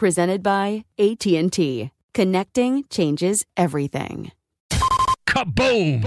Presented 0.00 0.42
by 0.42 0.86
AT&T. 0.98 1.90
Connecting 2.14 2.84
changes 2.88 3.44
everything. 3.54 4.32
Kaboom! 5.26 6.02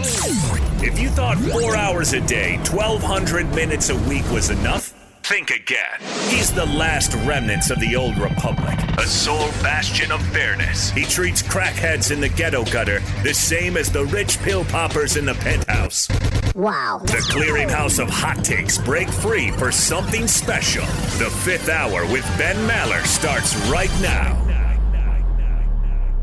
If 0.81 0.97
you 1.00 1.09
thought 1.09 1.38
four 1.38 1.75
hours 1.75 2.13
a 2.13 2.22
day, 2.22 2.58
1,200 2.72 3.53
minutes 3.53 3.91
a 3.91 3.95
week 4.09 4.27
was 4.31 4.50
enough, 4.50 4.92
think 5.23 5.52
again. 5.52 5.99
He's 6.27 6.52
the 6.52 6.66
last 6.66 7.13
remnants 7.25 7.69
of 7.69 7.79
the 7.79 7.95
old 7.95 8.17
republic, 8.17 8.77
a 8.97 9.07
sole 9.07 9.49
bastion 9.63 10.11
of 10.11 10.21
fairness. 10.27 10.91
He 10.91 11.05
treats 11.05 11.41
crackheads 11.41 12.11
in 12.11 12.19
the 12.19 12.27
ghetto 12.27 12.66
gutter 12.66 12.99
the 13.23 13.33
same 13.33 13.77
as 13.77 13.89
the 13.89 14.05
rich 14.05 14.38
pill 14.39 14.66
poppers 14.66 15.16
in 15.16 15.25
the 15.25 15.33
penthouse. 15.35 16.09
Wow. 16.55 17.01
The 17.05 17.25
clearinghouse 17.31 18.01
of 18.01 18.09
hot 18.09 18.44
takes 18.44 18.77
break 18.77 19.07
free 19.09 19.51
for 19.51 19.71
something 19.71 20.27
special. 20.27 20.85
The 21.17 21.33
fifth 21.44 21.69
hour 21.69 22.05
with 22.07 22.25
Ben 22.38 22.57
Maller 22.67 23.05
starts 23.05 23.55
right 23.69 23.94
now. 24.01 24.39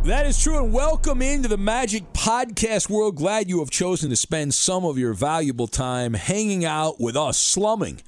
That 0.05 0.27
is 0.27 0.43
true, 0.43 0.59
and 0.63 0.73
welcome 0.73 1.21
into 1.23 1.49
the 1.49 1.59
Magic 1.59 2.11
Podcast 2.13 2.91
world. 2.91 3.17
Glad 3.17 3.49
you 3.49 3.61
have 3.61 3.71
chosen 3.71 4.11
to 4.11 4.17
spend 4.17 4.55
some 4.55 4.85
of 4.85 4.99
your 4.99 5.15
valuable 5.15 5.67
time 5.67 6.15
hanging 6.15 6.65
out 6.65 7.01
with 7.01 7.17
us, 7.17 7.39
slumming 7.39 8.01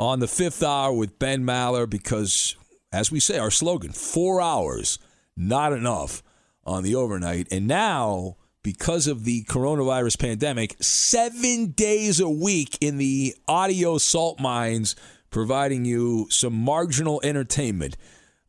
on 0.00 0.18
the 0.18 0.26
fifth 0.26 0.62
hour 0.62 0.94
with 0.94 1.18
Ben 1.18 1.44
Maller, 1.44 1.88
because, 1.88 2.56
as 2.90 3.12
we 3.12 3.20
say, 3.20 3.36
our 3.36 3.50
slogan, 3.50 3.92
four 3.92 4.40
hours, 4.40 4.98
not 5.36 5.74
enough 5.74 6.22
on 6.64 6.82
the 6.82 6.94
overnight. 6.94 7.46
And 7.52 7.66
now, 7.66 8.38
because 8.62 9.06
of 9.06 9.24
the 9.24 9.44
coronavirus 9.44 10.18
pandemic, 10.18 10.74
seven 10.80 11.72
days 11.72 12.18
a 12.18 12.30
week 12.30 12.78
in 12.80 12.96
the 12.96 13.34
audio 13.46 13.98
salt 13.98 14.40
mines, 14.40 14.96
providing 15.28 15.84
you 15.84 16.26
some 16.30 16.54
marginal 16.54 17.20
entertainment 17.22 17.98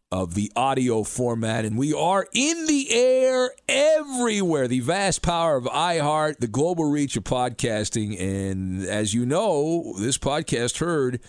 of 0.10 0.36
the 0.36 0.52
audio 0.56 1.04
format. 1.04 1.64
And 1.64 1.78
we 1.78 1.94
are 1.94 2.28
in 2.34 2.66
the 2.66 2.92
air 2.92 3.52
everywhere. 3.68 4.68
The 4.68 4.82
vast 4.82 5.22
power 5.22 5.56
of 5.58 5.66
iHeart, 5.66 6.40
the 6.40 6.48
global 6.48 6.86
reach 6.86 7.16
of 7.16 7.24
podcasting. 7.24 8.20
And 8.20 8.86
as 8.86 9.14
you 9.14 9.26
know, 9.26 9.94
this 10.00 10.18
podcast 10.18 10.80
heard 10.80 11.22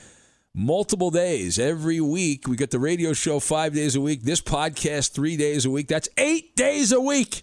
multiple 0.54 1.10
days 1.10 1.58
every 1.58 2.00
week. 2.00 2.46
We 2.46 2.56
get 2.56 2.70
the 2.70 2.78
radio 2.78 3.12
show 3.12 3.40
five 3.40 3.74
days 3.74 3.96
a 3.96 4.00
week, 4.00 4.22
this 4.22 4.40
podcast 4.40 5.12
three 5.12 5.36
days 5.36 5.64
a 5.64 5.70
week. 5.70 5.88
That's 5.88 6.08
eight 6.16 6.56
days 6.56 6.92
a 6.92 7.00
week. 7.00 7.42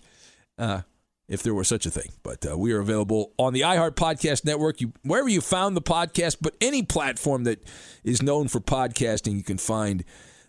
Uh, 0.57 0.81
if 1.29 1.43
there 1.43 1.53
were 1.53 1.63
such 1.63 1.85
a 1.85 1.91
thing. 1.91 2.11
But 2.23 2.45
uh, 2.45 2.57
we 2.57 2.73
are 2.73 2.79
available 2.79 3.33
on 3.37 3.53
the 3.53 3.61
iHeart 3.61 3.91
Podcast 3.91 4.43
Network, 4.45 4.81
you, 4.81 4.93
wherever 5.03 5.29
you 5.29 5.41
found 5.41 5.77
the 5.77 5.81
podcast, 5.81 6.37
but 6.41 6.55
any 6.59 6.83
platform 6.83 7.43
that 7.43 7.63
is 8.03 8.21
known 8.21 8.47
for 8.47 8.59
podcasting, 8.59 9.35
you 9.35 9.43
can 9.43 9.59
find 9.59 10.03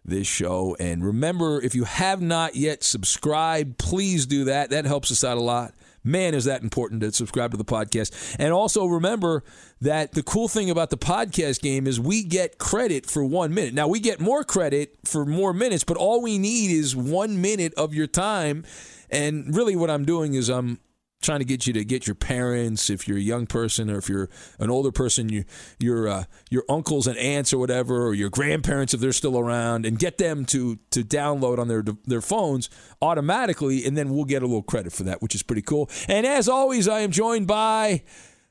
this 0.04 0.26
show. 0.26 0.76
And 0.80 1.04
remember, 1.04 1.60
if 1.60 1.74
you 1.74 1.84
have 1.84 2.22
not 2.22 2.56
yet 2.56 2.82
subscribed, 2.82 3.78
please 3.78 4.26
do 4.26 4.44
that. 4.44 4.70
That 4.70 4.86
helps 4.86 5.12
us 5.12 5.22
out 5.22 5.36
a 5.36 5.42
lot. 5.42 5.74
Man, 6.02 6.34
is 6.34 6.44
that 6.46 6.62
important 6.62 7.02
to 7.02 7.12
subscribe 7.12 7.50
to 7.50 7.56
the 7.56 7.64
podcast. 7.64 8.36
And 8.38 8.52
also 8.52 8.86
remember 8.86 9.44
that 9.80 10.12
the 10.12 10.22
cool 10.22 10.48
thing 10.48 10.70
about 10.70 10.90
the 10.90 10.96
podcast 10.96 11.60
game 11.60 11.86
is 11.86 12.00
we 12.00 12.22
get 12.22 12.58
credit 12.58 13.06
for 13.06 13.24
one 13.24 13.52
minute. 13.52 13.74
Now, 13.74 13.88
we 13.88 14.00
get 14.00 14.20
more 14.20 14.44
credit 14.44 14.96
for 15.04 15.26
more 15.26 15.52
minutes, 15.52 15.84
but 15.84 15.96
all 15.96 16.22
we 16.22 16.38
need 16.38 16.70
is 16.70 16.96
one 16.96 17.40
minute 17.40 17.74
of 17.74 17.94
your 17.94 18.06
time. 18.06 18.64
And 19.10 19.54
really, 19.54 19.76
what 19.76 19.90
I'm 19.90 20.04
doing 20.04 20.34
is 20.34 20.48
I'm 20.48 20.78
trying 21.20 21.40
to 21.40 21.44
get 21.44 21.66
you 21.66 21.72
to 21.74 21.84
get 21.84 22.06
your 22.06 22.14
parents, 22.14 22.88
if 22.88 23.06
you're 23.06 23.18
a 23.18 23.20
young 23.20 23.46
person 23.46 23.90
or 23.90 23.98
if 23.98 24.08
you're 24.08 24.30
an 24.58 24.70
older 24.70 24.90
person, 24.90 25.28
you, 25.28 25.44
your 25.78 26.08
uh, 26.08 26.24
your 26.50 26.64
uncles 26.68 27.06
and 27.06 27.16
aunts 27.18 27.52
or 27.52 27.58
whatever, 27.58 28.06
or 28.06 28.14
your 28.14 28.30
grandparents 28.30 28.94
if 28.94 29.00
they're 29.00 29.12
still 29.12 29.38
around, 29.38 29.84
and 29.84 29.98
get 29.98 30.18
them 30.18 30.44
to 30.46 30.78
to 30.90 31.02
download 31.02 31.58
on 31.58 31.68
their 31.68 31.84
their 32.06 32.20
phones 32.20 32.70
automatically, 33.02 33.84
and 33.84 33.96
then 33.96 34.10
we'll 34.10 34.24
get 34.24 34.42
a 34.42 34.46
little 34.46 34.62
credit 34.62 34.92
for 34.92 35.02
that, 35.04 35.20
which 35.22 35.34
is 35.34 35.42
pretty 35.42 35.62
cool. 35.62 35.90
And 36.08 36.26
as 36.26 36.48
always, 36.48 36.88
I 36.88 37.00
am 37.00 37.10
joined 37.10 37.46
by 37.46 38.02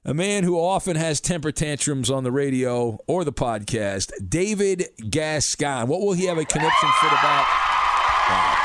a 0.05 0.13
man 0.13 0.43
who 0.43 0.59
often 0.59 0.95
has 0.95 1.19
temper 1.19 1.51
tantrums 1.51 2.09
on 2.09 2.23
the 2.23 2.31
radio 2.31 2.97
or 3.07 3.23
the 3.23 3.33
podcast, 3.33 4.11
David 4.27 4.85
Gascon. 5.09 5.87
What 5.87 6.01
will 6.01 6.13
he 6.13 6.25
have 6.25 6.37
a 6.37 6.45
conniption 6.45 6.89
fit 7.01 7.11
about? 7.11 7.45
Wow. 8.29 8.55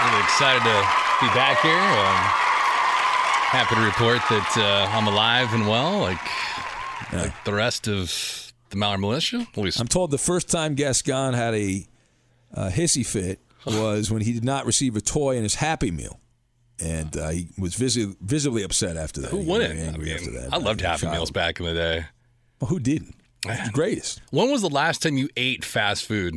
I'm 0.00 0.10
really 0.10 0.24
excited 0.24 0.62
to 0.64 1.11
be 1.22 1.28
back 1.28 1.60
here. 1.60 1.72
Um, 1.72 2.16
happy 3.52 3.76
to 3.76 3.80
report 3.82 4.20
that 4.28 4.54
uh, 4.56 4.90
I'm 4.96 5.06
alive 5.06 5.54
and 5.54 5.68
well, 5.68 6.00
like, 6.00 6.18
like 7.12 7.44
the 7.44 7.54
rest 7.54 7.86
of 7.86 8.52
the 8.70 8.76
Mallard 8.76 8.98
Militia. 9.00 9.46
At 9.52 9.56
least 9.56 9.78
I'm 9.80 9.86
told 9.86 10.10
the 10.10 10.18
first 10.18 10.48
time 10.50 10.74
Gascon 10.74 11.34
had 11.34 11.54
a, 11.54 11.86
uh 12.54 12.70
hissy 12.70 13.06
fit 13.06 13.38
was 13.66 14.10
when 14.10 14.22
he 14.22 14.32
did 14.32 14.44
not 14.44 14.66
receive 14.66 14.96
a 14.96 15.00
toy 15.00 15.36
in 15.36 15.44
his 15.44 15.54
Happy 15.54 15.92
Meal. 15.92 16.18
And 16.80 17.16
uh, 17.16 17.28
he 17.28 17.46
was 17.56 17.76
visi- 17.76 18.16
visibly 18.20 18.64
upset 18.64 18.96
after 18.96 19.20
that. 19.20 19.30
who 19.30 19.38
He 19.42 19.46
wouldn't? 19.48 19.74
very 19.74 19.88
I, 19.88 19.96
mean, 19.96 20.08
after 20.14 20.30
that. 20.32 20.52
I 20.52 20.56
loved 20.56 20.80
Happy. 20.80 21.06
Meals 21.06 21.30
back 21.30 21.60
in 21.60 21.66
the 21.66 21.74
day. 21.74 22.04
Well, 22.60 22.68
who 22.68 22.80
didn't? 22.80 23.14
It's 23.46 23.66
the 23.68 23.72
greatest. 23.72 24.20
When 24.30 24.50
was 24.50 24.60
the 24.62 24.68
last 24.68 25.02
time 25.02 25.16
you 25.16 25.28
ate 25.36 25.64
fast 25.64 26.04
food? 26.04 26.34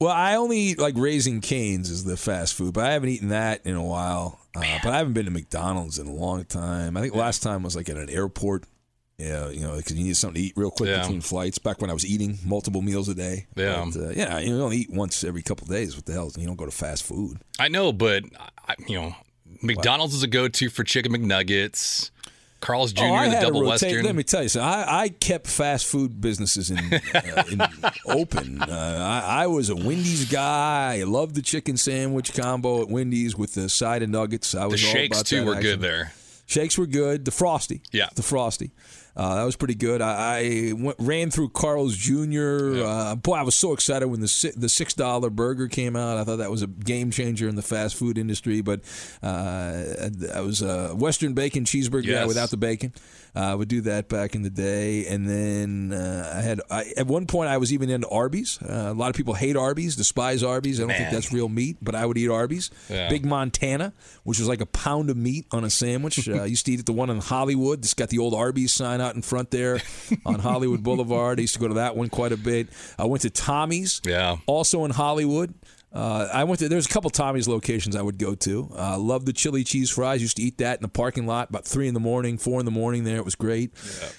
Well, 0.00 0.10
I 0.12 0.36
only 0.36 0.58
eat 0.58 0.78
like 0.78 0.96
Raising 0.96 1.40
Canes 1.42 1.90
is 1.90 2.04
the 2.04 2.16
fast 2.16 2.54
food, 2.54 2.72
but 2.72 2.84
I 2.84 2.92
haven't 2.92 3.10
eaten 3.10 3.28
that 3.28 3.66
in 3.66 3.74
a 3.76 3.84
while. 3.84 4.40
Uh, 4.54 4.78
but 4.82 4.92
I 4.94 4.98
haven't 4.98 5.12
been 5.12 5.26
to 5.26 5.30
McDonald's 5.30 5.98
in 5.98 6.06
a 6.06 6.12
long 6.12 6.44
time. 6.44 6.96
I 6.96 7.02
think 7.02 7.14
last 7.14 7.42
time 7.42 7.62
was 7.62 7.76
like 7.76 7.88
at 7.90 7.96
an 7.96 8.08
airport. 8.08 8.64
Yeah, 9.18 9.50
you 9.50 9.60
know, 9.60 9.76
because 9.76 9.92
you 9.98 10.02
need 10.04 10.16
something 10.16 10.40
to 10.40 10.48
eat 10.48 10.54
real 10.56 10.70
quick 10.70 10.88
Yeah. 10.88 11.02
between 11.02 11.20
flights. 11.20 11.58
Back 11.58 11.82
when 11.82 11.90
I 11.90 11.92
was 11.92 12.06
eating 12.06 12.38
multiple 12.46 12.80
meals 12.80 13.10
a 13.10 13.14
day. 13.14 13.46
Yeah. 13.54 13.84
But, 13.92 14.00
uh, 14.02 14.08
yeah. 14.16 14.38
You 14.38 14.58
only 14.62 14.78
eat 14.78 14.90
once 14.90 15.22
every 15.22 15.42
couple 15.42 15.64
of 15.66 15.70
days. 15.70 15.94
What 15.94 16.06
the 16.06 16.14
hell? 16.14 16.32
You 16.38 16.46
don't 16.46 16.56
go 16.56 16.64
to 16.64 16.70
fast 16.70 17.02
food. 17.04 17.36
I 17.58 17.68
know, 17.68 17.92
but 17.92 18.24
I, 18.66 18.76
you 18.88 18.98
know, 18.98 19.14
McDonald's 19.62 20.14
is 20.14 20.22
a 20.22 20.26
go-to 20.26 20.70
for 20.70 20.82
chicken 20.84 21.12
McNuggets. 21.12 22.10
Carl's 22.60 22.92
Jr. 22.92 23.04
Oh, 23.04 23.30
the 23.30 23.40
double 23.40 23.64
western. 23.64 24.04
Let 24.04 24.14
me 24.14 24.22
tell 24.22 24.42
you 24.42 24.48
something. 24.50 24.68
I, 24.68 25.02
I 25.04 25.08
kept 25.08 25.46
fast 25.46 25.86
food 25.86 26.20
businesses 26.20 26.70
in, 26.70 26.78
uh, 26.78 27.42
in 27.50 27.62
open. 28.06 28.60
Uh, 28.62 29.22
I, 29.26 29.44
I 29.44 29.46
was 29.46 29.70
a 29.70 29.76
Wendy's 29.76 30.30
guy. 30.30 30.98
I 31.00 31.04
loved 31.04 31.34
the 31.34 31.42
chicken 31.42 31.76
sandwich 31.76 32.34
combo 32.34 32.82
at 32.82 32.88
Wendy's 32.88 33.34
with 33.36 33.54
the 33.54 33.68
side 33.68 34.02
of 34.02 34.10
nuggets. 34.10 34.54
I 34.54 34.62
the 34.64 34.68
was 34.68 34.84
all 34.84 34.90
shakes 34.92 35.18
about 35.18 35.26
too 35.26 35.44
were 35.46 35.54
action. 35.54 35.70
good 35.70 35.80
there. 35.80 36.12
Shakes 36.46 36.76
were 36.76 36.86
good. 36.86 37.24
The 37.24 37.30
frosty, 37.30 37.80
Yeah. 37.92 38.08
the 38.14 38.22
frosty. 38.22 38.72
Uh, 39.16 39.34
that 39.36 39.44
was 39.44 39.56
pretty 39.56 39.74
good. 39.74 40.00
I, 40.00 40.38
I 40.38 40.72
went, 40.72 40.96
ran 41.00 41.30
through 41.30 41.50
Carl's 41.50 41.96
Jr. 41.96 42.82
Uh, 42.84 43.16
boy, 43.16 43.34
I 43.34 43.42
was 43.42 43.56
so 43.56 43.72
excited 43.72 44.06
when 44.08 44.20
the 44.20 44.52
the 44.56 44.68
six 44.68 44.94
dollar 44.94 45.30
burger 45.30 45.68
came 45.68 45.96
out. 45.96 46.16
I 46.16 46.24
thought 46.24 46.36
that 46.36 46.50
was 46.50 46.62
a 46.62 46.66
game 46.66 47.10
changer 47.10 47.48
in 47.48 47.56
the 47.56 47.62
fast 47.62 47.96
food 47.96 48.18
industry. 48.18 48.60
But 48.60 48.80
uh, 49.22 49.82
I 50.34 50.40
was 50.40 50.62
a 50.62 50.94
Western 50.94 51.34
bacon 51.34 51.64
cheeseburger 51.64 52.06
guy 52.06 52.26
without 52.26 52.50
the 52.50 52.56
bacon. 52.56 52.92
Uh, 53.34 53.40
I 53.40 53.54
would 53.54 53.68
do 53.68 53.80
that 53.82 54.08
back 54.08 54.34
in 54.34 54.42
the 54.42 54.50
day, 54.50 55.06
and 55.06 55.28
then 55.28 55.92
uh, 55.92 56.32
I 56.36 56.40
had 56.40 56.60
I, 56.70 56.92
at 56.96 57.06
one 57.06 57.26
point 57.26 57.48
I 57.48 57.58
was 57.58 57.72
even 57.72 57.88
into 57.90 58.08
Arby's. 58.08 58.58
Uh, 58.62 58.88
a 58.90 58.94
lot 58.94 59.08
of 59.10 59.14
people 59.16 59.34
hate 59.34 59.56
Arby's, 59.56 59.94
despise 59.96 60.42
Arby's. 60.42 60.80
I 60.80 60.86
don't 60.86 60.96
think 60.96 61.10
that's 61.10 61.32
real 61.32 61.48
meat, 61.48 61.76
but 61.80 61.94
I 61.94 62.06
would 62.06 62.18
eat 62.18 62.28
Arby's. 62.30 62.70
Yeah. 62.88 63.08
Big 63.08 63.24
Montana, 63.24 63.92
which 64.24 64.38
was 64.38 64.48
like 64.48 64.60
a 64.60 64.66
pound 64.66 65.10
of 65.10 65.16
meat 65.16 65.46
on 65.52 65.64
a 65.64 65.70
sandwich. 65.70 66.18
Uh, 66.30 66.42
I 66.42 66.46
used 66.46 66.66
to 66.66 66.72
eat 66.72 66.80
at 66.80 66.86
the 66.86 66.92
one 66.92 67.08
in 67.10 67.18
Hollywood. 67.18 67.80
It's 67.80 67.94
got 67.94 68.08
the 68.10 68.18
old 68.18 68.34
Arby's 68.34 68.72
sign 68.72 69.00
out 69.00 69.14
in 69.16 69.22
front 69.22 69.50
there 69.50 69.80
on 70.26 70.38
Hollywood 70.38 70.82
Boulevard. 70.82 71.38
I 71.38 71.42
used 71.42 71.54
to 71.54 71.60
go 71.60 71.68
to 71.68 71.74
that 71.74 71.96
one 71.96 72.08
quite 72.08 72.30
a 72.32 72.36
bit. 72.36 72.68
I 72.98 73.04
went 73.06 73.22
to 73.22 73.30
Tommy's, 73.30 74.00
Yeah. 74.04 74.36
also 74.46 74.84
in 74.84 74.90
Hollywood. 74.90 75.54
Uh, 75.92 76.28
I 76.32 76.44
went 76.44 76.60
to. 76.60 76.68
There's 76.68 76.86
a 76.86 76.88
couple 76.88 77.10
Tommy's 77.10 77.48
locations 77.48 77.96
I 77.96 78.02
would 78.02 78.18
go 78.18 78.36
to. 78.36 78.70
Uh, 78.76 78.96
love 78.96 79.26
the 79.26 79.32
chili 79.32 79.64
cheese 79.64 79.90
fries. 79.90 80.22
Used 80.22 80.36
to 80.36 80.42
eat 80.42 80.58
that 80.58 80.78
in 80.78 80.82
the 80.82 80.88
parking 80.88 81.26
lot 81.26 81.48
about 81.48 81.64
three 81.64 81.88
in 81.88 81.94
the 81.94 82.00
morning, 82.00 82.38
four 82.38 82.60
in 82.60 82.64
the 82.64 82.70
morning. 82.70 83.02
There, 83.02 83.16
it 83.16 83.24
was 83.24 83.34
great. 83.34 83.72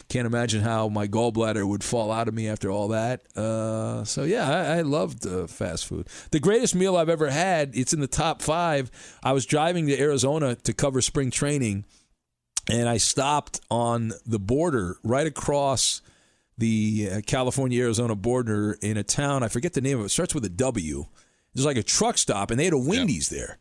Can't 0.09 0.25
imagine 0.25 0.61
how 0.61 0.89
my 0.89 1.07
gallbladder 1.07 1.65
would 1.65 1.83
fall 1.83 2.11
out 2.11 2.27
of 2.27 2.33
me 2.33 2.49
after 2.49 2.69
all 2.69 2.89
that. 2.89 3.25
Uh, 3.37 4.03
so 4.03 4.23
yeah, 4.23 4.49
I, 4.49 4.79
I 4.79 4.81
loved 4.81 5.25
uh, 5.25 5.47
fast 5.47 5.85
food. 5.85 6.07
The 6.31 6.41
greatest 6.41 6.75
meal 6.75 6.97
I've 6.97 7.09
ever 7.09 7.29
had. 7.29 7.71
It's 7.73 7.93
in 7.93 8.01
the 8.01 8.07
top 8.07 8.41
five. 8.41 8.91
I 9.23 9.31
was 9.31 9.45
driving 9.45 9.87
to 9.87 9.97
Arizona 9.97 10.55
to 10.55 10.73
cover 10.73 11.01
spring 11.01 11.31
training, 11.31 11.85
and 12.69 12.89
I 12.89 12.97
stopped 12.97 13.61
on 13.69 14.11
the 14.25 14.39
border 14.39 14.97
right 15.03 15.25
across 15.25 16.01
the 16.57 17.09
uh, 17.11 17.21
California 17.25 17.81
Arizona 17.81 18.15
border 18.15 18.77
in 18.81 18.97
a 18.97 19.03
town. 19.03 19.41
I 19.41 19.47
forget 19.47 19.71
the 19.73 19.81
name 19.81 19.97
of 19.97 20.03
it. 20.03 20.07
it 20.07 20.09
starts 20.09 20.35
with 20.35 20.43
a 20.45 20.49
W. 20.49 21.05
There's 21.53 21.65
like 21.65 21.77
a 21.77 21.83
truck 21.83 22.17
stop, 22.17 22.51
and 22.51 22.59
they 22.59 22.65
had 22.65 22.73
a 22.73 22.77
Wendy's 22.77 23.29
there. 23.29 23.57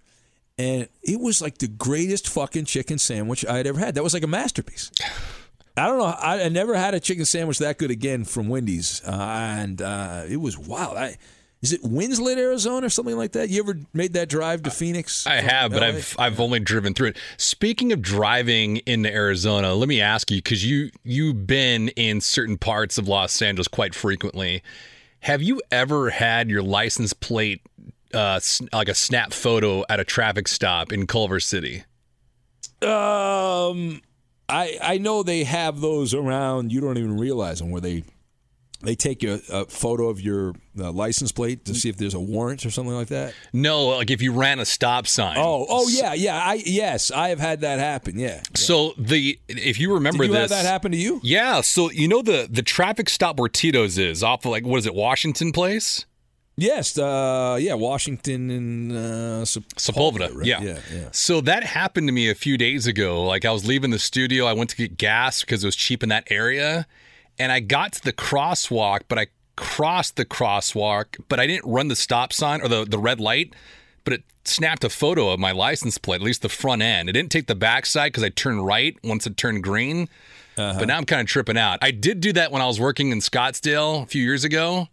And 0.59 0.89
it 1.03 1.21
was 1.21 1.41
like 1.41 1.59
the 1.59 1.69
greatest 1.69 2.29
fucking 2.29 2.67
chicken 2.67 2.99
sandwich 2.99 3.47
I 3.47 3.57
had 3.57 3.67
ever 3.67 3.81
had. 3.81 3.95
That 3.95 4.03
was 4.03 4.15
like 4.15 4.23
a 4.23 4.29
masterpiece. 4.29 4.91
I 5.77 5.87
don't 5.87 5.99
know. 5.99 6.05
I, 6.05 6.43
I 6.45 6.49
never 6.51 6.75
had 6.75 6.95
a 6.95 7.01
chicken 7.01 7.25
sandwich 7.25 7.59
that 7.59 7.79
good 7.79 7.91
again 7.91 8.25
from 8.25 8.49
Wendy's, 8.49 9.03
uh, 9.07 9.11
and 9.13 9.81
uh, 9.81 10.25
it 10.29 10.37
was 10.37 10.59
wild. 10.59 10.99
I, 10.99 11.17
is 11.63 11.73
it 11.73 11.81
Winslow, 11.83 12.37
Arizona, 12.37 12.87
or 12.87 12.91
something 12.91 13.17
like 13.17 13.33
that? 13.33 13.51
You 13.51 13.63
ever 13.63 13.79
made 13.93 14.15
that 14.15 14.29
drive 14.29 14.63
to 14.63 14.71
Phoenix? 14.71 15.27
I 15.27 15.43
have, 15.43 15.73
but 15.73 15.83
I've 15.83 16.17
I've 16.19 16.41
only 16.41 16.59
driven 16.59 16.95
through 16.95 17.09
it. 17.09 17.19
Speaking 17.37 17.93
of 17.93 18.01
driving 18.01 18.79
into 18.79 19.13
Arizona, 19.13 19.75
let 19.75 19.89
me 19.89 20.01
ask 20.01 20.31
you 20.31 20.39
because 20.39 20.65
you 20.65 20.91
you've 21.05 21.47
been 21.47 21.89
in 21.91 22.21
certain 22.21 22.57
parts 22.57 22.97
of 22.97 23.09
Los 23.09 23.41
Angeles 23.43 23.69
quite 23.69 23.95
frequently. 23.95 24.63
Have 25.21 25.43
you 25.43 25.61
ever 25.71 26.11
had 26.11 26.51
your 26.51 26.63
license 26.63 27.13
plate 27.13 27.63
uh, 28.15 28.41
like 28.73 28.89
a 28.89 28.95
snap 28.95 29.33
photo 29.33 29.85
at 29.89 30.01
a 30.01 30.05
traffic 30.05 30.49
stop 30.49 30.93
in 30.93 31.07
Culver 31.07 31.41
City? 31.41 31.85
Um, 32.83 34.01
I 34.49 34.79
I 34.83 34.99
know 34.99 35.23
they 35.23 35.45
have 35.45 35.81
those 35.81 36.15
around. 36.15 36.73
You 36.73 36.81
don't 36.81 36.97
even 36.97 37.19
realize 37.19 37.59
them 37.59 37.71
where 37.71 37.81
they 37.83 38.05
they 38.83 38.95
take 38.95 39.23
a, 39.23 39.41
a 39.51 39.65
photo 39.67 40.09
of 40.09 40.21
your 40.21 40.55
uh, 40.79 40.91
license 40.91 41.33
plate 41.33 41.65
to 41.67 41.75
see 41.75 41.89
if 41.89 41.97
there's 41.97 42.15
a 42.15 42.21
warrant 42.21 42.65
or 42.65 42.71
something 42.71 42.95
like 42.95 43.09
that. 43.09 43.35
No, 43.53 43.89
like 43.89 44.11
if 44.11 44.23
you 44.23 44.33
ran 44.33 44.59
a 44.59 44.65
stop 44.65 45.07
sign. 45.07 45.37
Oh, 45.39 45.67
oh 45.69 45.89
yeah, 45.89 46.15
yeah. 46.15 46.37
I 46.37 46.63
yes, 46.65 47.11
I 47.11 47.29
have 47.29 47.41
had 47.41 47.61
that 47.61 47.79
happen. 47.79 48.19
Yeah. 48.19 48.43
So 48.55 48.95
the 48.97 49.39
if 49.49 49.79
you 49.79 49.95
remember 49.95 50.25
Did 50.25 50.33
you 50.33 50.39
this, 50.39 50.51
that 50.51 50.65
happened 50.65 50.95
to 50.95 50.99
you? 50.99 51.21
Yeah, 51.23 51.61
so 51.61 51.91
you 51.91 52.09
know 52.09 52.23
the 52.23 52.49
the 52.51 52.63
traffic 52.63 53.09
stop 53.09 53.39
where 53.39 53.49
Tito's 53.49 53.99
is 53.99 54.23
off 54.23 54.45
of 54.45 54.51
like 54.51 54.65
what 54.65 54.79
is 54.79 54.87
it, 54.87 54.95
Washington 54.95 55.53
Place? 55.53 56.07
Yes. 56.57 56.99
Uh, 56.99 57.57
yeah. 57.59 57.75
Washington 57.75 58.51
and 58.51 58.93
uh, 58.93 59.45
Sep- 59.47 59.63
Sepulveda, 59.77 60.35
right? 60.35 60.47
yeah. 60.47 60.61
Yeah. 60.61 60.79
Yeah. 60.93 61.09
So 61.11 61.41
that 61.43 61.65
happened 61.65 62.07
to 62.09 62.13
me 62.13 62.29
a 62.29 62.35
few 62.35 62.59
days 62.59 62.87
ago. 62.87 63.23
Like 63.25 63.45
I 63.47 63.51
was 63.51 63.67
leaving 63.67 63.91
the 63.91 63.99
studio, 63.99 64.45
I 64.45 64.53
went 64.53 64.69
to 64.71 64.77
get 64.77 64.99
gas 64.99 65.41
because 65.41 65.65
it 65.65 65.67
was 65.67 65.77
cheap 65.77 66.03
in 66.03 66.11
that 66.11 66.25
area, 66.31 66.87
and 67.41 67.51
I 67.51 67.61
got 67.61 67.95
to 67.95 68.05
the 68.05 68.13
crosswalk, 68.13 69.01
but 69.09 69.19
I 69.19 69.27
crossed 69.57 70.17
the 70.17 70.25
crosswalk, 70.25 71.19
but 71.29 71.41
I 71.41 71.47
didn't 71.47 71.71
run 71.71 71.89
the 71.89 71.97
stop 71.97 72.33
sign 72.33 72.61
or 72.61 72.69
the 72.69 72.85
the 72.85 72.99
red 72.99 73.19
light, 73.19 73.55
but 74.05 74.13
it 74.13 74.23
snapped 74.45 74.85
a 74.85 74.91
photo 74.91 75.31
of 75.31 75.41
my 75.41 75.53
license 75.53 75.99
plate, 75.99 76.17
at 76.17 76.23
least 76.23 76.43
the 76.43 76.49
front 76.49 76.83
end. 76.83 77.09
It 77.09 77.13
didn't 77.13 77.33
take 77.33 77.47
the 77.47 77.55
backside 77.55 78.13
because 78.13 78.23
I 78.23 78.29
turned 78.29 78.65
right 78.65 78.97
once 79.03 79.27
it 79.27 79.37
turned 79.37 79.65
green. 79.65 80.09
Uh-huh. 80.57 80.79
But 80.79 80.89
now 80.89 80.99
I'm 80.99 81.07
kind 81.07 81.21
of 81.21 81.27
tripping 81.27 81.57
out. 81.57 81.79
I 81.81 81.91
did 81.91 82.21
do 82.21 82.33
that 82.35 82.53
when 82.53 82.61
I 82.61 82.67
was 82.67 82.79
working 82.79 83.11
in 83.11 83.21
Scottsdale 83.21 84.03
a 84.03 84.07
few 84.07 84.23
years 84.23 84.45
ago 84.45 84.89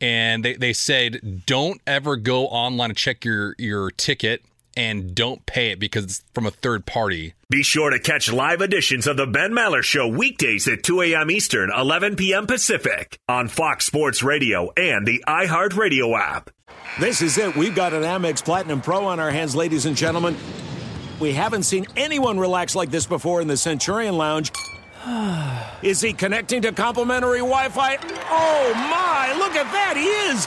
and 0.00 0.44
they, 0.44 0.54
they 0.54 0.72
said 0.72 1.44
don't 1.46 1.80
ever 1.86 2.16
go 2.16 2.46
online 2.46 2.90
to 2.90 2.94
check 2.94 3.24
your 3.24 3.54
your 3.58 3.90
ticket 3.90 4.44
and 4.76 5.14
don't 5.14 5.44
pay 5.46 5.70
it 5.70 5.80
because 5.80 6.04
it's 6.04 6.24
from 6.34 6.46
a 6.46 6.50
third 6.50 6.86
party. 6.86 7.34
Be 7.48 7.62
sure 7.62 7.90
to 7.90 7.98
catch 7.98 8.32
live 8.32 8.60
editions 8.60 9.06
of 9.06 9.16
the 9.16 9.26
Ben 9.26 9.52
Maller 9.52 9.82
Show 9.82 10.06
weekdays 10.08 10.68
at 10.68 10.82
2 10.82 11.02
a.m. 11.02 11.30
Eastern, 11.30 11.70
11 11.76 12.16
p.m. 12.16 12.46
Pacific 12.46 13.18
on 13.28 13.48
Fox 13.48 13.86
Sports 13.86 14.22
Radio 14.22 14.70
and 14.76 15.06
the 15.06 15.24
iHeartRadio 15.26 16.18
app. 16.18 16.50
This 16.98 17.22
is 17.22 17.38
it. 17.38 17.56
We've 17.56 17.74
got 17.74 17.92
an 17.92 18.02
Amex 18.02 18.44
Platinum 18.44 18.80
Pro 18.80 19.06
on 19.06 19.20
our 19.20 19.30
hands, 19.30 19.54
ladies 19.56 19.86
and 19.86 19.96
gentlemen. 19.96 20.36
We 21.18 21.32
haven't 21.32 21.64
seen 21.64 21.86
anyone 21.96 22.38
relax 22.38 22.74
like 22.74 22.90
this 22.90 23.06
before 23.06 23.40
in 23.40 23.48
the 23.48 23.56
Centurion 23.56 24.16
Lounge. 24.16 24.50
Is 25.82 26.00
he 26.00 26.12
connecting 26.12 26.62
to 26.62 26.72
complimentary 26.72 27.38
Wi 27.38 27.68
Fi? 27.70 27.96
Oh 28.30 28.72
my, 28.74 29.34
look 29.38 29.54
at 29.54 29.70
that, 29.72 29.96
he 29.96 30.04
is! 30.04 30.46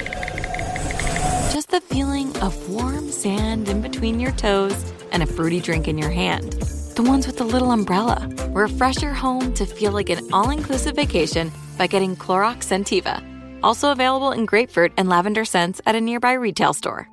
just 1.51 1.69
the 1.69 1.81
feeling 1.81 2.35
of 2.37 2.69
warm 2.69 3.11
sand 3.11 3.67
in 3.67 3.81
between 3.81 4.21
your 4.21 4.31
toes 4.31 4.93
and 5.11 5.21
a 5.21 5.25
fruity 5.25 5.59
drink 5.59 5.89
in 5.89 5.97
your 5.97 6.09
hand. 6.09 6.53
The 6.95 7.03
ones 7.03 7.27
with 7.27 7.37
the 7.37 7.43
little 7.43 7.71
umbrella. 7.71 8.29
Refresh 8.51 9.01
your 9.01 9.13
home 9.13 9.53
to 9.55 9.65
feel 9.65 9.91
like 9.91 10.09
an 10.09 10.31
all 10.31 10.49
inclusive 10.49 10.95
vacation 10.95 11.51
by 11.77 11.87
getting 11.87 12.15
Clorox 12.15 12.63
Scentiva. 12.63 13.21
Also 13.63 13.91
available 13.91 14.31
in 14.31 14.45
grapefruit 14.45 14.93
and 14.97 15.09
lavender 15.09 15.43
scents 15.43 15.81
at 15.85 15.93
a 15.93 16.01
nearby 16.01 16.33
retail 16.33 16.73
store. 16.73 17.09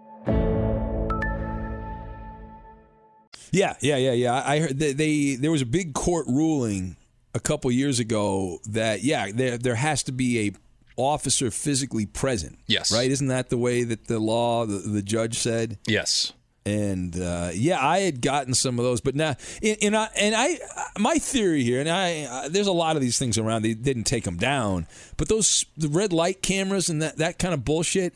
Yeah, 3.50 3.74
yeah, 3.80 3.96
yeah, 3.96 4.12
yeah. 4.12 4.42
I 4.44 4.58
heard 4.60 4.78
they, 4.78 4.92
they 4.92 5.34
there 5.34 5.50
was 5.50 5.62
a 5.62 5.66
big 5.66 5.94
court 5.94 6.26
ruling 6.28 6.96
a 7.34 7.40
couple 7.40 7.70
years 7.72 7.98
ago 7.98 8.60
that 8.68 9.02
yeah, 9.02 9.32
there 9.32 9.58
there 9.58 9.74
has 9.74 10.02
to 10.04 10.12
be 10.12 10.48
a 10.48 10.52
officer 10.98 11.50
physically 11.50 12.04
present. 12.04 12.58
Yes. 12.66 12.92
Right? 12.92 13.10
Isn't 13.10 13.28
that 13.28 13.48
the 13.48 13.56
way 13.56 13.84
that 13.84 14.06
the 14.08 14.18
law 14.18 14.66
the, 14.66 14.78
the 14.78 15.00
judge 15.02 15.38
said? 15.38 15.78
Yes. 15.86 16.32
And 16.66 17.18
uh, 17.18 17.50
yeah, 17.54 17.78
I 17.82 18.00
had 18.00 18.20
gotten 18.20 18.52
some 18.52 18.78
of 18.78 18.84
those, 18.84 19.00
but 19.00 19.14
now, 19.14 19.36
and, 19.62 19.78
and 19.80 19.96
I, 19.96 20.08
and 20.20 20.34
I, 20.36 20.58
my 20.98 21.14
theory 21.16 21.62
here, 21.64 21.80
and 21.80 21.88
I, 21.88 22.24
uh, 22.24 22.48
there's 22.50 22.66
a 22.66 22.72
lot 22.72 22.94
of 22.94 23.00
these 23.00 23.18
things 23.18 23.38
around. 23.38 23.62
They 23.62 23.72
didn't 23.72 24.04
take 24.04 24.24
them 24.24 24.36
down, 24.36 24.86
but 25.16 25.30
those 25.30 25.64
the 25.78 25.88
red 25.88 26.12
light 26.12 26.42
cameras 26.42 26.90
and 26.90 27.00
that 27.00 27.16
that 27.18 27.38
kind 27.38 27.54
of 27.54 27.64
bullshit. 27.64 28.12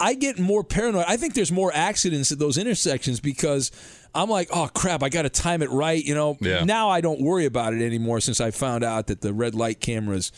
I 0.00 0.14
get 0.14 0.38
more 0.38 0.62
paranoid. 0.62 1.06
I 1.08 1.16
think 1.16 1.34
there's 1.34 1.50
more 1.50 1.72
accidents 1.74 2.30
at 2.30 2.38
those 2.38 2.56
intersections 2.56 3.18
because 3.18 3.72
I'm 4.14 4.30
like, 4.30 4.48
oh 4.54 4.68
crap, 4.72 5.02
I 5.02 5.08
got 5.08 5.22
to 5.22 5.28
time 5.28 5.60
it 5.60 5.70
right. 5.70 6.02
You 6.02 6.14
know, 6.14 6.38
Yeah. 6.40 6.62
now 6.64 6.88
I 6.88 7.00
don't 7.00 7.20
worry 7.20 7.46
about 7.46 7.74
it 7.74 7.84
anymore 7.84 8.20
since 8.20 8.40
I 8.40 8.52
found 8.52 8.84
out 8.84 9.08
that 9.08 9.20
the 9.22 9.32
red 9.34 9.56
light 9.56 9.80
cameras 9.80 10.30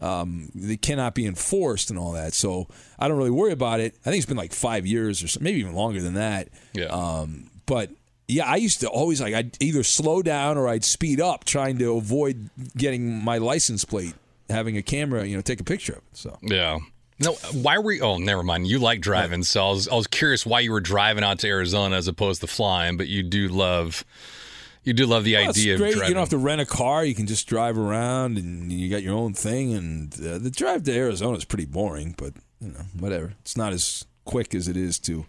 um, 0.00 0.50
they 0.54 0.76
cannot 0.76 1.14
be 1.14 1.26
enforced 1.26 1.90
and 1.90 1.98
all 1.98 2.12
that. 2.12 2.34
So 2.34 2.68
I 2.98 3.08
don't 3.08 3.16
really 3.16 3.30
worry 3.30 3.52
about 3.52 3.80
it. 3.80 3.94
I 4.04 4.10
think 4.10 4.16
it's 4.16 4.26
been 4.26 4.36
like 4.36 4.52
five 4.52 4.86
years 4.86 5.22
or 5.22 5.28
so, 5.28 5.40
maybe 5.40 5.58
even 5.60 5.74
longer 5.74 6.02
than 6.02 6.14
that. 6.14 6.48
Yeah. 6.72 6.86
Um, 6.86 7.50
but 7.66 7.90
yeah, 8.28 8.46
I 8.46 8.56
used 8.56 8.80
to 8.80 8.88
always 8.88 9.20
like 9.20 9.34
I'd 9.34 9.56
either 9.62 9.82
slow 9.82 10.22
down 10.22 10.58
or 10.58 10.68
I'd 10.68 10.84
speed 10.84 11.20
up, 11.20 11.44
trying 11.44 11.78
to 11.78 11.96
avoid 11.96 12.50
getting 12.76 13.22
my 13.22 13.38
license 13.38 13.84
plate, 13.84 14.14
having 14.50 14.76
a 14.76 14.82
camera, 14.82 15.24
you 15.24 15.36
know, 15.36 15.42
take 15.42 15.60
a 15.60 15.64
picture 15.64 15.92
of 15.92 15.98
it. 15.98 16.16
So 16.16 16.38
Yeah. 16.42 16.78
No, 17.18 17.32
why 17.52 17.78
were 17.78 17.92
you? 17.92 18.02
Oh, 18.02 18.18
never 18.18 18.42
mind. 18.42 18.66
You 18.66 18.78
like 18.78 19.00
driving, 19.00 19.42
so 19.42 19.66
I 19.66 19.70
was 19.70 19.88
I 19.88 19.94
was 19.94 20.06
curious 20.06 20.44
why 20.44 20.60
you 20.60 20.70
were 20.70 20.80
driving 20.82 21.24
out 21.24 21.38
to 21.38 21.48
Arizona 21.48 21.96
as 21.96 22.08
opposed 22.08 22.42
to 22.42 22.46
flying. 22.46 22.98
But 22.98 23.08
you 23.08 23.22
do 23.22 23.48
love, 23.48 24.04
you 24.86 24.94
do 24.94 25.04
love 25.06 25.24
the 25.24 25.34
Well, 25.34 25.50
idea 25.50 25.74
of 25.74 25.80
driving. 25.80 25.98
You 26.08 26.14
don't 26.14 26.20
have 26.22 26.28
to 26.30 26.38
rent 26.38 26.60
a 26.62 26.66
car. 26.66 27.04
You 27.04 27.14
can 27.14 27.26
just 27.26 27.46
drive 27.46 27.76
around, 27.76 28.38
and 28.38 28.72
you 28.72 28.88
got 28.88 29.02
your 29.02 29.14
own 29.14 29.34
thing. 29.34 29.74
And 29.74 30.14
uh, 30.14 30.38
the 30.38 30.50
drive 30.50 30.84
to 30.84 30.92
Arizona 30.96 31.36
is 31.36 31.44
pretty 31.44 31.66
boring, 31.66 32.14
but 32.16 32.32
you 32.60 32.68
know, 32.68 32.80
whatever. 32.98 33.34
It's 33.42 33.56
not 33.56 33.72
as 33.74 34.06
quick 34.24 34.54
as 34.54 34.66
it 34.68 34.76
is 34.76 34.98
to 35.00 35.26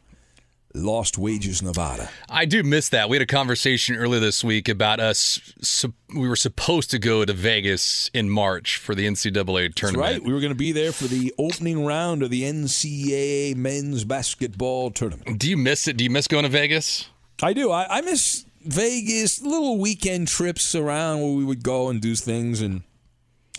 Lost 0.73 1.17
Wages, 1.17 1.63
Nevada. 1.63 2.09
I 2.29 2.45
do 2.45 2.61
miss 2.61 2.89
that. 2.89 3.09
We 3.09 3.15
had 3.15 3.21
a 3.23 3.25
conversation 3.25 3.95
earlier 3.95 4.19
this 4.19 4.43
week 4.43 4.69
about 4.69 4.99
us. 4.99 5.39
Su- 5.61 5.93
we 6.15 6.27
were 6.29 6.35
supposed 6.35 6.91
to 6.91 6.99
go 6.99 7.25
to 7.25 7.33
Vegas 7.33 8.11
in 8.13 8.29
March 8.29 8.77
for 8.77 8.93
the 8.93 9.07
NCAA 9.07 9.33
That's 9.69 9.75
tournament. 9.75 10.11
right. 10.13 10.23
We 10.23 10.33
were 10.33 10.39
going 10.39 10.51
to 10.51 10.55
be 10.57 10.71
there 10.71 10.91
for 10.91 11.05
the 11.05 11.33
opening 11.39 11.83
round 11.83 12.21
of 12.21 12.29
the 12.29 12.43
NCAA 12.43 13.55
men's 13.55 14.03
basketball 14.03 14.91
tournament. 14.91 15.39
Do 15.39 15.49
you 15.49 15.57
miss 15.57 15.87
it? 15.87 15.97
Do 15.97 16.03
you 16.03 16.09
miss 16.11 16.27
going 16.27 16.43
to 16.43 16.49
Vegas? 16.49 17.09
I 17.41 17.53
do. 17.53 17.71
I, 17.71 17.97
I 17.97 18.01
miss 18.01 18.45
Vegas, 18.67 19.41
little 19.41 19.77
weekend 19.77 20.27
trips 20.27 20.75
around 20.75 21.21
where 21.21 21.33
we 21.33 21.45
would 21.45 21.63
go 21.63 21.89
and 21.89 22.01
do 22.01 22.15
things, 22.15 22.62
and 22.62 22.83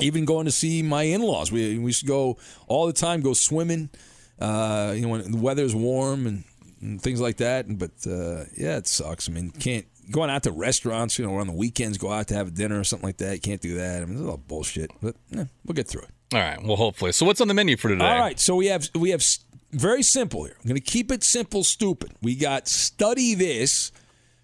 even 0.01 0.25
going 0.25 0.45
to 0.47 0.53
see 0.53 0.83
my 0.83 1.03
in-laws. 1.03 1.51
We 1.51 1.79
we 1.79 1.87
used 1.87 2.01
to 2.01 2.07
go 2.07 2.39
all 2.67 2.87
the 2.87 2.93
time, 2.93 3.21
go 3.21 3.33
swimming. 3.33 3.91
Uh, 4.39 4.93
you 4.95 5.03
know, 5.03 5.09
when 5.09 5.33
the 5.33 5.37
weather's 5.37 5.75
warm 5.75 6.27
and, 6.27 6.45
and 6.81 7.03
things 7.03 7.21
like 7.21 7.39
that. 7.39 7.67
But 7.77 7.91
uh, 8.07 8.45
yeah, 8.57 8.77
it 8.77 8.87
sucks. 8.87 9.29
I 9.29 9.33
mean, 9.33 9.51
can't 9.51 9.87
going 10.11 10.31
out 10.31 10.45
to 10.45 10.53
restaurants. 10.53 11.19
You 11.19 11.27
know, 11.27 11.35
on 11.37 11.47
the 11.47 11.53
weekends, 11.53 11.99
go 11.99 12.13
out 12.13 12.29
to 12.29 12.35
have 12.35 12.49
a 12.49 12.51
dinner 12.51 12.79
or 12.79 12.85
something 12.85 13.07
like 13.07 13.17
that. 13.19 13.35
You 13.35 13.41
can't 13.41 13.61
do 13.61 13.75
that. 13.77 14.03
I 14.03 14.05
mean, 14.05 14.19
it's 14.19 14.29
all 14.29 14.37
bullshit. 14.37 14.91
But 15.03 15.17
eh, 15.37 15.45
we'll 15.65 15.75
get 15.75 15.89
through 15.89 16.03
it. 16.03 16.11
All 16.33 16.41
right. 16.41 16.63
Well, 16.63 16.77
hopefully. 16.77 17.13
So, 17.13 17.27
what's 17.27 17.41
on 17.41 17.49
the 17.49 17.55
menu 17.55 17.77
for 17.77 17.89
today? 17.89 18.05
All 18.05 18.19
right, 18.19 18.39
so 18.39 18.55
we 18.55 18.67
have 18.67 18.89
we 18.95 19.11
have 19.11 19.25
very 19.73 20.03
simple 20.03 20.45
here. 20.45 20.57
I'm 20.61 20.69
going 20.69 20.81
to 20.81 20.81
keep 20.81 21.11
it 21.11 21.25
simple, 21.25 21.65
stupid. 21.65 22.13
We 22.23 22.37
got 22.37 22.69
study 22.69 23.35
this, 23.35 23.93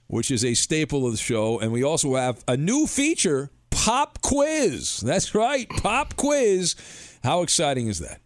which 0.06 0.30
is 0.30 0.44
a 0.44 0.54
staple 0.54 1.06
of 1.06 1.12
the 1.12 1.18
show, 1.18 1.58
and 1.58 1.72
we 1.72 1.82
also 1.82 2.14
have 2.16 2.44
a 2.46 2.56
new 2.56 2.86
feature, 2.86 3.50
pop 3.70 4.20
quiz. 4.20 5.00
That's 5.00 5.34
right, 5.34 5.68
pop 5.68 6.16
quiz. 6.16 6.74
How 7.22 7.42
exciting 7.42 7.88
is 7.88 7.98
that? 8.00 8.20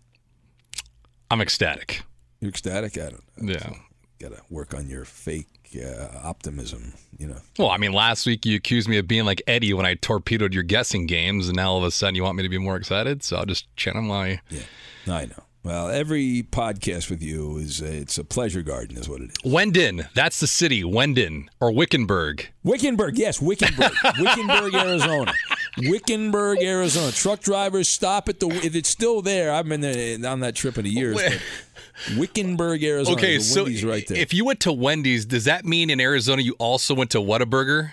I'm 1.31 1.41
ecstatic. 1.41 2.03
You're 2.41 2.51
ecstatic. 2.51 2.97
I 2.97 3.11
don't. 3.11 3.23
know. 3.37 3.53
Yeah. 3.53 3.73
Got 4.19 4.37
to 4.37 4.43
work 4.51 4.75
on 4.75 4.89
your 4.89 5.05
fake 5.05 5.47
uh, 5.77 6.09
optimism. 6.25 6.95
You 7.19 7.29
know. 7.29 7.39
Well, 7.59 7.71
I 7.71 7.77
mean, 7.77 7.93
last 7.93 8.27
week 8.27 8.45
you 8.45 8.57
accused 8.57 8.89
me 8.89 8.99
of 8.99 9.07
being 9.07 9.25
like 9.25 9.43
Eddie 9.47 9.73
when 9.75 9.87
I 9.87 9.95
torpedoed 9.95 10.55
your 10.55 10.65
guessing 10.65 11.07
games, 11.07 11.49
and 11.49 11.57
now 11.57 11.73
all 11.73 11.79
of 11.79 11.85
a 11.85 11.91
sudden 11.91 12.15
you 12.15 12.23
want 12.25 12.37
me 12.37 12.43
to 12.43 12.49
be 12.49 12.59
more 12.59 12.77
excited. 12.77 13.23
So 13.23 13.37
I'll 13.37 13.47
just 13.47 13.75
channel 13.77 14.03
my. 14.03 14.41
Yeah, 14.51 14.63
I 15.09 15.27
know. 15.27 15.43
Well, 15.65 15.89
every 15.89 16.47
podcast 16.51 17.11
with 17.11 17.23
you 17.23 17.59
is 17.59 17.83
a, 17.83 17.93
it's 17.93 18.17
a 18.17 18.25
pleasure 18.25 18.63
garden, 18.63 18.97
is 18.97 19.09
what 19.09 19.21
it 19.21 19.31
is. 19.31 19.37
Wenden, 19.53 20.09
that's 20.15 20.41
the 20.41 20.47
city. 20.47 20.83
Wenden 20.83 21.49
or 21.61 21.73
Wickenburg. 21.73 22.49
Wickenburg, 22.63 23.19
yes, 23.19 23.43
Wickenburg, 23.43 23.93
Wickenburg, 24.19 24.75
Arizona, 24.75 25.33
Wickenburg, 25.79 26.63
Arizona. 26.63 27.13
Truck 27.13 27.41
drivers 27.41 27.89
stop 27.89 28.29
at 28.29 28.41
the 28.41 28.49
if 28.65 28.75
it's 28.77 28.89
still 28.89 29.21
there. 29.21 29.53
I've 29.53 29.69
been 29.69 29.81
there 29.81 30.19
on 30.31 30.41
that 30.41 30.55
trip 30.55 30.79
in 30.79 30.87
a 30.87 30.89
years. 30.89 31.17
But 31.17 31.43
Wickenburg, 32.17 32.83
Arizona. 32.83 33.17
Okay, 33.17 33.39
so 33.41 33.65
Wendy's 33.65 33.85
right 33.85 34.07
there. 34.07 34.17
if 34.17 34.33
you 34.33 34.45
went 34.45 34.61
to 34.61 34.73
Wendy's, 34.73 35.27
does 35.27 35.45
that 35.45 35.65
mean 35.65 35.91
in 35.91 36.01
Arizona 36.01 36.41
you 36.41 36.55
also 36.59 36.95
went 36.95 37.11
to 37.11 37.19
Whataburger? 37.19 37.93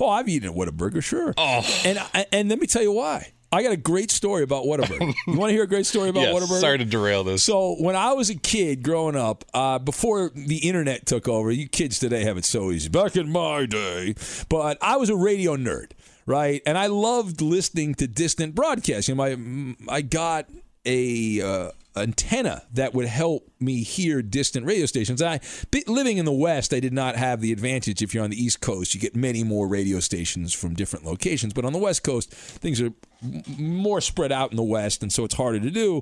oh, 0.00 0.08
I've 0.08 0.28
eaten 0.28 0.50
at 0.50 0.54
Whataburger, 0.54 1.02
sure. 1.02 1.32
Oh. 1.38 1.64
and 1.84 1.98
and 2.32 2.48
let 2.50 2.58
me 2.58 2.66
tell 2.66 2.82
you 2.82 2.92
why. 2.92 3.32
I 3.52 3.62
got 3.62 3.72
a 3.72 3.76
great 3.76 4.10
story 4.10 4.42
about 4.42 4.64
Whataburger. 4.64 5.12
you 5.26 5.38
want 5.38 5.50
to 5.50 5.54
hear 5.54 5.64
a 5.64 5.68
great 5.68 5.84
story 5.86 6.08
about 6.08 6.20
Yes, 6.22 6.34
Whataburger? 6.34 6.60
sorry 6.60 6.78
to 6.78 6.84
derail 6.86 7.22
this. 7.22 7.42
So 7.44 7.74
when 7.78 7.94
I 7.94 8.14
was 8.14 8.30
a 8.30 8.34
kid 8.34 8.82
growing 8.82 9.14
up, 9.14 9.44
uh, 9.52 9.78
before 9.78 10.30
the 10.34 10.56
internet 10.66 11.04
took 11.06 11.28
over, 11.28 11.50
you 11.50 11.68
kids 11.68 11.98
today 11.98 12.24
have 12.24 12.38
it 12.38 12.44
so 12.46 12.70
easy. 12.70 12.88
Back 12.88 13.14
in 13.16 13.30
my 13.30 13.66
day, 13.66 14.14
but 14.48 14.78
I 14.80 14.96
was 14.96 15.10
a 15.10 15.16
radio 15.16 15.56
nerd, 15.56 15.90
right? 16.24 16.62
And 16.64 16.78
I 16.78 16.86
loved 16.86 17.42
listening 17.42 17.94
to 17.96 18.06
distant 18.06 18.54
broadcasts. 18.54 19.08
You 19.08 19.14
know, 19.14 19.36
my 19.36 19.76
I 19.88 20.00
got 20.00 20.48
a 20.84 21.40
uh, 21.40 21.70
antenna 21.94 22.62
that 22.72 22.94
would 22.94 23.06
help 23.06 23.50
me 23.60 23.82
hear 23.82 24.22
distant 24.22 24.64
radio 24.64 24.86
stations. 24.86 25.20
I 25.20 25.40
living 25.86 26.16
in 26.18 26.24
the 26.24 26.32
West, 26.32 26.72
I 26.72 26.80
did 26.80 26.92
not 26.92 27.16
have 27.16 27.40
the 27.40 27.52
advantage. 27.52 28.02
If 28.02 28.14
you're 28.14 28.24
on 28.24 28.30
the 28.30 28.42
East 28.42 28.60
Coast, 28.60 28.94
you 28.94 29.00
get 29.00 29.14
many 29.14 29.44
more 29.44 29.68
radio 29.68 30.00
stations 30.00 30.54
from 30.54 30.74
different 30.74 31.04
locations. 31.04 31.52
But 31.52 31.64
on 31.64 31.72
the 31.72 31.78
West 31.78 32.02
Coast, 32.02 32.32
things 32.32 32.80
are 32.80 32.90
more 33.58 34.00
spread 34.00 34.32
out 34.32 34.50
in 34.50 34.56
the 34.56 34.62
West, 34.62 35.02
and 35.02 35.12
so 35.12 35.24
it's 35.24 35.34
harder 35.34 35.60
to 35.60 35.70
do. 35.70 36.00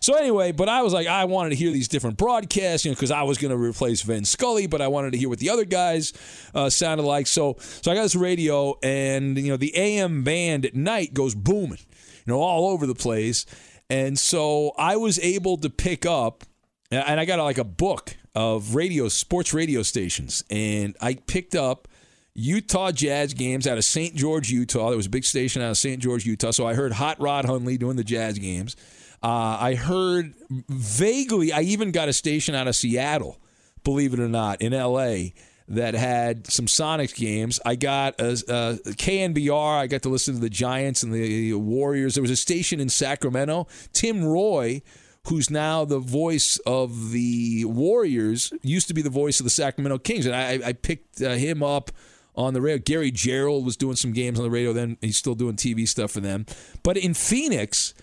So 0.00 0.14
anyway, 0.14 0.52
but 0.52 0.68
I 0.68 0.82
was 0.82 0.92
like, 0.92 1.06
I 1.06 1.24
wanted 1.24 1.50
to 1.50 1.56
hear 1.56 1.70
these 1.70 1.88
different 1.88 2.16
broadcasts, 2.16 2.84
you 2.84 2.90
know, 2.90 2.94
because 2.94 3.10
I 3.10 3.22
was 3.22 3.38
going 3.38 3.50
to 3.50 3.56
replace 3.56 4.02
Vin 4.02 4.24
Scully, 4.24 4.66
but 4.66 4.80
I 4.80 4.88
wanted 4.88 5.12
to 5.12 5.18
hear 5.18 5.28
what 5.28 5.38
the 5.38 5.50
other 5.50 5.64
guys 5.64 6.12
uh, 6.54 6.70
sounded 6.70 7.04
like. 7.04 7.26
So, 7.26 7.56
so 7.58 7.90
I 7.90 7.94
got 7.94 8.02
this 8.02 8.16
radio, 8.16 8.78
and 8.82 9.36
you 9.36 9.50
know, 9.50 9.56
the 9.56 9.76
AM 9.76 10.22
band 10.22 10.64
at 10.64 10.74
night 10.74 11.14
goes 11.14 11.34
booming, 11.34 11.80
you 12.24 12.32
know, 12.32 12.40
all 12.40 12.70
over 12.70 12.86
the 12.86 12.94
place. 12.94 13.44
And 13.90 14.18
so 14.18 14.72
I 14.78 14.96
was 14.96 15.18
able 15.18 15.56
to 15.58 15.70
pick 15.70 16.06
up, 16.06 16.44
and 16.90 17.20
I 17.20 17.24
got 17.24 17.38
like 17.38 17.58
a 17.58 17.64
book 17.64 18.16
of 18.34 18.74
radio, 18.74 19.08
sports 19.08 19.52
radio 19.52 19.82
stations, 19.82 20.42
and 20.50 20.96
I 21.00 21.14
picked 21.14 21.54
up 21.54 21.88
Utah 22.34 22.92
Jazz 22.92 23.34
games 23.34 23.66
out 23.66 23.76
of 23.76 23.84
St. 23.84 24.14
George, 24.14 24.50
Utah. 24.50 24.88
There 24.88 24.96
was 24.96 25.06
a 25.06 25.10
big 25.10 25.24
station 25.24 25.60
out 25.60 25.70
of 25.70 25.76
St. 25.76 26.02
George, 26.02 26.24
Utah. 26.24 26.50
So 26.50 26.66
I 26.66 26.74
heard 26.74 26.92
Hot 26.92 27.20
Rod 27.20 27.44
Hundley 27.44 27.76
doing 27.76 27.96
the 27.96 28.04
Jazz 28.04 28.38
games. 28.38 28.74
Uh, 29.22 29.58
I 29.60 29.74
heard 29.74 30.34
vaguely, 30.68 31.52
I 31.52 31.60
even 31.60 31.92
got 31.92 32.08
a 32.08 32.12
station 32.12 32.54
out 32.54 32.66
of 32.66 32.74
Seattle, 32.74 33.38
believe 33.84 34.14
it 34.14 34.20
or 34.20 34.28
not, 34.28 34.60
in 34.60 34.72
LA 34.72 35.30
that 35.68 35.94
had 35.94 36.46
some 36.46 36.66
Sonics 36.66 37.14
games. 37.14 37.60
I 37.64 37.76
got 37.76 38.20
a, 38.20 38.30
a 38.30 38.92
KNBR. 38.92 39.78
I 39.78 39.86
got 39.86 40.02
to 40.02 40.08
listen 40.08 40.34
to 40.34 40.40
the 40.40 40.50
Giants 40.50 41.02
and 41.02 41.12
the 41.12 41.54
Warriors. 41.54 42.14
There 42.14 42.22
was 42.22 42.30
a 42.30 42.36
station 42.36 42.80
in 42.80 42.88
Sacramento. 42.88 43.66
Tim 43.92 44.24
Roye, 44.24 44.82
who's 45.28 45.50
now 45.50 45.84
the 45.84 45.98
voice 45.98 46.58
of 46.66 47.10
the 47.10 47.64
Warriors, 47.64 48.52
used 48.62 48.88
to 48.88 48.94
be 48.94 49.02
the 49.02 49.10
voice 49.10 49.40
of 49.40 49.44
the 49.44 49.50
Sacramento 49.50 49.98
Kings, 49.98 50.26
and 50.26 50.34
I, 50.34 50.68
I 50.68 50.72
picked 50.72 51.22
uh, 51.22 51.30
him 51.30 51.62
up 51.62 51.90
on 52.34 52.54
the 52.54 52.60
radio. 52.60 52.78
Gary 52.78 53.12
Gerould 53.12 53.64
was 53.64 53.76
doing 53.76 53.96
some 53.96 54.12
games 54.12 54.38
on 54.38 54.44
the 54.44 54.50
radio. 54.50 54.72
Then 54.72 54.96
he's 55.00 55.16
still 55.16 55.34
doing 55.34 55.56
TV 55.56 55.86
stuff 55.86 56.10
for 56.10 56.20
them. 56.20 56.46
But 56.82 56.96
in 56.96 57.14
Phoenix, 57.14 57.94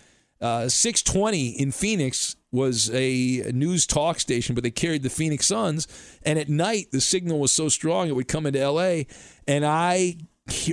uh, 0.42 0.70
620 0.70 1.50
in 1.50 1.72
Phoenix 1.72 2.36
was 2.52 2.90
a 2.94 3.52
news 3.54 3.86
talk 3.86 4.20
station, 4.20 4.56
but 4.56 4.64
they 4.64 4.72
carried 4.72 5.04
the 5.04 5.10
Phoenix 5.10 5.46
Suns. 5.48 5.88
And 6.24 6.40
at 6.40 6.50
night, 6.50 6.92
the 6.92 7.02
signal 7.02 7.40
was 7.40 7.52
so 7.52 7.70
strong 7.70 8.08
it 8.08 8.16
would 8.16 8.28
come 8.28 8.46
into 8.46 8.68
LA. 8.68 9.04
And 9.48 9.66
I 9.66 10.18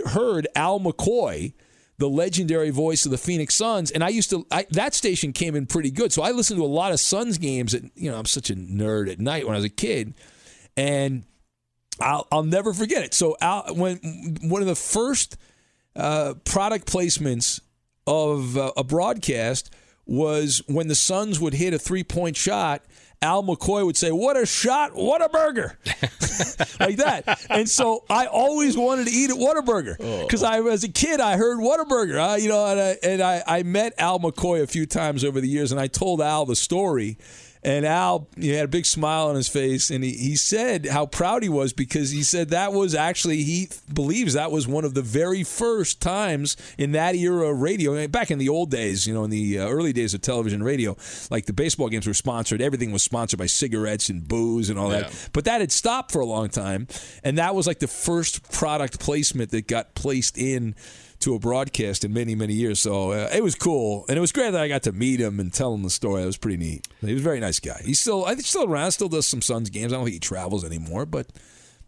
heard 0.07 0.49
Al 0.55 0.81
McCoy, 0.81 1.53
the 1.99 2.09
legendary 2.09 2.71
voice 2.71 3.05
of 3.05 3.11
the 3.11 3.19
Phoenix 3.19 3.55
Suns. 3.55 3.91
And 3.91 4.03
I 4.03 4.09
used 4.09 4.31
to, 4.31 4.47
I, 4.51 4.67
that 4.71 4.95
station 4.95 5.33
came 5.33 5.55
in 5.55 5.67
pretty 5.67 5.91
good. 5.91 6.13
So 6.13 6.23
I 6.23 6.31
listened 6.31 6.59
to 6.59 6.65
a 6.65 6.67
lot 6.67 6.93
of 6.93 7.01
Suns 7.01 7.37
games. 7.37 7.75
At, 7.75 7.83
you 7.95 8.11
know, 8.11 8.19
I'm 8.19 8.27
such 8.27 8.51
a 8.51 8.55
nerd 8.55 9.11
at 9.11 9.19
night 9.19 9.47
when 9.47 9.55
I 9.55 9.59
was 9.59 9.65
a 9.65 9.71
kid. 9.71 10.15
And 10.77 11.25
I'll, 12.01 12.27
I'll 12.31 12.43
never 12.43 12.73
forget 12.73 13.03
it. 13.03 13.15
So 13.15 13.37
Al, 13.41 13.75
when 13.75 13.97
one 14.43 14.63
of 14.63 14.69
the 14.69 14.75
first 14.75 15.37
uh, 15.95 16.35
product 16.45 16.87
placements 16.87 17.61
of 18.07 18.57
uh, 18.57 18.73
a 18.77 18.85
broadcast 18.85 19.71
was 20.07 20.63
when 20.69 20.89
the 20.89 20.95
Suns 20.95 21.41
would 21.41 21.55
hit 21.55 21.75
a 21.75 21.79
three 21.79 22.05
point 22.05 22.37
shot. 22.37 22.83
Al 23.23 23.43
McCoy 23.43 23.85
would 23.85 23.97
say, 23.97 24.13
"What 24.13 24.37
a 24.37 24.45
shot! 24.45 24.95
What 24.95 25.25
a 25.25 25.29
burger!" 25.31 25.79
like 26.81 26.97
that. 26.99 27.41
And 27.49 27.69
so 27.69 28.05
I 28.11 28.27
always 28.27 28.77
wanted 28.77 29.07
to 29.07 29.13
eat 29.13 29.31
at 29.31 29.37
Whataburger 29.37 29.97
because 30.23 30.43
I, 30.43 30.61
as 30.61 30.85
a 30.85 30.89
kid, 30.89 31.19
I 31.19 31.37
heard 31.39 31.59
Whataburger. 31.59 32.35
Uh, 32.35 32.37
you 32.37 32.49
know, 32.51 32.67
and, 32.67 32.79
I, 32.79 32.97
and 33.03 33.23
I, 33.23 33.43
I 33.47 33.63
met 33.63 33.95
Al 33.99 34.21
McCoy 34.21 34.63
a 34.63 34.67
few 34.67 34.85
times 34.85 35.25
over 35.25 35.41
the 35.41 35.49
years, 35.49 35.73
and 35.73 35.81
I 35.81 35.87
told 35.87 36.21
Al 36.21 36.45
the 36.45 36.57
story. 36.57 37.17
And 37.67 37.85
Al, 37.85 38.29
he 38.39 38.51
had 38.51 38.65
a 38.67 38.69
big 38.69 38.87
smile 38.87 39.27
on 39.27 39.35
his 39.35 39.49
face, 39.49 39.91
and 39.91 40.05
he, 40.05 40.13
he 40.13 40.37
said 40.37 40.87
how 40.87 41.05
proud 41.05 41.43
he 41.43 41.49
was 41.49 41.73
because 41.73 42.13
he 42.13 42.23
said 42.23 42.51
that 42.51 42.73
was 42.73 42.95
actually, 42.95 43.43
he 43.43 43.69
believes 43.93 44.35
that 44.35 44.53
was 44.53 44.69
one 44.69 44.85
of 44.85 44.95
the 44.95 45.03
very 45.03 45.43
first 45.43 46.01
times 46.01 46.57
in 46.79 46.93
that 46.93 47.17
era 47.17 47.49
of 47.51 47.61
radio. 47.61 48.07
Back 48.07 48.31
in 48.31 48.39
the 48.39 48.49
old 48.49 48.71
days, 48.71 49.05
you 49.05 49.13
know, 49.13 49.25
in 49.25 49.31
the 49.31 49.59
uh, 49.59 49.69
early 49.69 49.93
days 49.93 50.15
of 50.15 50.21
television 50.21 50.63
radio, 50.63 50.97
like 51.29 51.47
the 51.47 51.53
baseball 51.53 51.89
games 51.89 52.07
were 52.07 52.15
sponsored, 52.15 52.63
everything 52.63 52.93
was 52.93 53.03
sponsored 53.03 53.41
by 53.41 53.47
cigarettes 53.47 54.09
and 54.11 54.29
booze 54.29 54.71
and 54.71 54.79
all 54.79 54.93
Yeah. 54.93 55.01
that. 55.01 55.29
But 55.33 55.45
that 55.47 55.61
had 55.61 55.73
stopped 55.73 56.13
for 56.13 56.21
a 56.21 56.27
long 56.27 56.49
time, 56.49 56.87
and 57.25 57.37
that 57.39 57.57
was 57.57 57.67
like 57.67 57.81
the 57.81 57.89
first 57.89 58.49
product 58.53 59.01
placement 59.01 59.51
that 59.51 59.67
got 59.67 59.97
placed 59.97 60.39
in 60.39 60.77
to 61.21 61.35
a 61.35 61.39
broadcast 61.39 62.05
in 62.05 62.13
many 62.13 62.35
many 62.35 62.55
years. 62.55 62.81
So 62.81 63.13
uh, 63.13 63.31
it 63.33 63.43
was 63.43 63.55
cool, 63.55 64.05
and 64.09 64.17
it 64.17 64.21
was 64.21 64.33
great 64.33 64.51
that 64.51 64.61
I 64.61 64.69
got 64.69 64.83
to 64.85 64.93
meet 64.93 65.21
him 65.21 65.41
and 65.41 65.53
tell 65.53 65.75
him 65.75 65.83
the 65.83 65.91
story. 65.91 66.23
It 66.23 66.27
was 66.27 66.37
pretty 66.37 66.57
neat. 66.57 66.87
He 67.01 67.13
was 67.13 67.23
a 67.23 67.25
very 67.25 67.41
nice 67.41 67.61
guy. 67.61 67.81
He's 67.85 68.01
still 68.01 68.25
I 68.25 68.35
think 68.35 68.47
still 68.47 68.65
around, 68.65 68.93
still 68.93 69.09
does 69.09 69.27
some 69.27 69.43
Suns 69.43 69.71
games. 69.71 69.93
I 69.93 69.97
don't 69.97 70.05
think 70.05 70.15
he 70.15 70.21
travels 70.21 70.65
anymore, 70.65 71.07
but 71.07 71.29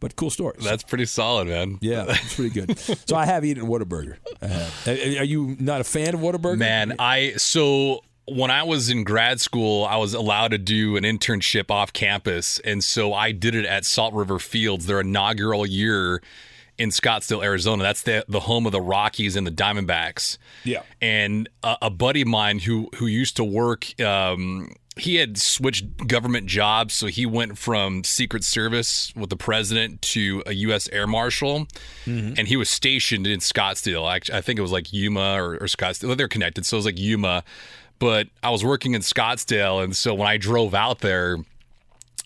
but 0.01 0.17
cool 0.17 0.31
stories. 0.31 0.65
That's 0.65 0.83
pretty 0.83 1.07
solid, 1.07 1.49
man. 1.49 1.79
yeah, 1.81 2.05
it's 2.09 2.35
pretty 2.35 2.51
good. 2.51 2.79
so 2.79 3.17
I 3.17 3.27
have 3.27 3.45
eaten 3.45 3.67
Whataburger. 3.67 4.17
Are 4.43 5.21
are 5.21 5.25
you 5.25 5.57
not 5.59 5.81
a 5.81 5.85
fan 5.85 6.15
of 6.15 6.21
Whataburger? 6.21 6.59
Man, 6.59 6.95
I 6.99 7.33
so 7.37 8.03
when 8.27 8.51
I 8.51 8.63
was 8.63 8.91
in 8.91 9.05
grad 9.05 9.41
school, 9.41 9.85
I 9.85 9.97
was 9.97 10.15
allowed 10.15 10.49
to 10.53 10.59
do 10.59 10.97
an 10.97 11.05
internship 11.05 11.71
off 11.71 11.93
campus, 11.93 12.59
and 12.61 12.85
so 12.85 13.15
I 13.15 13.33
did 13.33 13.55
it 13.55 13.65
at 13.65 13.85
Salt 13.85 14.15
River 14.15 14.39
Fields, 14.39 14.87
their 14.87 15.01
inaugural 15.01 15.67
year 15.67 16.23
in 16.79 16.91
Scottsdale, 16.91 17.43
Arizona. 17.45 17.83
That's 17.83 18.03
the 18.03 18.25
the 18.29 18.41
home 18.41 18.67
of 18.67 18.73
the 18.73 18.81
Rockies 18.81 19.37
and 19.37 19.47
the 19.47 19.51
Diamondbacks. 19.51 20.39
Yeah. 20.65 20.83
And 21.01 21.49
a, 21.63 21.77
a 21.83 21.91
buddy 21.91 22.23
of 22.23 22.29
mine 22.29 22.61
who 22.61 22.89
who 22.97 23.07
used 23.07 23.37
to 23.37 23.45
work. 23.45 24.01
Um, 24.01 24.73
he 24.97 25.15
had 25.15 25.39
switched 25.39 26.09
government 26.09 26.49
jobs, 26.49 26.93
so 26.93 27.07
he 27.07 27.25
went 27.25 27.57
from 27.57 28.03
Secret 28.03 28.43
Service 28.43 29.13
with 29.15 29.31
the 29.31 29.37
president 29.37 30.03
to 30.03 30.43
a 30.45 30.53
U.S. 30.55 30.89
Air 30.91 31.07
Marshal, 31.07 31.69
and 32.37 32.49
he 32.49 32.57
was 32.57 32.69
stationed 32.69 33.25
in 33.25 33.39
Scottsdale. 33.39 34.13
Actually, 34.13 34.39
I 34.39 34.41
think 34.41 34.59
it 34.59 34.63
was 34.63 34.73
like 34.73 34.93
Yuma 34.93 35.41
or, 35.41 35.55
or 35.55 35.67
Scottsdale. 35.67 36.17
They're 36.17 36.27
connected, 36.27 36.67
so 36.67 36.77
it 36.77 36.79
was 36.79 36.85
like 36.85 36.99
Yuma. 36.99 37.45
But 38.01 38.27
I 38.43 38.51
was 38.51 38.65
working 38.65 38.95
in 38.95 39.03
Scottsdale, 39.03 39.85
and 39.85 39.95
so 39.95 40.15
when 40.15 40.27
I 40.27 40.37
drove 40.37 40.75
out 40.75 40.99
there, 40.99 41.39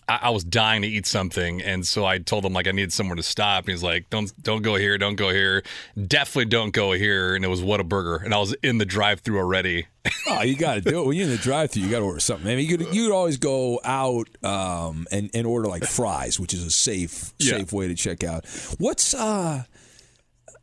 I, 0.07 0.19
I 0.23 0.29
was 0.31 0.43
dying 0.43 0.81
to 0.83 0.87
eat 0.87 1.05
something, 1.05 1.61
and 1.61 1.85
so 1.87 2.05
I 2.05 2.17
told 2.19 2.45
him 2.45 2.53
like 2.53 2.67
I 2.67 2.71
needed 2.71 2.93
somewhere 2.93 3.15
to 3.15 3.23
stop. 3.23 3.65
And 3.65 3.69
he's 3.71 3.83
like, 3.83 4.09
"Don't 4.09 4.31
don't 4.43 4.61
go 4.61 4.75
here, 4.75 4.97
don't 4.97 5.15
go 5.15 5.29
here, 5.29 5.63
definitely 6.07 6.45
don't 6.45 6.71
go 6.73 6.91
here." 6.93 7.35
And 7.35 7.43
it 7.45 7.47
was 7.47 7.61
Whataburger, 7.61 8.23
and 8.23 8.33
I 8.33 8.39
was 8.39 8.53
in 8.63 8.77
the 8.77 8.85
drive-through 8.85 9.37
already. 9.39 9.87
Oh, 10.27 10.41
you 10.41 10.55
got 10.55 10.75
to 10.75 10.81
do 10.81 11.01
it 11.01 11.05
when 11.07 11.15
you're 11.17 11.25
in 11.25 11.31
the 11.31 11.37
drive-through. 11.37 11.83
You 11.83 11.89
got 11.89 11.99
to 11.99 12.05
order 12.05 12.19
something. 12.19 12.49
I 12.51 12.55
mean, 12.55 12.67
you 12.69 12.77
could 12.77 12.93
you 12.95 13.05
could 13.07 13.13
always 13.13 13.37
go 13.37 13.79
out 13.83 14.27
um, 14.43 15.05
and 15.11 15.29
and 15.33 15.45
order 15.47 15.67
like 15.69 15.85
fries, 15.85 16.39
which 16.39 16.53
is 16.53 16.63
a 16.65 16.71
safe 16.71 17.33
Yeah. 17.39 17.57
safe 17.57 17.71
way 17.73 17.87
to 17.87 17.95
check 17.95 18.23
out. 18.23 18.45
What's 18.79 19.13
uh, 19.13 19.63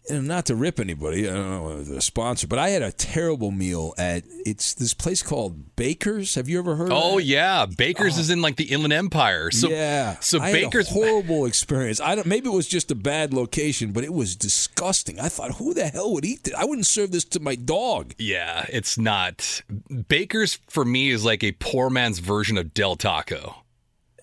and 0.09 0.27
not 0.27 0.47
to 0.47 0.55
rip 0.55 0.81
anybody, 0.81 1.29
I 1.29 1.35
don't 1.35 1.51
know 1.51 1.83
the 1.83 2.01
sponsor, 2.01 2.47
but 2.47 2.59
I 2.59 2.71
had 2.71 2.83
a 2.83 2.93
terrible 2.93 3.51
meal 3.51 3.95
at 3.99 4.25
it's 4.47 4.75
this 4.75 4.95
place 4.95 5.23
called 5.23 5.77
Baker's. 5.77 6.35
Have 6.35 6.49
you 6.49 6.59
ever 6.59 6.77
heard? 6.77 6.91
Oh 6.91 6.95
of 6.95 7.03
it? 7.03 7.07
Oh 7.15 7.19
yeah, 7.19 7.67
Baker's 7.67 8.19
is 8.19 8.31
in 8.31 8.41
like 8.41 8.57
the 8.57 8.65
Inland 8.65 8.93
Empire. 8.93 9.51
So 9.51 9.69
yeah. 9.69 10.17
so 10.21 10.41
I 10.41 10.53
Baker's 10.53 10.89
horrible 10.89 11.45
experience. 11.45 12.01
I 12.01 12.15
don't. 12.15 12.27
Maybe 12.27 12.49
it 12.49 12.55
was 12.55 12.69
just 12.69 12.91
a 12.91 12.95
bad 12.95 13.35
location, 13.35 13.93
but 13.93 14.05
it 14.05 14.13
was 14.13 14.37
disgusting. 14.37 15.21
I 15.21 15.29
thought, 15.29 15.57
who 15.57 15.75
the 15.75 15.89
hell 15.89 16.13
would 16.15 16.25
eat 16.25 16.45
this? 16.45 16.55
I 16.55 16.65
wouldn't 16.65 16.87
serve 16.87 17.13
this 17.13 17.25
to 17.27 17.41
my 17.41 17.55
dog. 17.55 18.15
Yeah, 18.19 18.67
it's 18.69 18.99
not. 18.99 19.63
Baker's 20.09 20.59
for 20.69 20.85
me 20.85 21.11
is 21.11 21.25
like 21.25 21.45
a 21.45 21.53
poor 21.53 21.91
man's 21.91 22.19
version 22.19 22.57
of 22.57 22.75
Del 22.75 22.97
Taco. 22.97 23.57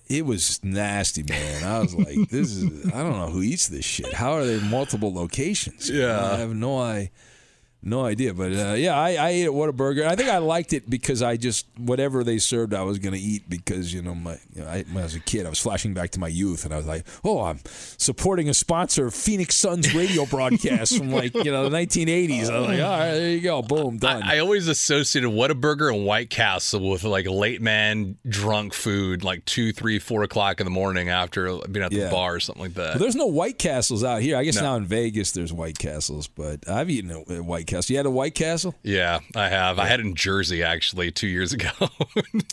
It 0.09 0.25
was 0.25 0.63
nasty, 0.63 1.23
man. 1.23 1.63
I 1.63 1.79
was 1.79 1.93
like, 1.95 2.29
this 2.29 2.55
is 2.55 2.91
I 2.93 3.03
don't 3.03 3.17
know 3.17 3.27
who 3.27 3.41
eats 3.41 3.67
this 3.67 3.85
shit. 3.85 4.13
How 4.13 4.33
are 4.33 4.45
they 4.45 4.59
multiple 4.59 5.13
locations? 5.13 5.89
Yeah. 5.89 6.31
I 6.31 6.37
have 6.37 6.55
no 6.55 6.79
I 6.79 7.11
no 7.83 8.03
idea. 8.05 8.33
But 8.33 8.51
uh, 8.53 8.73
yeah, 8.73 8.95
I, 8.97 9.11
I 9.15 9.29
ate 9.29 9.45
at 9.45 9.51
Whataburger. 9.51 10.05
I 10.05 10.15
think 10.15 10.29
I 10.29 10.39
liked 10.39 10.73
it 10.73 10.89
because 10.89 11.21
I 11.21 11.37
just 11.37 11.65
whatever 11.77 12.23
they 12.23 12.37
served 12.39 12.73
I 12.73 12.81
was 12.83 12.99
gonna 12.99 13.17
eat 13.19 13.49
because, 13.49 13.93
you 13.93 14.01
know, 14.01 14.15
my 14.15 14.37
you 14.53 14.61
know, 14.63 14.67
I, 14.67 14.83
when 14.83 14.97
I 14.97 15.03
was 15.03 15.15
a 15.15 15.19
kid 15.19 15.45
I 15.45 15.49
was 15.49 15.59
flashing 15.59 15.93
back 15.93 16.09
to 16.11 16.19
my 16.19 16.27
youth 16.27 16.65
and 16.65 16.73
I 16.73 16.77
was 16.77 16.85
like, 16.87 17.05
Oh, 17.23 17.41
I'm 17.43 17.59
supporting 17.97 18.49
a 18.49 18.53
sponsor 18.53 19.05
of 19.05 19.13
Phoenix 19.13 19.55
Suns 19.55 19.93
radio 19.93 20.25
broadcast 20.25 20.97
from 20.97 21.11
like, 21.11 21.33
you 21.35 21.51
know, 21.51 21.63
the 21.63 21.69
nineteen 21.69 22.09
eighties. 22.09 22.49
I 22.49 22.59
was 22.59 22.67
like, 22.67 22.81
All 22.81 22.89
right, 22.89 23.11
there 23.11 23.29
you 23.29 23.41
go, 23.41 23.61
boom, 23.61 23.97
done. 23.97 24.23
I 24.23 24.39
always 24.39 24.67
associated 24.67 25.29
Whataburger 25.29 25.93
and 25.93 26.05
White 26.05 26.29
Castle 26.29 26.89
with 26.89 27.03
like 27.03 27.27
late 27.27 27.61
man 27.61 28.17
drunk 28.27 28.73
food, 28.73 29.23
like 29.23 29.45
two, 29.45 29.71
three, 29.71 29.99
four 29.99 30.23
o'clock 30.23 30.59
in 30.59 30.65
the 30.65 30.71
morning 30.71 31.09
after 31.09 31.57
being 31.71 31.85
at 31.85 31.91
the 31.91 31.97
Yeah. 31.97 32.09
bar 32.11 32.35
or 32.35 32.39
something 32.39 32.63
like 32.63 32.73
that. 32.73 32.91
Well, 32.95 32.99
there's 32.99 33.15
no 33.15 33.27
White 33.27 33.59
Castles 33.59 34.03
out 34.03 34.21
here. 34.21 34.35
I 34.37 34.43
guess 34.43 34.55
No. 34.55 34.61
now 34.63 34.75
in 34.75 34.85
Vegas 34.85 35.31
there's 35.31 35.53
White 35.53 35.77
Castles, 35.77 36.27
but 36.27 36.67
I've 36.67 36.89
eaten 36.89 37.11
a 37.11 37.17
a 37.37 37.43
White 37.67 37.75
Castle. 37.75 37.93
You 37.93 37.97
had 37.97 38.05
a 38.05 38.11
White 38.11 38.35
Castle? 38.35 38.75
Yeah, 38.83 39.19
I 39.35 39.49
have. 39.49 39.77
I 39.79 39.87
had 39.87 39.99
it 39.99 40.05
in 40.05 40.15
Jersey 40.15 40.63
actually 40.63 41.11
two 41.11 41.27
years 41.27 41.53
ago. 41.53 41.69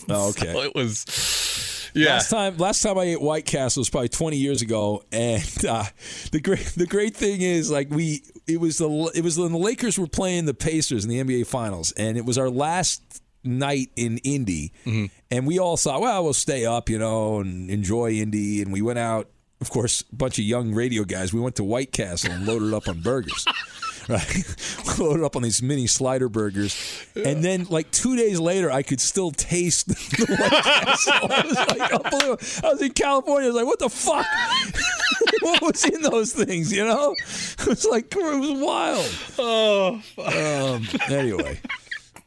Oh, 0.09 0.31
okay. 0.31 0.53
So 0.53 0.61
it 0.63 0.75
was, 0.75 1.91
yeah. 1.95 2.15
Last 2.15 2.29
time, 2.31 2.57
last 2.59 2.83
time 2.83 2.99
I 2.99 3.05
ate 3.05 3.21
White 3.23 3.47
Castle 3.47 3.81
was 3.81 3.89
probably 3.89 4.09
20 4.11 4.37
years 4.37 4.61
ago, 4.63 5.03
and 5.13 5.43
uh, 5.69 5.85
the 6.33 6.41
great 6.41 6.67
the 6.77 6.87
great 6.87 7.17
thing 7.17 7.41
is 7.41 7.71
like 7.71 7.89
we 7.91 8.23
it 8.47 8.61
was 8.61 8.79
the 8.79 9.13
it 9.15 9.23
was 9.25 9.39
when 9.39 9.53
the 9.53 9.59
Lakers 9.59 9.99
were 9.99 10.07
playing 10.07 10.45
the 10.45 10.53
Pacers 10.55 11.05
in 11.05 11.11
the 11.11 11.23
NBA 11.23 11.47
Finals, 11.47 11.93
and 11.93 12.19
it 12.19 12.25
was 12.27 12.37
our 12.37 12.51
last 12.51 13.23
night 13.45 13.91
in 13.97 14.19
Indy, 14.19 14.73
Mm-hmm. 14.85 15.07
and 15.31 15.47
we 15.47 15.59
all 15.59 15.77
thought, 15.77 16.01
well, 16.01 16.25
we'll 16.25 16.33
stay 16.35 16.67
up, 16.67 16.89
you 16.91 16.99
know, 16.99 17.41
and 17.41 17.71
enjoy 17.71 18.13
Indy, 18.13 18.61
and 18.63 18.73
we 18.73 18.83
went 18.83 18.99
out. 18.99 19.31
Of 19.61 19.71
course, 19.71 20.03
a 20.13 20.17
bunch 20.17 20.39
of 20.39 20.45
young 20.45 20.75
radio 20.75 21.05
guys. 21.05 21.33
We 21.33 21.41
went 21.41 21.57
to 21.57 21.65
White 21.65 21.93
Castle 21.93 22.33
and 22.33 22.45
loaded 22.47 22.75
up 22.75 22.87
on 22.89 23.01
burgers. 23.01 23.47
Right? 24.09 24.45
Loaded 24.99 25.25
up 25.25 25.37
on 25.37 25.43
these 25.43 25.63
mini 25.63 25.87
slider 25.87 26.29
burgers, 26.29 26.77
and 27.15 27.43
then 27.45 27.67
like 27.71 27.91
two 27.91 28.17
days 28.17 28.39
later, 28.41 28.71
I 28.71 28.83
could 28.83 29.01
still 29.01 29.31
taste 29.31 29.89
the 29.89 30.27
White 30.27 30.51
Castle. 30.63 31.13
I 31.31 31.47
was 31.47 31.57
like, 31.79 31.93
unbelievable. 31.93 32.39
I 32.65 32.73
was 32.73 32.83
in 32.83 32.93
California. 32.93 33.49
I 33.49 33.53
was 33.53 33.57
like, 33.57 33.67
what 33.67 33.79
the 33.79 33.89
fuck? 33.89 34.27
what 35.43 35.63
was 35.63 35.85
in 35.85 36.03
those 36.03 36.33
things? 36.33 36.73
You 36.73 36.85
know, 36.85 37.15
it 37.19 37.67
was 37.67 37.85
like 37.85 38.15
it 38.15 38.41
was 38.41 38.61
wild. 38.61 39.11
Oh, 39.39 40.03
Um, 40.19 40.87
anyway. 41.11 41.59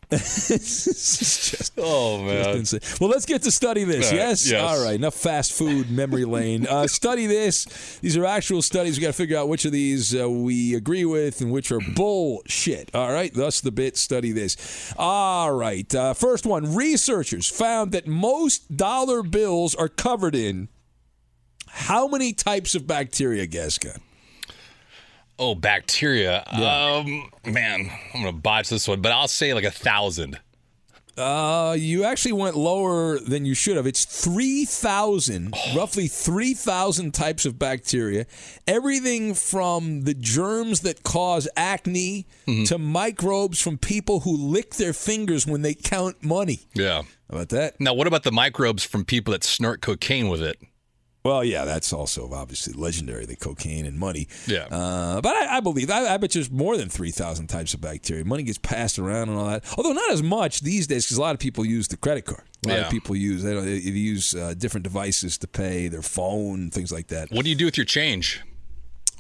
this 0.10 1.50
just 1.52 1.74
oh 1.78 2.24
man. 2.24 2.56
just 2.56 2.74
insane. 2.74 2.98
Well, 3.02 3.10
let's 3.10 3.26
get 3.26 3.44
to 3.44 3.52
study 3.52 3.84
this. 3.84 4.06
Right, 4.06 4.16
Yes? 4.16 4.50
yes. 4.50 4.62
All 4.62 4.82
right. 4.82 4.96
Enough 4.96 5.16
fast 5.16 5.52
food 5.52 5.92
memory 5.92 6.24
lane. 6.24 6.66
Uh, 6.66 6.88
study 6.88 7.26
this. 7.28 7.66
These 8.00 8.16
are 8.16 8.24
actual 8.26 8.62
studies. 8.62 8.98
We 8.98 9.02
got 9.02 9.08
to 9.08 9.14
figure 9.14 9.38
out 9.38 9.50
which 9.50 9.66
of 9.66 9.74
these 9.74 10.16
uh, 10.16 10.30
we 10.30 10.76
agree 10.76 11.04
with 11.04 11.42
and 11.42 11.52
which 11.52 11.74
are 11.74 11.82
bullshit. 11.94 12.90
All 12.96 13.12
right. 13.12 13.34
Thus 13.34 13.60
the 13.60 13.72
bit. 13.72 13.98
Study 13.98 14.32
this. 14.32 14.94
All 14.98 15.52
right. 15.52 15.94
Uh, 15.94 16.14
first 16.14 16.46
one. 16.46 16.74
Researchers 16.74 17.50
found 17.50 17.92
that 17.92 18.08
most 18.08 18.78
dollar 18.78 19.24
bills 19.24 19.76
are 19.76 19.90
covered 19.90 20.36
in 20.36 20.70
how 21.68 22.08
many 22.08 22.32
types 22.32 22.76
of 22.76 22.88
bacteria, 22.88 23.46
Gascon? 23.46 24.00
Oh, 25.40 25.54
bacteria. 25.56 26.44
Um, 26.48 27.30
man, 27.46 27.92
I'm 28.14 28.22
gonna 28.22 28.32
botch 28.34 28.70
this 28.70 28.88
one, 28.88 29.02
but 29.02 29.12
I'll 29.12 29.28
say 29.28 29.54
like 29.54 29.64
a 29.64 29.72
thousand. 29.72 30.40
Uh, 31.18 31.76
you 31.78 32.04
actually 32.04 32.32
went 32.32 32.56
lower 32.56 33.18
than 33.20 33.44
you 33.44 33.56
should 33.56 33.76
have. 33.76 33.88
It's 33.88 34.06
3,000, 34.06 35.54
roughly 35.76 36.08
3,000 36.08 37.12
types 37.12 37.46
of 37.46 37.58
bacteria. 37.58 38.28
Everything 38.68 39.34
from 39.34 40.02
the 40.02 40.14
germs 40.14 40.82
that 40.82 41.02
cause 41.02 41.48
acne 41.58 42.28
to 42.66 42.78
microbes 42.78 43.60
from 43.60 43.80
people 43.80 44.22
who 44.22 44.38
lick 44.38 44.76
their 44.76 44.94
fingers 44.94 45.48
when 45.48 45.64
they 45.64 45.74
count 45.74 46.24
money. 46.24 46.68
Yeah. 46.76 47.02
How 47.02 47.38
about 47.38 47.50
that? 47.50 47.80
Now, 47.80 47.94
what 47.96 48.06
about 48.08 48.24
the 48.24 48.32
microbes 48.32 48.84
from 48.84 49.04
people 49.04 49.32
that 49.32 49.44
snort 49.44 49.82
cocaine 49.82 50.30
with 50.30 50.42
it? 50.42 50.60
Well, 51.28 51.44
yeah, 51.44 51.66
that's 51.66 51.92
also 51.92 52.32
obviously 52.32 52.74
legendary, 52.74 53.26
the 53.26 53.36
cocaine 53.36 53.86
and 53.86 54.00
money. 54.00 54.30
Yeah. 54.46 54.66
Uh, 54.72 55.20
but 55.20 55.36
I, 55.36 55.58
I 55.58 55.60
believe, 55.60 55.92
I, 55.92 56.14
I 56.14 56.18
bet 56.18 56.32
there's 56.32 56.50
more 56.50 56.78
than 56.78 56.88
3,000 56.88 57.48
types 57.48 57.74
of 57.74 57.82
bacteria. 57.82 58.24
Money 58.24 58.44
gets 58.44 58.58
passed 58.60 58.98
around 58.98 59.28
and 59.28 59.38
all 59.38 59.48
that. 59.48 59.66
Although 59.78 59.92
not 59.92 60.10
as 60.12 60.24
much 60.24 60.62
these 60.62 60.88
days 60.88 61.06
because 61.06 61.18
a 61.18 61.22
lot 61.22 61.34
of 61.34 61.40
people 61.40 61.66
use 61.66 61.90
the 61.90 61.98
credit 61.98 62.26
card. 62.26 62.44
A 62.66 62.70
lot 62.70 62.76
Yeah. 62.78 62.86
of 62.86 62.92
people 62.92 63.16
use, 63.16 63.44
they, 63.44 63.54
don't, 63.54 63.66
they 63.66 63.72
use 63.78 64.34
uh, 64.36 64.54
different 64.58 64.86
devices 64.86 65.38
to 65.40 65.48
pay, 65.48 65.90
their 65.90 66.02
phone, 66.02 66.70
things 66.72 66.92
like 66.94 67.08
that. 67.08 67.30
What 67.32 67.44
do 67.44 67.50
you 67.50 67.56
do 67.58 67.66
with 67.66 67.76
your 67.78 67.86
change? 67.86 68.42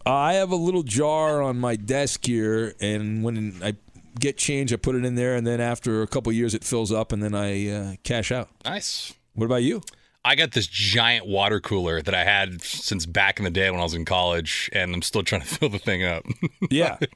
I 0.05 0.35
have 0.35 0.51
a 0.51 0.55
little 0.55 0.83
jar 0.83 1.41
on 1.41 1.59
my 1.59 1.75
desk 1.75 2.25
here, 2.25 2.73
and 2.79 3.21
when 3.21 3.59
I 3.61 3.75
get 4.17 4.37
change, 4.37 4.71
I 4.71 4.77
put 4.77 4.95
it 4.95 5.03
in 5.03 5.15
there, 5.15 5.35
and 5.35 5.45
then 5.45 5.59
after 5.59 6.01
a 6.01 6.07
couple 6.07 6.31
years, 6.31 6.53
it 6.53 6.63
fills 6.63 6.93
up, 6.93 7.11
and 7.11 7.21
then 7.21 7.35
I 7.35 7.69
uh, 7.69 7.95
cash 8.03 8.31
out. 8.31 8.47
Nice. 8.63 9.13
What 9.33 9.45
about 9.45 9.63
you? 9.63 9.81
I 10.27 10.35
got 10.35 10.51
this 10.51 10.67
giant 10.67 11.25
water 11.25 11.61
cooler 11.61 12.01
that 12.01 12.13
I 12.13 12.25
had 12.25 12.61
since 12.61 13.05
back 13.05 13.39
in 13.39 13.45
the 13.45 13.49
day 13.49 13.71
when 13.71 13.79
I 13.79 13.83
was 13.83 13.93
in 13.93 14.03
college, 14.03 14.69
and 14.73 14.93
I'm 14.93 15.01
still 15.01 15.23
trying 15.23 15.41
to 15.41 15.47
fill 15.57 15.69
the 15.69 15.79
thing 15.79 16.03
up. 16.03 16.25
yeah. 16.69 16.97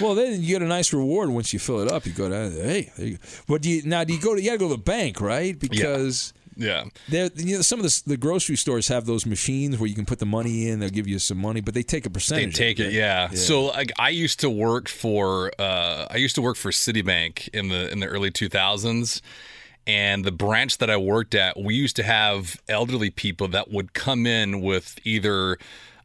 Well, 0.00 0.14
then 0.14 0.40
you 0.40 0.48
get 0.48 0.62
a 0.62 0.66
nice 0.66 0.92
reward 0.92 1.28
once 1.28 1.52
you 1.52 1.58
fill 1.58 1.80
it 1.80 1.92
up. 1.92 2.06
You 2.06 2.12
go 2.12 2.28
to 2.28 2.50
hey, 2.50 2.90
there 2.96 3.06
you 3.06 3.16
go. 3.18 3.22
but 3.46 3.62
do 3.62 3.70
you 3.70 3.82
now 3.84 4.02
do 4.04 4.14
you 4.14 4.20
go 4.20 4.34
to 4.34 4.40
you 4.40 4.48
got 4.48 4.54
to 4.54 4.58
go 4.58 4.68
to 4.68 4.74
the 4.76 4.82
bank, 4.82 5.20
right? 5.20 5.56
Because 5.56 6.32
yeah, 6.56 6.84
there 7.08 7.28
you 7.36 7.56
know 7.56 7.62
some 7.62 7.78
of 7.78 7.84
the 7.84 8.02
the 8.06 8.16
grocery 8.16 8.56
stores 8.56 8.88
have 8.88 9.04
those 9.04 9.26
machines 9.26 9.78
where 9.78 9.86
you 9.86 9.94
can 9.94 10.06
put 10.06 10.18
the 10.18 10.26
money 10.26 10.68
in. 10.68 10.80
They'll 10.80 10.88
give 10.88 11.06
you 11.06 11.18
some 11.18 11.38
money, 11.38 11.60
but 11.60 11.74
they 11.74 11.82
take 11.82 12.06
a 12.06 12.10
percentage. 12.10 12.56
they 12.56 12.74
take 12.74 12.78
of 12.80 12.86
it. 12.86 12.94
Yeah. 12.94 13.28
Yeah. 13.30 13.36
So 13.38 13.66
like 13.66 13.92
I 13.98 14.08
used 14.08 14.40
to 14.40 14.50
work 14.50 14.88
for 14.88 15.52
uh, 15.58 16.06
I 16.10 16.16
used 16.16 16.34
to 16.36 16.42
work 16.42 16.56
for 16.56 16.70
Citibank 16.70 17.48
in 17.50 17.68
the 17.68 17.92
in 17.92 18.00
the 18.00 18.06
early 18.06 18.30
2000s. 18.30 19.20
And 19.86 20.24
the 20.24 20.32
branch 20.32 20.78
that 20.78 20.90
I 20.90 20.96
worked 20.96 21.34
at, 21.34 21.60
we 21.60 21.74
used 21.74 21.96
to 21.96 22.02
have 22.02 22.60
elderly 22.68 23.10
people 23.10 23.48
that 23.48 23.70
would 23.70 23.92
come 23.92 24.26
in 24.26 24.60
with 24.60 24.98
either 25.04 25.58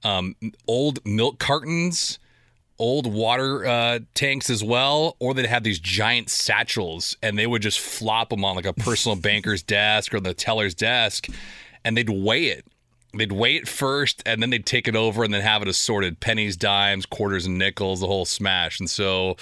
um, 0.04 0.36
old 0.68 1.04
milk 1.06 1.40
cartons, 1.40 2.20
old 2.78 3.12
water 3.12 3.66
uh, 3.66 4.00
tanks 4.14 4.50
as 4.50 4.64
well, 4.64 5.16
or 5.20 5.34
they'd 5.34 5.46
have 5.46 5.64
these 5.64 5.80
giant 5.80 6.30
satchels 6.30 7.18
and 7.24 7.38
they 7.38 7.48
would 7.48 7.62
just 7.62 7.80
flop 7.80 8.30
them 8.30 8.46
on 8.46 8.56
like 8.56 8.66
a 8.66 8.74
personal 8.74 9.16
banker's 9.22 9.64
desk 9.64 10.14
or 10.14 10.20
the 10.20 10.34
teller's 10.34 10.76
desk 10.76 11.28
and 11.84 11.98
they'd 11.98 12.10
weigh 12.10 12.46
it. 12.46 12.66
They'd 13.14 13.32
weigh 13.32 13.58
it 13.58 13.68
first 13.68 14.24
and 14.26 14.42
then 14.42 14.52
they'd 14.52 14.66
take 14.66 14.88
it 14.88 14.96
over 14.96 15.24
and 15.24 15.34
then 15.34 15.42
have 15.42 15.62
it 15.62 15.68
assorted 15.68 16.20
pennies, 16.22 16.56
dimes, 16.56 17.06
quarters, 17.06 17.46
and 17.46 17.58
nickels, 17.58 18.00
the 18.00 18.08
whole 18.08 18.24
smash. 18.26 18.80
And 18.80 18.90
so, 18.90 19.36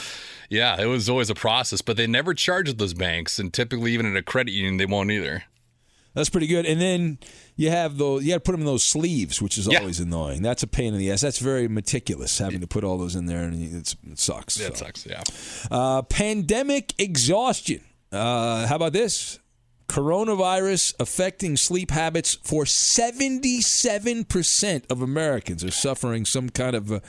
yeah, 0.50 0.82
it 0.82 0.86
was 0.88 1.08
always 1.08 1.30
a 1.30 1.36
process, 1.36 1.82
but 1.82 1.96
they 1.96 2.08
never 2.08 2.34
charged 2.34 2.80
those 2.80 2.96
banks. 2.96 3.38
And 3.38 3.54
typically, 3.54 3.92
even 3.94 4.08
at 4.08 4.18
a 4.18 4.24
credit 4.24 4.52
union, 4.54 4.78
they 4.78 4.88
won't 4.88 5.12
either. 5.12 5.44
That's 6.16 6.30
pretty 6.30 6.48
good. 6.48 6.66
And 6.66 6.82
then 6.82 7.20
you 7.56 7.70
have 7.70 7.98
those. 8.00 8.24
You 8.24 8.30
got 8.32 8.36
to 8.38 8.40
put 8.40 8.54
them 8.54 8.62
in 8.62 8.66
those 8.66 8.84
sleeves, 8.84 9.40
which 9.40 9.60
is 9.60 9.68
Yeah. 9.68 9.80
always 9.80 10.00
annoying. 10.00 10.42
That's 10.42 10.64
a 10.64 10.68
pain 10.68 10.94
in 10.96 11.00
the 11.00 11.12
ass. 11.12 11.22
That's 11.22 11.38
very 11.38 11.68
meticulous 11.68 12.40
having 12.40 12.62
to 12.62 12.68
put 12.68 12.84
all 12.84 12.98
those 12.98 13.16
in 13.16 13.28
there, 13.28 13.44
and 13.44 13.76
it's, 13.76 13.96
it 14.10 14.18
sucks. 14.18 14.60
Yeah, 14.60 14.68
it 14.68 14.78
sucks. 14.78 15.06
Yeah. 15.06 15.22
Uh, 15.70 16.02
pandemic 16.02 16.96
exhaustion. 16.98 17.82
Uh, 18.12 18.66
how 18.66 18.76
about 18.76 18.94
this? 18.94 19.38
Coronavirus 19.90 20.94
affecting 21.00 21.58
sleep 21.58 21.90
habits 21.90 22.36
for 22.36 22.64
77% 22.64 24.92
of 24.92 25.02
Americans 25.02 25.64
are 25.64 25.72
suffering 25.72 26.26
some 26.26 26.50
kind 26.50 26.76
of 26.76 27.02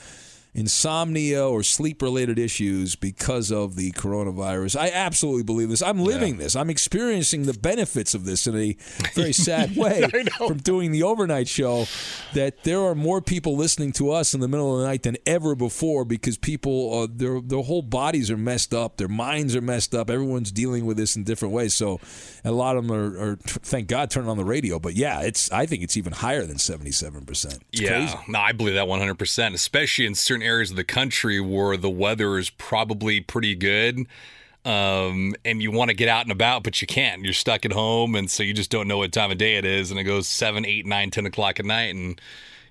insomnia 0.53 1.47
or 1.47 1.63
sleep 1.63 2.01
related 2.01 2.37
issues 2.37 2.95
because 2.95 3.51
of 3.51 3.75
the 3.75 3.91
coronavirus. 3.93 4.77
I 4.77 4.89
absolutely 4.89 5.43
believe 5.43 5.69
this. 5.69 5.81
I'm 5.81 5.99
living 5.99 6.37
this. 6.37 6.55
I'm 6.55 6.69
experiencing 6.69 7.43
the 7.43 7.53
benefits 7.53 8.13
of 8.13 8.25
this 8.25 8.47
in 8.47 8.57
a 8.57 8.75
very 9.13 9.31
sad 9.31 9.75
way 9.77 10.03
from 10.37 10.57
doing 10.57 10.91
the 10.91 11.03
overnight 11.03 11.47
show 11.47 11.85
that 12.33 12.63
there 12.63 12.81
are 12.81 12.95
more 12.95 13.21
people 13.21 13.55
listening 13.55 13.93
to 13.93 14.11
us 14.11 14.33
in 14.33 14.41
the 14.41 14.47
middle 14.47 14.75
of 14.75 14.81
the 14.81 14.87
night 14.87 15.03
than 15.03 15.17
ever 15.25 15.55
before 15.55 16.03
because 16.03 16.37
people 16.37 17.01
uh, 17.01 17.07
their 17.09 17.39
their 17.39 17.61
whole 17.61 17.81
bodies 17.81 18.29
are 18.29 18.37
messed 18.37 18.73
up, 18.73 18.97
their 18.97 19.07
minds 19.07 19.55
are 19.55 19.61
messed 19.61 19.95
up. 19.95 20.09
Everyone's 20.09 20.51
dealing 20.51 20.85
with 20.85 20.97
this 20.97 21.15
in 21.15 21.23
different 21.23 21.53
ways. 21.53 21.73
So 21.73 22.01
a 22.43 22.51
lot 22.51 22.75
of 22.75 22.87
them 22.87 22.95
are, 22.95 23.31
are 23.31 23.35
thank 23.37 23.87
God 23.87 24.09
turning 24.11 24.29
on 24.29 24.37
the 24.37 24.43
radio, 24.43 24.79
but 24.79 24.95
yeah, 24.95 25.21
it's 25.21 25.49
I 25.51 25.65
think 25.65 25.81
it's 25.81 25.95
even 25.95 26.11
higher 26.11 26.45
than 26.45 26.57
77%. 26.57 27.29
It's 27.29 27.81
yeah, 27.81 27.89
crazy. 27.89 28.17
no, 28.27 28.39
I 28.39 28.51
believe 28.51 28.75
that 28.75 28.87
100%, 28.87 29.53
especially 29.53 30.05
in 30.05 30.15
certain 30.15 30.40
areas 30.41 30.71
of 30.71 30.77
the 30.77 30.83
country 30.83 31.39
where 31.39 31.77
the 31.77 31.89
weather 31.89 32.37
is 32.37 32.49
probably 32.49 33.21
pretty 33.21 33.55
good. 33.55 34.05
Um, 34.63 35.33
and 35.43 35.61
you 35.61 35.71
want 35.71 35.89
to 35.89 35.95
get 35.95 36.07
out 36.07 36.23
and 36.23 36.31
about, 36.31 36.63
but 36.63 36.81
you 36.81 36.87
can't. 36.87 37.23
You're 37.23 37.33
stuck 37.33 37.65
at 37.65 37.73
home, 37.73 38.15
and 38.15 38.29
so 38.29 38.43
you 38.43 38.53
just 38.53 38.69
don't 38.69 38.87
know 38.87 38.99
what 38.99 39.11
time 39.11 39.31
of 39.31 39.37
day 39.37 39.55
it 39.55 39.65
is. 39.65 39.89
And 39.89 39.99
it 39.99 40.03
goes 40.03 40.27
7, 40.27 40.65
8, 40.65 40.85
9, 40.85 41.11
10 41.11 41.25
o'clock 41.25 41.59
at 41.59 41.65
night, 41.65 41.95
and 41.95 42.21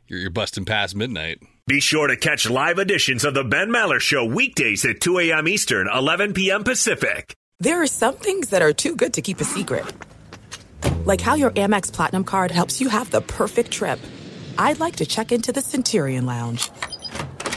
you're, 0.07 0.21
you're 0.21 0.31
busting 0.31 0.65
past 0.65 0.95
midnight. 0.95 1.43
Be 1.67 1.81
sure 1.81 2.07
to 2.07 2.17
catch 2.17 2.49
live 2.49 2.79
editions 2.79 3.25
of 3.25 3.35
The 3.35 3.45
Ben 3.45 3.69
Maller 3.69 4.01
Show 4.01 4.25
weekdays 4.25 4.85
at 4.85 5.01
2 5.01 5.19
a.m. 5.21 5.49
Eastern, 5.49 5.89
11 5.93 6.35
p.m. 6.35 6.65
Pacific. 6.65 7.35
There 7.59 7.83
are 7.83 7.87
some 7.87 8.17
things 8.17 8.51
that 8.51 8.63
are 8.63 8.73
too 8.73 8.97
good 8.97 9.15
to 9.15 9.23
keep 9.23 9.41
a 9.41 9.45
secret. 9.45 9.85
Like 11.05 11.21
how 11.21 11.35
your 11.35 11.51
Amex 11.51 11.93
Platinum 11.93 12.25
card 12.25 12.51
helps 12.51 12.81
you 12.81 12.89
have 12.89 13.11
the 13.11 13.21
perfect 13.21 13.71
trip. 13.71 14.01
I'd 14.59 14.81
like 14.81 14.97
to 14.97 15.07
check 15.07 15.33
into 15.33 15.53
the 15.53 15.61
Centurion 15.61 16.27
Lounge. 16.27 16.71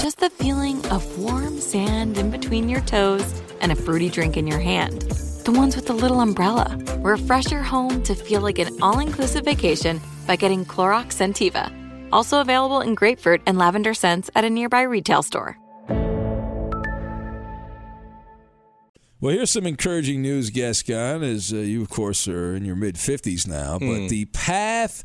just 0.00 0.18
the 0.18 0.30
feeling 0.30 0.84
of 0.86 1.18
warm 1.18 1.58
sand 1.60 2.18
in 2.18 2.30
between 2.30 2.68
your 2.68 2.80
toes 2.82 3.42
and 3.60 3.72
a 3.72 3.74
fruity 3.74 4.08
drink 4.08 4.36
in 4.36 4.46
your 4.46 4.60
hand. 4.60 5.02
The 5.44 5.52
ones 5.52 5.74
with 5.74 5.86
the 5.86 5.92
little 5.92 6.20
umbrella. 6.20 6.78
Refresh 6.98 7.50
your 7.50 7.62
home 7.62 8.02
to 8.04 8.14
feel 8.14 8.40
like 8.40 8.58
an 8.58 8.80
all 8.80 9.00
inclusive 9.00 9.44
vacation 9.44 10.00
by 10.26 10.36
getting 10.36 10.64
Clorox 10.64 11.14
Scentiva. 11.14 11.72
Also 12.12 12.40
available 12.40 12.80
in 12.80 12.94
grapefruit 12.94 13.42
and 13.46 13.58
lavender 13.58 13.92
scents 13.92 14.30
at 14.34 14.44
a 14.44 14.50
nearby 14.50 14.82
retail 14.82 15.22
store. 15.22 15.58
Well, 19.20 19.34
here's 19.34 19.50
some 19.50 19.66
encouraging 19.66 20.22
news, 20.22 20.50
Gascon, 20.50 21.24
as 21.24 21.52
uh, 21.52 21.56
you, 21.56 21.82
of 21.82 21.88
course, 21.88 22.28
are 22.28 22.54
in 22.54 22.64
your 22.64 22.76
mid 22.76 22.94
50s 22.94 23.48
now. 23.48 23.80
But 23.80 24.08
the 24.08 24.26
path 24.26 25.02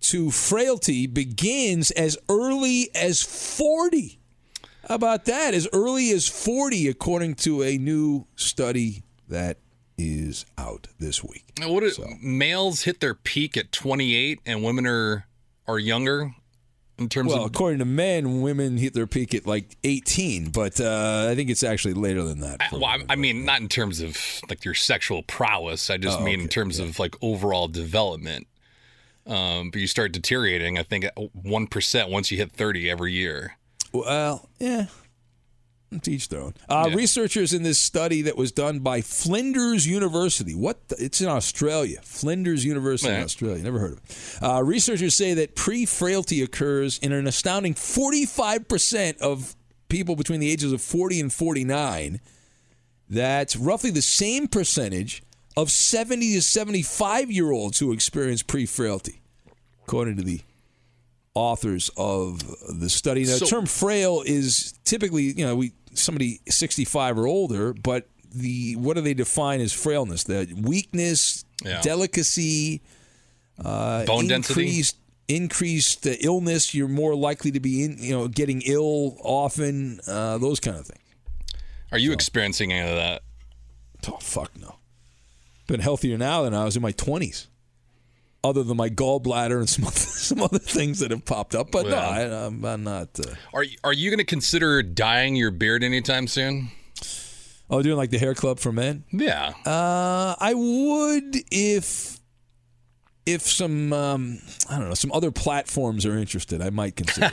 to 0.00 0.30
frailty 0.30 1.06
begins 1.06 1.90
as 1.92 2.18
early 2.28 2.90
as 2.94 3.22
40. 3.22 4.20
How 4.88 4.94
about 4.96 5.24
that? 5.26 5.54
As 5.54 5.68
early 5.72 6.10
as 6.10 6.28
40, 6.28 6.88
according 6.88 7.36
to 7.36 7.62
a 7.62 7.78
new 7.78 8.26
study 8.36 9.02
that 9.28 9.58
is 9.96 10.44
out 10.58 10.88
this 10.98 11.22
week. 11.22 11.44
Now, 11.58 11.70
What 11.72 11.82
is, 11.84 11.98
males 12.20 12.82
hit 12.82 13.00
their 13.00 13.14
peak 13.14 13.56
at 13.56 13.72
28 13.72 14.40
and 14.44 14.62
women 14.62 14.86
are 14.86 15.26
are 15.66 15.78
younger 15.78 16.32
in 16.98 17.08
terms 17.08 17.32
well, 17.32 17.44
of 17.44 17.50
according 17.50 17.78
to 17.80 17.84
men, 17.84 18.42
women 18.42 18.76
hit 18.76 18.92
their 18.94 19.06
peak 19.06 19.34
at 19.34 19.46
like 19.46 19.76
18, 19.82 20.50
but 20.50 20.80
uh, 20.80 21.28
I 21.30 21.34
think 21.34 21.50
it's 21.50 21.62
actually 21.64 21.94
later 21.94 22.22
than 22.22 22.40
that. 22.40 22.60
I, 22.60 22.68
well, 22.72 22.84
I, 22.84 22.98
I 23.08 23.16
mean, 23.16 23.44
not 23.44 23.60
in 23.60 23.68
terms 23.68 24.00
of 24.00 24.16
like 24.48 24.64
your 24.64 24.74
sexual 24.74 25.22
prowess. 25.24 25.90
I 25.90 25.96
just 25.96 26.20
Oh, 26.20 26.22
mean 26.22 26.34
in 26.34 26.40
okay, 26.42 26.48
terms 26.48 26.78
of 26.78 26.98
like 27.00 27.16
overall 27.20 27.66
development. 27.66 28.46
Um, 29.26 29.70
but 29.70 29.80
you 29.80 29.86
start 29.86 30.12
deteriorating. 30.12 30.78
I 30.78 30.82
think 30.82 31.06
one 31.32 31.66
percent 31.66 32.10
once 32.10 32.30
you 32.30 32.36
hit 32.36 32.52
thirty 32.52 32.90
every 32.90 33.12
year. 33.12 33.56
Well, 33.94 34.48
yeah. 34.58 34.86
To 36.02 36.10
each 36.10 36.28
their 36.28 36.40
own. 36.40 36.54
Uh, 36.68 36.86
Yeah. 36.88 36.96
Researchers 36.96 37.52
in 37.52 37.62
this 37.62 37.78
study 37.78 38.22
that 38.22 38.36
was 38.36 38.50
done 38.50 38.80
by 38.80 39.00
Flinders 39.00 39.86
University. 39.86 40.52
What? 40.52 40.88
The, 40.88 40.96
it's 41.04 41.20
in 41.20 41.28
Australia. 41.28 42.00
Flinders 42.02 42.64
University 42.64 43.10
in 43.12 43.18
Yeah. 43.20 43.24
Australia. 43.24 43.62
Never 43.62 43.78
heard 43.78 43.92
of 43.92 43.98
it. 43.98 44.38
Uh, 44.42 44.62
researchers 44.64 45.14
say 45.14 45.34
that 45.34 45.54
pre-frailty 45.54 46.42
occurs 46.42 46.98
in 46.98 47.12
an 47.12 47.28
astounding 47.28 47.74
45% 47.74 49.18
of 49.18 49.54
people 49.88 50.16
between 50.16 50.40
the 50.40 50.50
ages 50.50 50.72
of 50.72 50.80
40 50.82 51.20
and 51.20 51.32
49. 51.32 52.20
That's 53.08 53.54
roughly 53.54 53.90
the 53.90 54.02
same 54.02 54.48
percentage 54.48 55.22
of 55.56 55.70
70 55.70 56.32
to 56.34 56.42
75 56.42 57.30
year 57.30 57.52
olds 57.52 57.78
who 57.78 57.92
experience 57.92 58.42
pre-frailty, 58.42 59.20
according 59.84 60.16
to 60.16 60.24
the 60.24 60.40
authors 61.34 61.90
of 61.96 62.42
the 62.80 62.88
study. 62.88 63.24
Now, 63.24 63.38
the 63.38 63.46
term 63.46 63.66
frail 63.66 64.22
is 64.24 64.74
typically, 64.84 65.24
you 65.24 65.44
know, 65.44 65.56
we 65.56 65.72
somebody 65.94 66.40
65 66.48 67.18
or 67.18 67.26
older, 67.26 67.72
but 67.72 68.08
the 68.34 68.74
what 68.76 68.94
do 68.94 69.00
they 69.00 69.14
define 69.14 69.60
as 69.60 69.72
frailness? 69.72 70.24
The 70.24 70.52
weakness, 70.60 71.44
Yeah. 71.64 71.80
delicacy, 71.82 72.82
uh, 73.64 74.04
Bone 74.04 74.26
density? 74.28 74.62
increased 74.62 74.96
increased 75.28 76.06
uh, 76.06 76.10
illness. 76.20 76.74
You're 76.74 76.88
more 76.88 77.14
likely 77.14 77.50
to 77.52 77.60
be 77.60 77.84
in, 77.84 77.96
you 77.98 78.10
know, 78.12 78.28
getting 78.28 78.62
ill 78.66 79.16
often. 79.22 80.00
Uh, 80.06 80.38
those 80.38 80.60
kind 80.60 80.76
of 80.76 80.86
things. 80.86 81.00
Are 81.92 81.98
you 81.98 82.12
experiencing 82.12 82.72
any 82.72 82.88
of 82.88 82.96
that? 82.96 83.22
Oh 84.08 84.18
fuck 84.20 84.50
no. 84.60 84.76
Been 85.66 85.80
healthier 85.80 86.18
now 86.18 86.42
than 86.42 86.52
I 86.54 86.64
was 86.64 86.76
in 86.76 86.82
my 86.82 86.92
20s. 86.92 87.46
Other 88.44 88.62
than 88.62 88.76
my 88.76 88.90
gallbladder 88.90 89.58
and 89.58 89.68
some 89.68 89.84
other, 89.88 89.96
some 89.96 90.40
other 90.42 90.58
things 90.58 90.98
that 91.00 91.10
have 91.10 91.24
popped 91.24 91.54
up, 91.54 91.70
but 91.72 91.86
no, 91.86 91.92
Yeah. 91.92 92.08
I, 92.08 92.46
I'm, 92.46 92.62
I'm 92.64 92.84
not. 92.84 93.08
Uh, 93.18 93.34
Are 93.54 93.62
you, 93.64 93.76
are 93.82 93.92
you 93.92 94.10
going 94.10 94.18
to 94.18 94.24
consider 94.24 94.82
dyeing 94.82 95.34
your 95.34 95.50
beard 95.50 95.82
anytime 95.82 96.26
soon? 96.28 96.70
oh, 97.70 97.80
doing 97.82 97.96
like 97.96 98.10
the 98.10 98.18
hair 98.18 98.34
club 98.34 98.60
for 98.60 98.70
men. 98.70 99.02
Yeah. 99.10 99.54
Uh, 99.64 100.34
I 100.38 100.52
would 100.54 101.36
if 101.50 102.20
if 103.26 103.42
some 103.42 103.92
um, 103.92 104.38
I 104.68 104.78
don't 104.78 104.88
know 104.88 104.94
some 104.94 105.12
other 105.12 105.30
platforms 105.30 106.04
are 106.04 106.16
interested. 106.16 106.60
I 106.60 106.70
might 106.70 106.96
consider. 106.96 107.30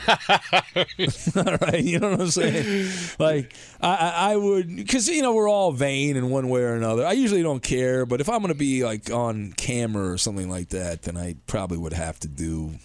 it. 0.76 1.36
all 1.36 1.58
right, 1.68 1.84
you 1.84 2.00
know 2.00 2.12
what 2.12 2.22
I'm 2.22 2.32
saying? 2.32 2.92
Like 3.20 3.54
I, 3.82 3.96
I 3.96 4.32
I 4.32 4.36
would 4.38 4.76
because 4.76 5.10
you 5.10 5.22
know 5.22 5.34
we're 5.34 5.50
all 5.50 5.72
vain 5.72 6.16
in 6.16 6.30
one 6.30 6.50
way 6.50 6.62
or 6.62 6.76
another. 6.76 7.06
I 7.06 7.14
usually 7.14 7.44
don't 7.44 7.64
care, 7.64 8.06
but 8.06 8.22
if 8.22 8.30
I'm 8.30 8.40
going 8.40 8.50
to 8.54 8.56
be 8.56 8.84
like 8.84 9.12
on 9.12 9.54
camera 9.54 10.12
or 10.12 10.18
something 10.18 10.50
like 10.50 10.70
that, 10.70 11.04
then 11.04 11.18
I 11.18 11.36
probably 11.48 11.78
would 11.78 11.94
have 11.94 12.20
to 12.22 12.28
do 12.28 12.76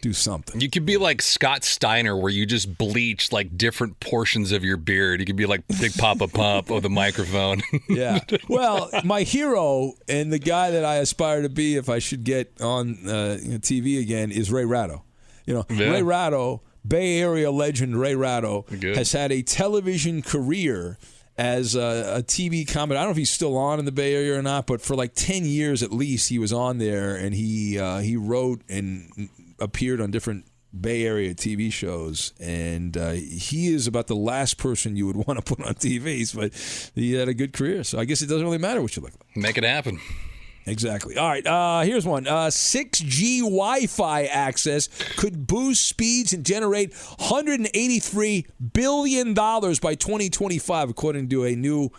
do 0.00 0.12
something. 0.12 0.60
You 0.60 0.70
could 0.70 0.86
be 0.86 0.96
like 0.96 1.20
Scott 1.22 1.64
Steiner, 1.64 2.16
where 2.16 2.30
you 2.32 2.46
just 2.46 2.76
bleach 2.78 3.32
like 3.32 3.56
different 3.58 4.00
portions 4.00 4.52
of 4.52 4.64
your 4.64 4.76
beard. 4.76 5.20
You 5.20 5.26
could 5.26 5.36
be 5.36 5.46
like 5.46 5.62
Big 5.80 5.92
Poppa 5.94 6.28
Pump 6.28 6.70
of 6.70 6.82
the 6.82 6.90
microphone. 6.90 7.62
Yeah. 7.88 8.20
Well, 8.48 8.90
my 9.04 9.22
hero 9.22 9.92
and 10.08 10.32
the 10.32 10.38
guy 10.38 10.70
that 10.72 10.84
I 10.84 10.96
aspire 10.96 11.42
to 11.42 11.48
be 11.48 11.76
if 11.76 11.88
I 11.88 11.98
should 12.00 12.22
get 12.24 12.60
on 12.60 12.98
uh, 13.06 13.38
TV 13.60 14.00
again 14.00 14.30
is 14.30 14.50
Ray 14.52 14.64
Ratto. 14.64 15.04
You 15.46 15.54
know, 15.54 15.64
Yeah. 15.70 15.90
Ray 15.90 16.02
Ratto, 16.02 16.62
Bay 16.86 17.18
Area 17.20 17.50
legend 17.50 17.98
Ray 17.98 18.14
Ratto, 18.14 18.62
Good. 18.68 18.96
has 18.96 19.12
had 19.12 19.32
a 19.32 19.42
television 19.42 20.22
career 20.22 20.98
as 21.36 21.74
a, 21.76 22.16
a 22.18 22.22
TV 22.22 22.66
commentator. 22.70 22.98
I 22.98 23.02
don't 23.02 23.08
know 23.08 23.10
if 23.12 23.16
he's 23.16 23.30
still 23.30 23.56
on 23.56 23.78
in 23.78 23.84
the 23.84 23.92
Bay 23.92 24.14
Area 24.14 24.38
or 24.38 24.42
not, 24.42 24.66
but 24.66 24.80
for 24.80 24.94
like 24.96 25.14
ten 25.14 25.44
years 25.44 25.82
at 25.82 25.92
least, 25.92 26.28
he 26.28 26.38
was 26.38 26.52
on 26.52 26.78
there 26.78 27.14
and 27.16 27.34
he 27.34 27.78
uh, 27.78 27.98
he 27.98 28.16
wrote 28.16 28.60
and 28.68 29.28
appeared 29.58 30.00
on 30.00 30.10
different 30.10 30.46
Bay 30.78 31.04
Area 31.04 31.34
TV 31.34 31.72
shows, 31.72 32.34
and 32.38 32.96
uh, 32.96 33.12
he 33.12 33.68
is 33.68 33.86
about 33.86 34.06
the 34.06 34.16
last 34.16 34.58
person 34.58 34.96
you 34.96 35.06
would 35.06 35.16
want 35.26 35.38
to 35.38 35.54
put 35.54 35.64
on 35.66 35.74
TVs. 35.74 36.34
But 36.36 36.52
he 36.94 37.14
had 37.14 37.28
a 37.28 37.34
good 37.34 37.52
career, 37.52 37.84
so 37.84 37.98
I 37.98 38.04
guess 38.04 38.22
it 38.22 38.26
doesn't 38.26 38.44
really 38.44 38.58
matter 38.58 38.82
what 38.82 38.96
you 38.96 39.02
look 39.02 39.12
like. 39.12 39.36
Make 39.36 39.58
it 39.58 39.64
happen. 39.64 39.98
Exactly. 40.66 41.16
All 41.16 41.26
right. 41.26 41.46
Uh, 41.46 41.80
here's 41.80 42.04
one. 42.04 42.26
Uh, 42.26 42.48
6G 42.48 43.38
Wi-Fi 43.38 44.24
access 44.24 44.88
could 45.16 45.46
boost 45.46 45.88
speeds 45.88 46.34
and 46.34 46.44
generate 46.44 46.92
183 47.16 48.46
billion 48.74 49.32
dollars 49.32 49.80
by 49.80 49.94
2025, 49.94 50.90
according 50.90 51.30
to 51.30 51.44
a 51.44 51.56
new 51.56 51.90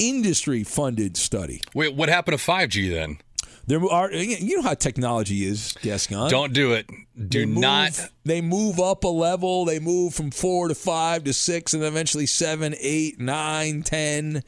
industry-funded 0.00 1.16
study. 1.16 1.60
Wait, 1.74 1.94
what 1.94 2.08
happened 2.08 2.36
to 2.36 2.44
5G 2.44 2.90
then? 2.90 3.18
There 3.66 3.80
are, 3.90 4.10
you 4.12 4.56
know 4.56 4.62
how 4.62 4.74
technology 4.74 5.44
is, 5.44 5.74
Gascon. 5.82 6.28
Don't 6.30 6.52
do 6.52 6.72
it. 6.72 6.86
Do 7.28 7.40
They 7.40 7.46
move- 7.46 7.58
not. 7.58 8.00
They 8.24 8.40
move 8.40 8.80
up 8.80 9.04
a 9.04 9.08
level. 9.08 9.64
They 9.64 9.78
move 9.78 10.14
from 10.14 10.30
four 10.30 10.68
to 10.68 10.74
five 10.74 11.24
to 11.24 11.32
six, 11.32 11.72
and 11.74 11.82
eventually 11.84 12.26
seven, 12.26 12.74
eight, 12.80 13.20
nine, 13.20 13.82
ten. 13.82 14.42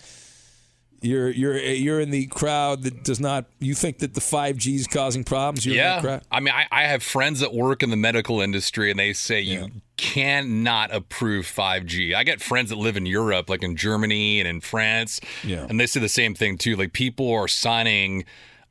You're 1.01 1.29
you're 1.31 1.59
you're 1.59 2.01
in 2.01 2.11
the 2.11 2.27
crowd 2.29 2.83
that 2.85 3.05
does 3.05 3.21
not. 3.21 3.45
You 3.61 3.75
think 3.75 3.99
that 3.99 4.15
the 4.15 4.23
five 4.23 4.57
G 4.57 4.75
is 4.77 4.87
causing 4.87 5.23
problems? 5.23 5.67
You're 5.67 5.75
Yeah. 5.77 6.01
crowd? 6.01 6.23
I 6.33 6.41
mean, 6.41 6.55
I, 6.55 6.67
I 6.73 6.85
have 6.85 7.03
friends 7.03 7.41
that 7.41 7.53
work 7.53 7.83
in 7.83 7.91
the 7.91 7.97
medical 7.97 8.41
industry 8.41 8.91
and 8.91 8.99
they 8.99 9.13
say 9.13 9.41
you 9.43 9.69
cannot 9.99 10.95
approve 10.95 11.45
5G. 11.47 12.15
I 12.15 12.25
got 12.25 12.41
friends 12.41 12.71
that 12.71 12.77
live 12.79 12.97
in 12.97 13.05
Europe, 13.05 13.51
like 13.51 13.63
in 13.63 13.77
Germany 13.77 14.41
and 14.41 14.49
in 14.49 14.61
France. 14.63 15.21
Yeah. 15.45 15.67
And 15.69 15.79
they 15.79 15.87
say 15.87 16.01
the 16.01 16.09
same 16.09 16.35
thing 16.35 16.57
too. 16.57 16.75
Like 16.75 16.95
people 16.95 17.31
are 17.33 17.49
signing. 17.49 18.25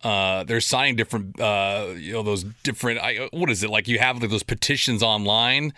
Uh, 0.04 0.44
they're 0.44 0.60
signing 0.62 0.96
different, 0.96 1.40
uh, 1.40 1.88
you 1.96 2.14
know, 2.14 2.24
those 2.24 2.44
different. 2.64 3.00
I, 3.00 3.30
what 3.32 3.50
is 3.50 3.64
it 3.64 3.70
like? 3.70 3.88
You 3.88 4.00
have 4.00 4.22
like 4.22 4.30
those 4.30 4.44
petitions 4.44 5.02
online, 5.02 5.74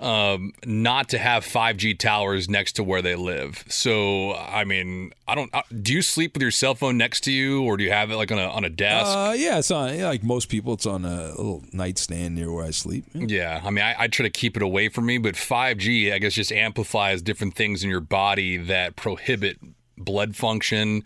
um, 0.00 0.52
not 0.64 1.08
to 1.08 1.18
have 1.18 1.44
5G 1.44 1.98
towers 1.98 2.48
next 2.48 2.72
to 2.74 2.84
where 2.84 3.02
they 3.02 3.14
live. 3.16 3.64
So, 3.68 4.34
I 4.34 4.64
mean, 4.64 5.12
I 5.26 5.34
don't. 5.34 5.52
Uh, 5.52 5.62
do 5.82 5.92
you 5.92 6.02
sleep 6.02 6.34
with 6.34 6.42
your 6.42 6.50
cell 6.50 6.74
phone 6.74 6.96
next 6.98 7.22
to 7.22 7.32
you, 7.32 7.62
or 7.64 7.76
do 7.76 7.82
you 7.84 7.90
have 7.90 8.10
it 8.12 8.16
like 8.16 8.30
on 8.30 8.38
a 8.38 8.46
on 8.46 8.64
a 8.64 8.70
desk? 8.70 9.10
Uh, 9.16 9.34
yeah, 9.36 9.58
it's 9.58 9.70
on. 9.70 9.96
yeah, 9.98 10.06
Like 10.08 10.22
most 10.22 10.48
people, 10.48 10.74
it's 10.74 10.86
on 10.86 11.04
a 11.04 11.28
little 11.30 11.64
nightstand 11.72 12.34
near 12.36 12.52
where 12.52 12.64
I 12.64 12.70
sleep. 12.70 13.04
Yeah, 13.12 13.60
I 13.64 13.70
mean, 13.70 13.84
I, 13.84 13.94
I 13.98 14.06
try 14.08 14.24
to 14.24 14.30
keep 14.30 14.56
it 14.56 14.62
away 14.62 14.88
from 14.88 15.06
me, 15.06 15.18
but 15.18 15.34
5G, 15.34 16.12
I 16.12 16.18
guess, 16.18 16.34
just 16.34 16.52
amplifies 16.52 17.22
different 17.22 17.54
things 17.54 17.82
in 17.82 17.90
your 17.90 18.00
body 18.00 18.56
that 18.56 18.94
prohibit 18.96 19.58
blood 19.96 20.34
function, 20.36 21.02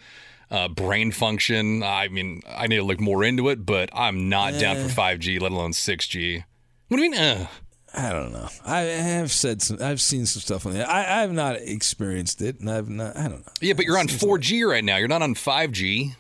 uh, 0.51 0.69
brain 0.69 1.13
function. 1.13 1.83
I 1.83 2.09
mean, 2.09 2.43
I 2.49 2.67
need 2.67 2.77
to 2.77 2.83
look 2.83 3.01
more 3.01 3.25
into 3.25 3.49
it, 3.49 3.65
but 3.67 3.91
I'm 3.93 4.29
not 4.29 4.59
down 4.59 4.77
for 4.77 4.89
5G, 4.89 5.41
let 5.41 5.53
alone 5.53 5.73
6G. 5.73 6.45
What 6.89 6.97
do 6.97 7.03
you 7.03 7.11
mean? 7.11 7.21
Uh? 7.21 7.47
I 7.95 8.11
don't 8.13 8.33
know. 8.33 8.49
I 8.67 8.81
have 8.81 9.33
said 9.33 9.63
some. 9.63 9.79
I've 9.81 10.01
seen 10.01 10.27
some 10.27 10.41
stuff 10.43 10.67
on 10.67 10.75
that. 10.75 10.89
I, 10.89 11.01
I 11.01 11.21
have 11.23 11.33
not 11.33 11.57
experienced 11.57 12.43
it, 12.43 12.61
and 12.61 12.71
I've 12.71 12.89
not. 12.89 13.17
I 13.17 13.23
don't 13.29 13.47
know. 13.47 13.53
Yeah, 13.61 13.73
but 13.73 13.87
you're 13.87 13.99
on 13.99 14.09
4G 14.09 14.69
right 14.69 14.85
now. 14.85 14.99
You're 14.99 15.09
not 15.09 15.23
on 15.23 15.35
5G. 15.35 16.15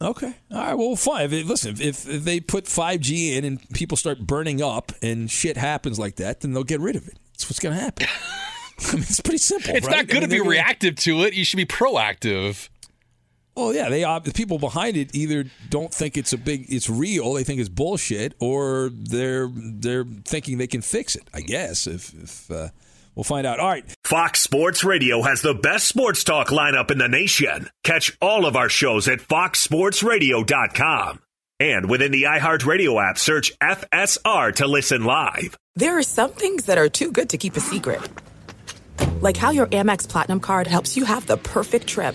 Okay. 0.00 0.34
All 0.52 0.58
right. 0.58 0.74
Well, 0.74 0.94
fine. 0.94 1.32
If 1.32 1.46
listen, 1.48 1.80
if, 1.80 2.06
if 2.06 2.24
they 2.24 2.38
put 2.40 2.66
5G 2.66 3.34
in 3.36 3.44
and 3.44 3.66
people 3.70 3.96
start 3.96 4.20
burning 4.20 4.60
up 4.60 4.92
and 5.00 5.30
shit 5.30 5.56
happens 5.56 5.98
like 5.98 6.16
that, 6.16 6.40
then 6.40 6.52
they'll 6.52 6.64
get 6.64 6.80
rid 6.80 6.96
of 6.96 7.08
it. 7.08 7.18
That's 7.32 7.48
what's 7.48 7.60
going 7.60 7.74
to 7.74 7.80
happen. 7.80 8.06
I 8.78 8.92
mean, 8.92 9.02
it's 9.02 9.20
pretty 9.20 9.38
simple. 9.38 9.74
It's 9.74 9.86
right? 9.86 9.96
not 9.96 10.06
good 10.08 10.18
I 10.18 10.20
mean, 10.20 10.28
to 10.28 10.34
be 10.34 10.38
gonna- 10.38 10.50
reactive 10.50 10.96
to 10.96 11.22
it. 11.22 11.32
You 11.32 11.44
should 11.46 11.56
be 11.56 11.64
proactive. 11.64 12.68
Oh 13.56 13.72
yeah, 13.72 13.88
they 13.88 14.04
uh, 14.04 14.18
the 14.18 14.32
people 14.32 14.58
behind 14.58 14.98
it 14.98 15.14
either 15.14 15.44
don't 15.70 15.92
think 15.92 16.18
it's 16.18 16.34
a 16.34 16.38
big, 16.38 16.66
it's 16.68 16.90
real. 16.90 17.32
They 17.32 17.44
think 17.44 17.60
it's 17.60 17.70
bullshit, 17.70 18.34
or 18.38 18.90
they're 18.92 19.48
they're 19.50 20.04
thinking 20.24 20.58
they 20.58 20.66
can 20.66 20.82
fix 20.82 21.16
it. 21.16 21.26
I 21.32 21.40
guess 21.40 21.86
if 21.86 22.12
if 22.14 22.50
uh, 22.50 22.68
we'll 23.14 23.24
find 23.24 23.46
out. 23.46 23.58
All 23.58 23.68
right. 23.68 23.84
Fox 24.04 24.40
Sports 24.40 24.84
Radio 24.84 25.22
has 25.22 25.40
the 25.40 25.54
best 25.54 25.88
sports 25.88 26.22
talk 26.22 26.48
lineup 26.48 26.90
in 26.90 26.98
the 26.98 27.08
nation. 27.08 27.70
Catch 27.82 28.14
all 28.20 28.44
of 28.44 28.56
our 28.56 28.68
shows 28.68 29.08
at 29.08 29.20
foxsportsradio.com. 29.20 31.20
And 31.58 31.88
within 31.88 32.12
the 32.12 32.24
iHeartRadio 32.24 33.02
app, 33.02 33.16
search 33.16 33.58
FSR 33.60 34.54
to 34.56 34.66
listen 34.66 35.04
live. 35.04 35.56
There 35.74 35.96
are 35.96 36.02
some 36.02 36.32
things 36.32 36.66
that 36.66 36.76
are 36.76 36.90
too 36.90 37.10
good 37.10 37.30
to 37.30 37.38
keep 37.38 37.56
a 37.56 37.60
secret. 37.60 38.02
Like 39.22 39.38
how 39.38 39.52
your 39.52 39.66
Amex 39.68 40.06
Platinum 40.06 40.40
card 40.40 40.66
helps 40.66 40.98
you 40.98 41.06
have 41.06 41.26
the 41.26 41.38
perfect 41.38 41.86
trip. 41.86 42.14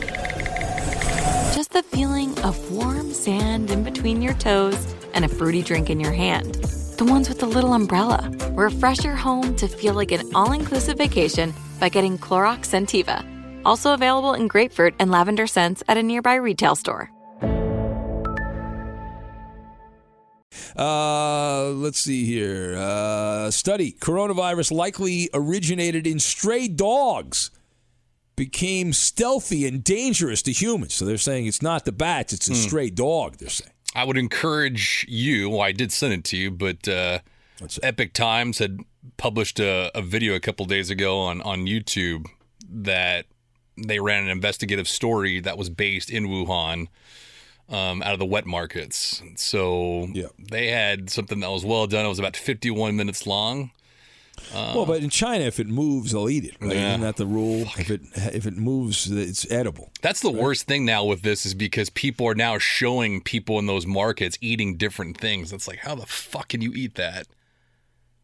the 1.71 1.83
feeling 1.83 2.37
of 2.39 2.71
warm 2.71 3.13
sand 3.13 3.71
in 3.71 3.83
between 3.83 4.21
your 4.21 4.33
toes 4.33 4.93
and 5.13 5.23
a 5.23 5.27
fruity 5.27 5.61
drink 5.61 5.89
in 5.89 6.01
your 6.01 6.11
hand. 6.11 6.55
The 6.97 7.05
ones 7.05 7.29
with 7.29 7.39
the 7.39 7.45
little 7.45 7.73
umbrella. 7.73 8.29
Refresh 8.51 9.05
your 9.05 9.15
home 9.15 9.55
to 9.55 9.67
feel 9.67 9.93
like 9.93 10.11
an 10.11 10.35
all 10.35 10.51
inclusive 10.51 10.97
vacation 10.97 11.53
by 11.79 11.87
getting 11.87 12.17
Clorox 12.17 12.67
Scentiva. 12.67 13.25
Also 13.63 13.93
available 13.93 14.33
in 14.33 14.47
grapefruit 14.47 14.93
and 14.99 15.11
lavender 15.11 15.47
scents 15.47 15.81
at 15.87 15.97
a 15.97 16.03
nearby 16.03 16.35
retail 16.35 16.75
store. 16.75 17.09
Uh, 20.75 21.69
let's 21.69 21.99
see 21.99 22.25
here. 22.25 22.75
Uh, 22.77 23.49
study 23.49 23.93
coronavirus 23.93 24.71
likely 24.71 25.29
originated 25.33 26.05
in 26.05 26.19
stray 26.19 26.67
dogs 26.67 27.51
became 28.35 28.93
stealthy 28.93 29.67
and 29.67 29.83
dangerous 29.83 30.41
to 30.43 30.51
humans. 30.51 30.93
So 30.93 31.05
they're 31.05 31.17
saying 31.17 31.47
it's 31.47 31.61
not 31.61 31.85
the 31.85 31.91
bats, 31.91 32.33
it's 32.33 32.49
a 32.49 32.55
stray 32.55 32.89
dog, 32.89 33.37
they're 33.37 33.49
saying. 33.49 33.71
I 33.93 34.05
would 34.05 34.17
encourage 34.17 35.05
you. 35.09 35.49
Well, 35.49 35.61
I 35.61 35.71
did 35.71 35.91
send 35.91 36.13
it 36.13 36.23
to 36.25 36.37
you, 36.37 36.51
but 36.51 36.87
uh, 36.87 37.19
Epoch 37.83 38.13
Times 38.13 38.59
had 38.59 38.79
published 39.17 39.59
a, 39.59 39.91
a 39.93 40.01
video 40.01 40.33
a 40.35 40.39
couple 40.39 40.65
days 40.65 40.89
ago 40.89 41.19
on 41.19 41.41
on 41.41 41.65
YouTube 41.65 42.27
that 42.69 43.25
they 43.77 43.99
ran 43.99 44.23
an 44.23 44.29
investigative 44.29 44.87
story 44.87 45.39
that 45.41 45.57
was 45.57 45.69
based 45.69 46.09
in 46.09 46.27
Wuhan. 46.27 46.87
Um, 47.69 48.03
out 48.03 48.11
of 48.11 48.19
the 48.19 48.25
wet 48.25 48.45
markets, 48.45 49.23
so 49.37 50.09
yeah. 50.11 50.25
they 50.37 50.67
had 50.67 51.09
something 51.09 51.39
that 51.39 51.49
was 51.49 51.63
well 51.63 51.87
done. 51.87 52.03
It 52.03 52.09
was 52.09 52.19
about 52.19 52.35
51 52.35 52.97
minutes 52.97 53.25
long. 53.25 53.71
Uh, 54.53 54.73
well, 54.75 54.85
but 54.85 55.01
in 55.01 55.09
China, 55.09 55.45
if 55.45 55.59
it 55.59 55.67
moves, 55.67 56.11
they'll 56.11 56.29
eat 56.29 56.43
it. 56.45 56.55
Right? 56.59 56.75
Yeah. 56.75 56.89
Isn't 56.89 57.01
that 57.01 57.15
the 57.15 57.25
rule? 57.25 57.61
If 57.77 57.89
it 57.89 58.01
if 58.15 58.45
it 58.45 58.57
moves, 58.57 59.09
it's 59.09 59.49
edible. 59.51 59.91
That's 60.01 60.19
the 60.21 60.31
worst 60.31 60.67
thing 60.67 60.85
now 60.85 61.05
with 61.05 61.21
this 61.21 61.45
is 61.45 61.53
because 61.53 61.89
people 61.89 62.27
are 62.27 62.35
now 62.35 62.57
showing 62.57 63.21
people 63.21 63.59
in 63.59 63.65
those 63.65 63.85
markets 63.85 64.37
eating 64.41 64.75
different 64.77 65.17
things. 65.17 65.53
It's 65.53 65.67
like, 65.67 65.79
how 65.79 65.95
the 65.95 66.05
fuck 66.05 66.49
can 66.49 66.61
you 66.61 66.71
eat 66.75 66.95
that? 66.95 67.27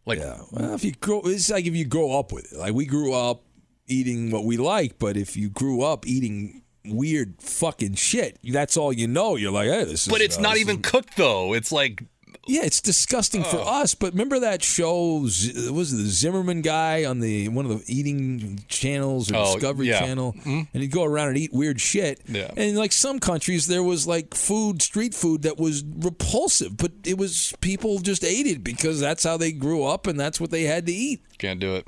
Like, 0.05 0.19
yeah. 0.19 0.41
Well, 0.51 0.73
if 0.73 0.83
you 0.83 0.93
grow, 0.93 1.21
it's 1.25 1.49
like 1.49 1.65
if 1.65 1.75
you 1.75 1.85
grow 1.85 2.17
up 2.17 2.31
with 2.31 2.51
it. 2.51 2.57
Like 2.57 2.73
we 2.73 2.85
grew 2.85 3.13
up 3.13 3.43
eating 3.87 4.31
what 4.31 4.43
we 4.45 4.57
like, 4.57 4.99
but 4.99 5.17
if 5.17 5.35
you 5.37 5.49
grew 5.49 5.81
up 5.81 6.05
eating 6.07 6.63
weird 6.85 7.35
fucking 7.41 7.95
shit, 7.95 8.37
that's 8.43 8.77
all 8.77 8.91
you 8.93 9.07
know. 9.07 9.35
You're 9.35 9.51
like, 9.51 9.67
hey, 9.69 9.83
this 9.85 10.03
is. 10.03 10.07
but 10.07 10.21
it's 10.21 10.37
uh, 10.37 10.41
not 10.41 10.57
even 10.57 10.77
is- 10.77 10.89
cooked 10.89 11.17
though. 11.17 11.53
It's 11.53 11.71
like 11.71 12.03
Yeah, 12.49 12.63
it's 12.63 12.79
disgusting 12.81 13.43
for 13.43 13.57
Oh. 13.57 13.81
us. 13.81 13.93
But 13.93 14.13
remember 14.13 14.39
that 14.39 14.63
show? 14.63 15.27
Z- 15.27 15.69
Was 15.69 15.91
it 15.91 15.97
the 15.97 16.09
Zimmerman 16.09 16.61
guy 16.61 17.03
on 17.03 17.19
the 17.19 17.49
one 17.49 17.65
of 17.65 17.71
the 17.85 17.93
eating 17.93 18.63
channels 18.69 19.29
or 19.31 19.35
Oh, 19.35 19.53
Discovery 19.53 19.87
yeah. 19.89 19.99
Channel? 19.99 20.33
Mhm. 20.45 20.67
And 20.73 20.81
he'd 20.81 20.91
go 20.91 21.03
around 21.03 21.29
and 21.29 21.37
eat 21.37 21.51
weird 21.51 21.81
shit. 21.81 22.21
Yeah. 22.27 22.47
And 22.51 22.59
in 22.69 22.75
like 22.75 22.93
some 22.93 23.19
countries, 23.19 23.67
there 23.67 23.83
was 23.83 24.07
like 24.07 24.33
food, 24.33 24.81
street 24.81 25.13
food 25.13 25.41
that 25.41 25.57
was 25.57 25.83
repulsive, 25.83 26.77
but 26.77 26.93
it 27.03 27.17
was 27.17 27.53
people 27.59 27.99
just 27.99 28.23
ate 28.23 28.47
it 28.47 28.63
because 28.63 28.99
that's 29.01 29.23
how 29.25 29.35
they 29.35 29.51
grew 29.51 29.83
up 29.83 30.07
and 30.07 30.17
that's 30.19 30.39
what 30.39 30.49
they 30.51 30.63
had 30.63 30.85
to 30.85 30.93
eat. 30.93 31.21
can't 31.37 31.59
do 31.59 31.75
it. 31.75 31.85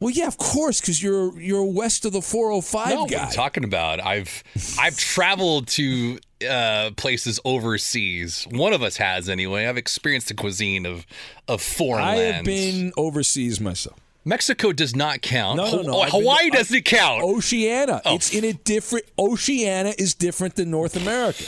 Well, 0.00 0.10
yeah, 0.10 0.28
of 0.28 0.36
course, 0.38 0.80
because 0.80 1.02
you're 1.02 1.40
you're 1.40 1.64
west 1.64 2.04
of 2.04 2.12
the 2.12 2.22
405 2.22 2.88
no, 2.94 3.00
what 3.02 3.10
guy. 3.10 3.24
I'm 3.26 3.32
talking 3.32 3.64
about. 3.64 3.98
I've 4.04 4.44
I've 4.78 4.96
traveled 4.96 5.66
to 5.68 6.18
uh, 6.48 6.90
places 6.96 7.40
overseas. 7.44 8.46
One 8.50 8.72
of 8.72 8.82
us 8.82 8.96
has 8.98 9.28
anyway. 9.28 9.66
I've 9.66 9.76
experienced 9.76 10.28
the 10.28 10.34
cuisine 10.34 10.86
of 10.86 11.06
of 11.46 11.62
foreign 11.62 12.04
I 12.04 12.16
lands. 12.16 12.36
have 12.36 12.44
been 12.44 12.92
overseas 12.96 13.60
myself. 13.60 13.98
Mexico 14.24 14.72
does 14.72 14.94
not 14.94 15.22
count. 15.22 15.56
No, 15.56 15.70
no, 15.76 15.82
no. 15.82 15.92
Haw- 15.92 16.00
I've 16.02 16.04
been 16.04 16.10
to- 16.12 16.18
Hawaii 16.18 16.50
doesn't 16.50 16.84
count. 16.84 17.22
Oceania. 17.24 18.02
Oh. 18.04 18.14
It's 18.14 18.34
in 18.34 18.44
a 18.44 18.52
different. 18.52 19.06
Oceania 19.18 19.94
is 19.96 20.14
different 20.14 20.56
than 20.56 20.70
North 20.70 20.96
America. 20.96 21.44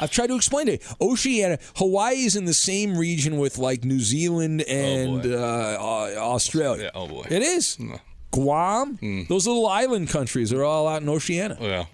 I've 0.00 0.10
tried 0.10 0.26
to 0.28 0.34
explain 0.36 0.66
it. 0.68 0.82
Oceania, 1.00 1.58
Hawaii 1.76 2.24
is 2.24 2.34
in 2.36 2.44
the 2.46 2.54
same 2.54 2.96
region 2.98 3.38
with 3.38 3.58
like 3.58 3.84
New 3.84 4.00
Zealand 4.00 4.62
and 4.62 5.24
uh, 5.24 5.36
uh, 5.38 6.14
Australia. 6.18 6.90
oh 6.94 7.06
boy, 7.08 7.26
it 7.30 7.42
is. 7.42 7.78
Guam. 8.32 8.98
Those 9.28 9.46
little 9.46 9.66
island 9.68 10.08
countries 10.08 10.52
are 10.52 10.64
all 10.64 10.88
out 10.88 11.02
in 11.02 11.08
Oceania. 11.08 11.56
Yeah. 11.60 11.84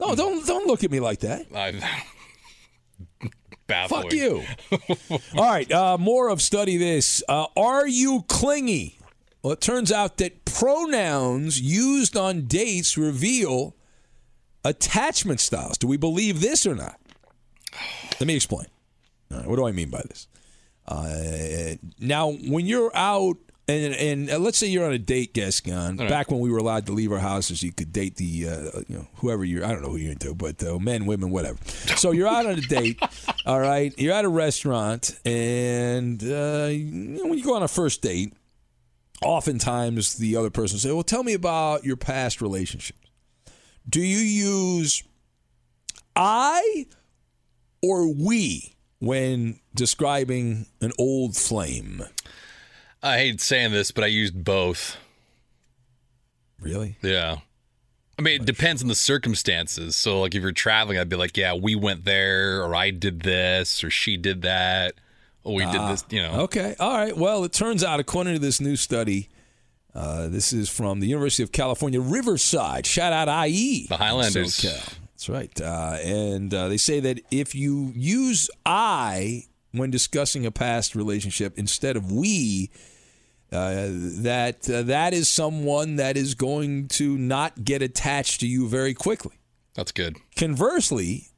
No, 0.00 0.14
don't 0.14 0.46
don't 0.46 0.66
look 0.66 0.84
at 0.84 0.90
me 0.90 1.00
like 1.00 1.20
that. 1.20 1.46
I've 1.54 1.82
baffling. 3.66 4.02
Fuck 4.02 4.12
you. 4.12 4.42
All 5.38 5.44
right, 5.44 5.70
uh, 5.70 5.98
more 5.98 6.28
of 6.28 6.42
study 6.42 6.76
this. 6.76 7.22
Uh, 7.28 7.46
are 7.56 7.86
you 7.86 8.24
clingy? 8.28 8.98
Well, 9.42 9.52
it 9.52 9.60
turns 9.60 9.92
out 9.92 10.16
that 10.18 10.44
pronouns 10.44 11.60
used 11.60 12.16
on 12.16 12.46
dates 12.46 12.96
reveal 12.96 13.76
attachment 14.64 15.40
styles. 15.40 15.76
Do 15.76 15.86
we 15.86 15.96
believe 15.96 16.40
this 16.40 16.64
or 16.66 16.74
not? 16.74 16.98
Let 18.20 18.26
me 18.26 18.34
explain. 18.36 18.66
Right, 19.30 19.46
what 19.46 19.56
do 19.56 19.66
I 19.66 19.72
mean 19.72 19.90
by 19.90 20.02
this? 20.08 20.28
Uh, 20.86 21.74
now, 21.98 22.32
when 22.32 22.66
you're 22.66 22.90
out, 22.94 23.36
and 23.66 23.94
and 23.94 24.30
uh, 24.30 24.38
let's 24.38 24.58
say 24.58 24.66
you're 24.66 24.84
on 24.84 24.92
a 24.92 24.98
date, 24.98 25.32
Gascon. 25.32 25.96
right. 25.96 26.08
Back 26.08 26.30
when 26.30 26.40
we 26.40 26.50
were 26.50 26.58
allowed 26.58 26.86
to 26.86 26.92
leave 26.92 27.12
our 27.12 27.18
houses, 27.18 27.62
you 27.62 27.72
could 27.72 27.92
date 27.92 28.16
the 28.16 28.48
uh, 28.48 28.80
you 28.86 28.96
know 28.96 29.06
whoever 29.16 29.44
you're. 29.44 29.64
I 29.64 29.72
don't 29.72 29.82
know 29.82 29.90
who 29.90 29.96
you're 29.96 30.12
into, 30.12 30.34
but 30.34 30.62
uh, 30.62 30.78
men, 30.78 31.06
women, 31.06 31.30
whatever. 31.30 31.58
So 31.96 32.10
you're 32.10 32.28
out 32.28 32.46
on 32.46 32.58
a 32.58 32.60
date. 32.60 33.00
all 33.46 33.60
right, 33.60 33.94
you're 33.98 34.12
at 34.12 34.24
a 34.24 34.28
restaurant, 34.28 35.18
and 35.24 36.22
uh, 36.22 36.68
you 36.70 36.84
know, 36.84 37.26
when 37.26 37.38
you 37.38 37.44
go 37.44 37.54
on 37.54 37.62
a 37.62 37.68
first 37.68 38.02
date, 38.02 38.34
oftentimes 39.22 40.16
the 40.16 40.36
other 40.36 40.50
person 40.50 40.76
will 40.76 40.80
say, 40.80 40.92
"Well, 40.92 41.02
tell 41.02 41.22
me 41.22 41.32
about 41.32 41.84
your 41.84 41.96
past 41.96 42.42
relationships." 42.42 42.98
Do 43.88 44.00
you 44.00 44.18
use 44.18 45.02
I 46.16 46.86
or 47.82 48.12
we 48.12 48.76
when 48.98 49.60
describing 49.74 50.66
an 50.80 50.92
old 50.98 51.36
flame? 51.36 52.02
I 53.04 53.18
hate 53.18 53.40
saying 53.40 53.72
this, 53.72 53.90
but 53.90 54.02
I 54.02 54.06
used 54.08 54.42
both. 54.44 54.96
Really? 56.58 56.96
Yeah. 57.02 57.36
I 58.18 58.22
mean, 58.22 58.40
it 58.40 58.46
depends 58.46 58.80
on 58.80 58.88
the 58.88 58.94
circumstances. 58.94 59.96
So, 59.96 60.20
like, 60.20 60.34
if 60.34 60.42
you're 60.42 60.52
traveling, 60.52 60.98
I'd 60.98 61.08
be 61.08 61.16
like, 61.16 61.36
"Yeah, 61.36 61.54
we 61.54 61.74
went 61.74 62.04
there, 62.04 62.62
or 62.62 62.74
I 62.74 62.90
did 62.90 63.20
this, 63.22 63.84
or 63.84 63.90
she 63.90 64.16
did 64.16 64.42
that, 64.42 64.94
or 65.42 65.54
we 65.56 65.66
did 65.66 65.76
Ah, 65.76 65.90
this." 65.90 66.04
You 66.10 66.22
know. 66.22 66.40
Okay. 66.42 66.76
All 66.80 66.96
right. 66.96 67.16
Well, 67.16 67.44
it 67.44 67.52
turns 67.52 67.82
out, 67.84 68.00
according 68.00 68.34
to 68.34 68.38
this 68.38 68.60
new 68.60 68.76
study, 68.76 69.28
uh, 69.94 70.28
this 70.28 70.52
is 70.52 70.70
from 70.70 71.00
the 71.00 71.08
University 71.08 71.42
of 71.42 71.52
California, 71.52 72.00
Riverside. 72.00 72.86
Shout 72.86 73.12
out 73.12 73.28
IE. 73.48 73.86
The 73.88 73.96
Highlanders. 73.96 74.60
SoCal. 74.60 74.94
That's 75.10 75.28
right. 75.28 75.60
Uh, 75.60 75.98
and 76.02 76.54
uh, 76.54 76.68
they 76.68 76.76
say 76.78 77.00
that 77.00 77.20
if 77.30 77.54
you 77.54 77.92
use 77.94 78.48
I 78.64 79.44
when 79.72 79.90
discussing 79.90 80.46
a 80.46 80.50
past 80.52 80.94
relationship 80.94 81.58
instead 81.58 81.96
of 81.96 82.10
we. 82.12 82.70
Uh, 83.54 83.86
that 84.22 84.68
uh, 84.68 84.82
that 84.82 85.14
is 85.14 85.28
someone 85.28 85.96
that 85.96 86.16
is 86.16 86.34
going 86.34 86.88
to 86.88 87.16
not 87.16 87.64
get 87.64 87.80
attached 87.82 88.40
to 88.40 88.46
you 88.48 88.68
very 88.68 88.94
quickly. 88.94 89.36
That's 89.74 89.92
good. 89.92 90.16
Conversely, 90.36 91.28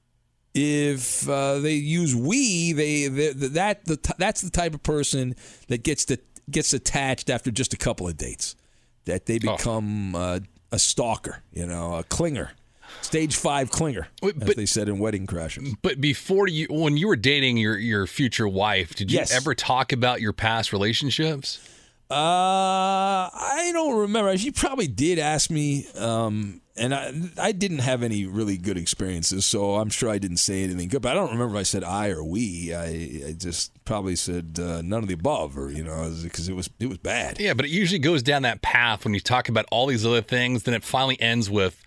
if 0.54 1.28
uh, 1.28 1.58
they 1.58 1.74
use 1.74 2.14
we, 2.16 2.72
they, 2.72 3.08
they 3.08 3.32
that 3.32 3.84
the, 3.84 4.14
that's 4.18 4.40
the 4.40 4.50
type 4.50 4.74
of 4.74 4.82
person 4.82 5.34
that 5.68 5.82
gets 5.82 6.06
the, 6.06 6.18
gets 6.50 6.72
attached 6.72 7.28
after 7.28 7.50
just 7.50 7.74
a 7.74 7.76
couple 7.76 8.08
of 8.08 8.16
dates. 8.16 8.56
That 9.04 9.26
they 9.26 9.38
Oh. 9.46 9.56
become 9.56 10.14
uh, 10.16 10.40
a 10.72 10.78
stalker, 10.78 11.42
you 11.52 11.66
know, 11.66 11.94
a 11.96 12.02
clinger, 12.04 12.50
stage 13.02 13.36
five 13.36 13.70
clinger, 13.70 14.06
Wait, 14.22 14.34
as 14.42 14.54
they 14.56 14.66
said 14.66 14.88
in 14.88 14.98
Wedding 14.98 15.26
Crashers. 15.26 15.74
But 15.82 16.00
before 16.00 16.48
you, 16.48 16.66
when 16.70 16.96
you 16.96 17.06
were 17.06 17.14
dating 17.16 17.56
your 17.58 17.78
your 17.78 18.06
future 18.06 18.48
wife, 18.48 18.94
did 18.96 19.12
you 19.12 19.18
Yes. 19.18 19.32
ever 19.32 19.54
talk 19.54 19.92
about 19.92 20.20
your 20.20 20.32
past 20.32 20.72
relationships? 20.72 21.60
Uh, 22.08 22.14
I 23.32 23.70
don't 23.72 23.96
remember. 23.98 24.36
She 24.38 24.52
probably 24.52 24.86
did 24.86 25.18
ask 25.18 25.50
me, 25.50 25.86
um, 25.98 26.60
and 26.76 26.94
I 26.94 27.12
I 27.36 27.50
didn't 27.50 27.78
have 27.78 28.04
any 28.04 28.26
really 28.26 28.56
good 28.56 28.76
experiences, 28.78 29.44
so 29.44 29.74
I'm 29.74 29.90
sure 29.90 30.08
I 30.08 30.18
didn't 30.18 30.36
say 30.36 30.62
anything 30.62 30.88
good. 30.88 31.02
But 31.02 31.12
I 31.12 31.14
don't 31.14 31.32
remember 31.32 31.56
if 31.56 31.60
I 31.60 31.64
said 31.64 31.82
I 31.82 32.10
or 32.10 32.22
we. 32.22 32.72
I, 32.72 33.28
I 33.30 33.34
just 33.36 33.72
probably 33.84 34.14
said 34.14 34.58
uh, 34.62 34.82
none 34.82 35.02
of 35.02 35.08
the 35.08 35.14
above, 35.14 35.58
or 35.58 35.72
you 35.72 35.82
know, 35.82 36.14
because 36.22 36.48
it 36.48 36.54
was 36.54 36.70
it 36.78 36.86
was 36.86 36.98
bad. 36.98 37.40
Yeah, 37.40 37.54
but 37.54 37.64
it 37.64 37.72
usually 37.72 37.98
goes 37.98 38.22
down 38.22 38.42
that 38.42 38.62
path 38.62 39.04
when 39.04 39.12
you 39.12 39.20
talk 39.20 39.48
about 39.48 39.66
all 39.72 39.86
these 39.88 40.06
other 40.06 40.22
things. 40.22 40.62
Then 40.62 40.74
it 40.74 40.84
finally 40.84 41.20
ends 41.20 41.50
with, 41.50 41.82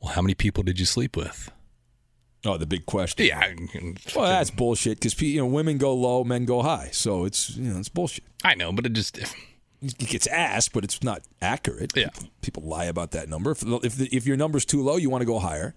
"Well, 0.00 0.12
how 0.12 0.22
many 0.22 0.34
people 0.34 0.62
did 0.62 0.78
you 0.78 0.86
sleep 0.86 1.16
with?" 1.16 1.50
Oh, 2.46 2.58
the 2.58 2.66
big 2.66 2.86
question. 2.86 3.26
Yeah, 3.26 3.54
Well, 4.14 4.26
that's 4.26 4.50
bullshit 4.50 5.00
because 5.00 5.20
you 5.20 5.38
know 5.40 5.46
women 5.46 5.78
go 5.78 5.94
low, 5.94 6.22
men 6.22 6.44
go 6.44 6.62
high, 6.62 6.90
so 6.92 7.24
it's 7.24 7.56
you 7.56 7.72
know 7.72 7.80
it's 7.80 7.88
bullshit. 7.88 8.22
I 8.44 8.54
know, 8.54 8.70
but 8.72 8.86
it 8.86 8.92
just 8.92 9.18
It 9.84 10.08
gets 10.08 10.26
asked, 10.26 10.72
but 10.72 10.84
it's 10.84 11.02
not 11.02 11.22
accurate. 11.40 11.92
Yeah. 11.94 12.08
People, 12.08 12.28
people 12.42 12.62
lie 12.64 12.84
about 12.84 13.12
that 13.12 13.28
number. 13.28 13.50
If 13.50 13.62
if, 13.62 13.96
the, 13.96 14.08
if 14.12 14.26
your 14.26 14.36
number's 14.36 14.64
too 14.64 14.82
low, 14.82 14.96
you 14.96 15.10
want 15.10 15.22
to 15.22 15.26
go 15.26 15.38
higher. 15.38 15.74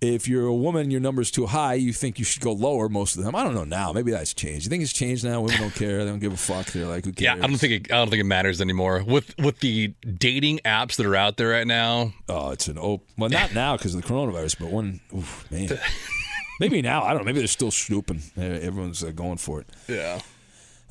If 0.00 0.28
you're 0.28 0.46
a 0.46 0.54
woman 0.54 0.90
your 0.90 1.00
number's 1.00 1.30
too 1.30 1.46
high, 1.46 1.74
you 1.74 1.92
think 1.92 2.18
you 2.18 2.24
should 2.24 2.42
go 2.42 2.52
lower 2.52 2.88
most 2.88 3.16
of 3.16 3.24
them. 3.24 3.34
I 3.34 3.42
don't 3.42 3.54
know 3.54 3.64
now. 3.64 3.92
Maybe 3.92 4.10
that's 4.10 4.34
changed. 4.34 4.66
You 4.66 4.70
think 4.70 4.82
it's 4.82 4.92
changed 4.92 5.24
now? 5.24 5.40
Women 5.40 5.58
don't 5.58 5.74
care. 5.74 6.04
They 6.04 6.10
don't 6.10 6.18
give 6.18 6.32
a 6.32 6.36
fuck. 6.36 6.66
They're 6.66 6.86
like, 6.86 7.04
who 7.06 7.12
yeah. 7.16 7.34
I 7.34 7.46
don't 7.46 7.56
think 7.56 7.72
it, 7.72 7.92
I 7.92 7.96
don't 7.96 8.10
think 8.10 8.20
it 8.20 8.26
matters 8.26 8.60
anymore 8.60 9.02
with 9.02 9.34
with 9.38 9.60
the 9.60 9.94
dating 10.18 10.58
apps 10.64 10.96
that 10.96 11.06
are 11.06 11.16
out 11.16 11.36
there 11.36 11.50
right 11.50 11.66
now. 11.66 12.12
Oh, 12.28 12.50
it's 12.50 12.68
an 12.68 12.76
op. 12.76 13.02
Well, 13.16 13.30
not 13.30 13.54
now 13.54 13.76
because 13.76 13.94
of 13.94 14.02
the 14.02 14.08
coronavirus, 14.08 14.58
but 14.58 14.70
one, 14.70 15.00
oof, 15.16 15.50
man. 15.50 15.70
maybe 16.60 16.82
now. 16.82 17.02
I 17.02 17.10
don't 17.10 17.18
know. 17.18 17.24
Maybe 17.24 17.38
they're 17.38 17.46
still 17.46 17.70
snooping. 17.70 18.22
Everyone's 18.36 19.02
uh, 19.02 19.10
going 19.10 19.38
for 19.38 19.60
it. 19.60 19.68
Yeah. 19.88 20.20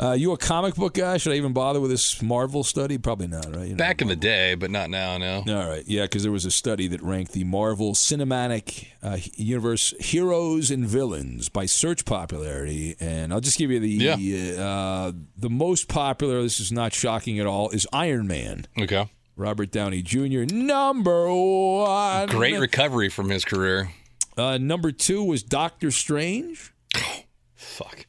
Uh, 0.04 0.12
you 0.12 0.34
a 0.34 0.38
comic 0.38 0.76
book 0.76 0.96
guy? 0.96 1.16
Should 1.16 1.32
I 1.32 1.38
even 1.38 1.54
bother 1.54 1.80
with 1.80 1.90
this 1.90 2.22
Marvel 2.22 2.66
study? 2.66 2.98
Probably 2.98 3.28
not, 3.28 3.46
right? 3.56 3.68
You 3.68 3.70
know, 3.70 3.78
Back 3.78 4.02
in 4.02 4.10
the 4.10 4.18
day, 4.18 4.54
but 4.54 4.70
not 4.70 4.90
now. 4.90 5.18
No. 5.18 5.44
All 5.48 5.70
right, 5.70 5.84
yeah, 5.88 6.02
because 6.02 6.24
there 6.24 6.32
was 6.32 6.44
a 6.44 6.52
study 6.52 6.90
that 6.90 7.02
ranked 7.02 7.32
the 7.32 7.46
Marvel 7.46 7.94
Cinematic 7.94 8.88
uh, 9.02 9.18
Universe 9.36 9.94
heroes 10.02 10.72
and 10.72 10.86
villains 10.86 11.48
by 11.48 11.66
search 11.66 12.04
popularity, 12.04 12.98
and 13.00 13.32
I'll 13.32 13.40
just 13.40 13.58
give 13.58 13.72
you 13.72 13.80
the 13.80 14.62
uh, 14.62 15.14
the 15.38 15.50
most 15.50 15.88
popular. 15.88 16.42
This 16.42 16.60
is 16.60 16.74
not 16.74 16.94
shocking 16.94 17.40
at 17.40 17.48
all. 17.48 17.70
Is 17.70 17.88
Iron 17.94 18.28
Man? 18.28 18.66
Okay. 18.78 19.10
Robert 19.38 19.72
Downey 19.72 20.02
Jr. 20.02 20.44
number 20.54 21.34
one. 21.34 22.28
Great 22.28 22.60
recovery 22.60 23.08
from 23.08 23.30
his 23.30 23.46
career. 23.46 23.90
Uh, 24.36 24.58
number 24.58 24.92
two 24.92 25.24
was 25.24 25.44
Doctor 25.44 25.92
Strange. 25.92 26.74
Fuck. 27.56 28.06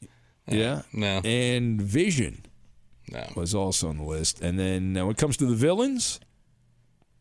Yeah. 0.47 0.83
No. 0.93 1.21
And 1.23 1.81
Vision 1.81 2.45
No. 3.11 3.27
was 3.35 3.55
also 3.55 3.89
on 3.89 3.97
the 3.97 4.03
list. 4.03 4.41
And 4.41 4.59
then 4.59 4.95
uh, 4.97 5.05
when 5.05 5.11
it 5.11 5.17
comes 5.17 5.37
to 5.37 5.45
the 5.45 5.55
villains, 5.55 6.19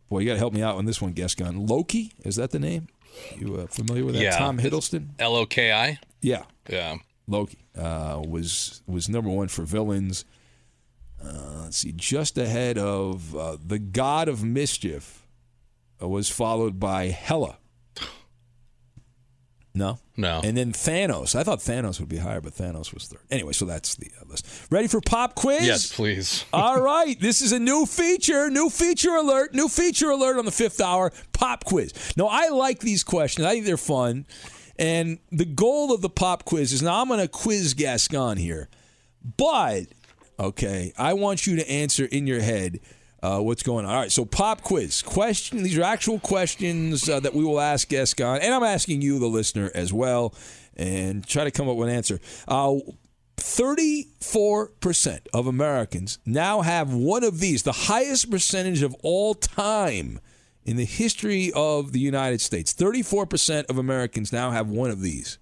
boy, 0.08 0.20
you 0.20 0.26
got 0.26 0.34
to 0.34 0.38
help 0.38 0.52
me 0.52 0.62
out 0.62 0.76
on 0.76 0.84
this 0.84 1.00
one, 1.00 1.12
Gascon. 1.12 1.66
Loki, 1.66 2.12
is 2.24 2.36
that 2.36 2.50
the 2.50 2.58
name? 2.58 2.88
You 3.36 3.56
uh, 3.56 3.66
familiar 3.66 4.04
with 4.04 4.14
that? 4.16 4.22
Yeah. 4.22 4.36
Tom 4.38 4.58
Hiddleston? 4.58 5.10
L 5.18 5.36
O 5.36 5.46
K 5.46 5.72
I. 5.72 5.98
Yeah. 6.20 6.42
Yeah. 6.68 6.96
Loki 7.26 7.58
uh, 7.78 8.20
was 8.26 8.82
was 8.86 9.08
number 9.08 9.30
one 9.30 9.48
for 9.48 9.62
villains. 9.62 10.24
Uh, 11.24 11.62
let's 11.62 11.78
see, 11.78 11.92
just 11.92 12.36
ahead 12.36 12.76
of 12.76 13.34
uh, 13.34 13.56
the 13.64 13.78
God 13.78 14.28
of 14.28 14.44
Mischief 14.44 15.26
uh, 16.02 16.06
was 16.08 16.28
followed 16.28 16.78
by 16.78 17.06
Hela. 17.06 17.56
No, 19.76 19.98
No. 20.16 20.40
and 20.44 20.56
then 20.56 20.72
Thanos. 20.72 21.34
I 21.34 21.42
thought 21.42 21.58
Thanos 21.58 21.98
would 21.98 22.08
be 22.08 22.18
higher, 22.18 22.40
but 22.40 22.52
Thanos 22.54 22.94
was 22.94 23.06
third. 23.08 23.18
Anyway, 23.30 23.52
so 23.52 23.64
that's 23.64 23.96
the 23.96 24.08
uh, 24.20 24.24
list. 24.28 24.46
Ready 24.70 24.86
for 24.86 25.00
pop 25.00 25.34
quiz? 25.34 25.66
Yes, 25.66 25.92
please. 25.92 26.44
All 26.52 26.80
right, 26.80 27.18
this 27.20 27.40
is 27.40 27.50
a 27.50 27.58
new 27.58 27.84
feature, 27.84 28.50
new 28.50 28.70
feature 28.70 29.16
alert, 29.16 29.52
new 29.52 29.66
feature 29.68 30.10
alert 30.10 30.38
on 30.38 30.44
the 30.44 30.52
fifth 30.52 30.80
hour 30.80 31.12
pop 31.32 31.64
quiz. 31.64 31.92
Now, 32.16 32.28
I 32.30 32.50
like 32.50 32.78
these 32.80 33.02
questions. 33.02 33.46
I 33.46 33.50
think 33.54 33.66
they're 33.66 33.76
fun. 33.76 34.26
And 34.78 35.18
the 35.32 35.44
goal 35.44 35.92
of 35.92 36.00
the 36.02 36.10
pop 36.10 36.44
quiz 36.44 36.72
is 36.72 36.80
now 36.82 37.00
I'm 37.00 37.08
going 37.08 37.20
to 37.20 37.26
quiz 37.28 37.74
Gascon 37.74 38.36
here. 38.36 38.68
But, 39.36 39.86
okay, 40.38 40.92
I 40.96 41.14
want 41.14 41.46
you 41.48 41.56
to 41.56 41.68
answer 41.68 42.04
in 42.04 42.26
your 42.28 42.40
head 42.40 42.78
uh, 43.24 43.40
what's 43.40 43.62
going 43.62 43.86
on. 43.86 43.94
All 43.94 44.00
right, 44.00 44.12
so 44.12 44.26
pop 44.26 44.60
quiz. 44.60 45.00
Question. 45.00 45.62
These 45.62 45.78
are 45.78 45.82
actual 45.82 46.18
questions 46.18 47.08
uh, 47.08 47.20
that 47.20 47.32
we 47.32 47.42
will 47.42 47.58
ask 47.58 47.88
Gascon. 47.88 48.40
And 48.42 48.52
I'm 48.52 48.62
asking 48.62 49.00
you, 49.00 49.18
the 49.18 49.28
listener, 49.28 49.70
as 49.74 49.94
well. 49.94 50.34
And 50.76 51.26
try 51.26 51.44
to 51.44 51.50
come 51.50 51.66
up 51.66 51.76
with 51.76 51.88
an 51.88 51.94
answer. 51.94 52.20
Uh, 52.46 52.74
34% 53.38 55.26
of 55.32 55.46
Americans 55.46 56.18
now 56.26 56.60
have 56.60 56.92
one 56.92 57.24
of 57.24 57.40
these, 57.40 57.62
the 57.62 57.72
highest 57.72 58.30
percentage 58.30 58.82
of 58.82 58.94
all 59.02 59.34
time 59.34 60.20
in 60.66 60.76
the 60.76 60.84
history 60.84 61.50
of 61.54 61.92
the 61.92 62.00
United 62.00 62.42
States. 62.42 62.74
34% 62.74 63.70
of 63.70 63.78
Americans 63.78 64.34
now 64.34 64.50
have 64.50 64.68
one 64.68 64.90
of 64.90 65.00
these. 65.00 65.38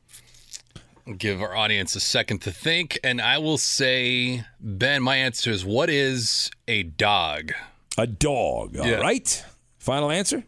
Give 1.18 1.42
our 1.42 1.56
audience 1.56 1.96
a 1.96 2.00
second 2.00 2.42
to 2.42 2.52
think, 2.52 3.00
and 3.02 3.20
I 3.20 3.38
will 3.38 3.58
say, 3.58 4.44
Ben, 4.60 5.02
my 5.02 5.16
answer 5.16 5.50
is 5.50 5.64
what 5.64 5.90
is 5.90 6.48
a 6.68 6.84
dog? 6.84 7.52
A 7.98 8.06
dog, 8.06 8.76
all 8.78 8.90
right. 9.00 9.42
Yeah. 9.44 9.50
Final 9.78 10.10
answer? 10.10 10.44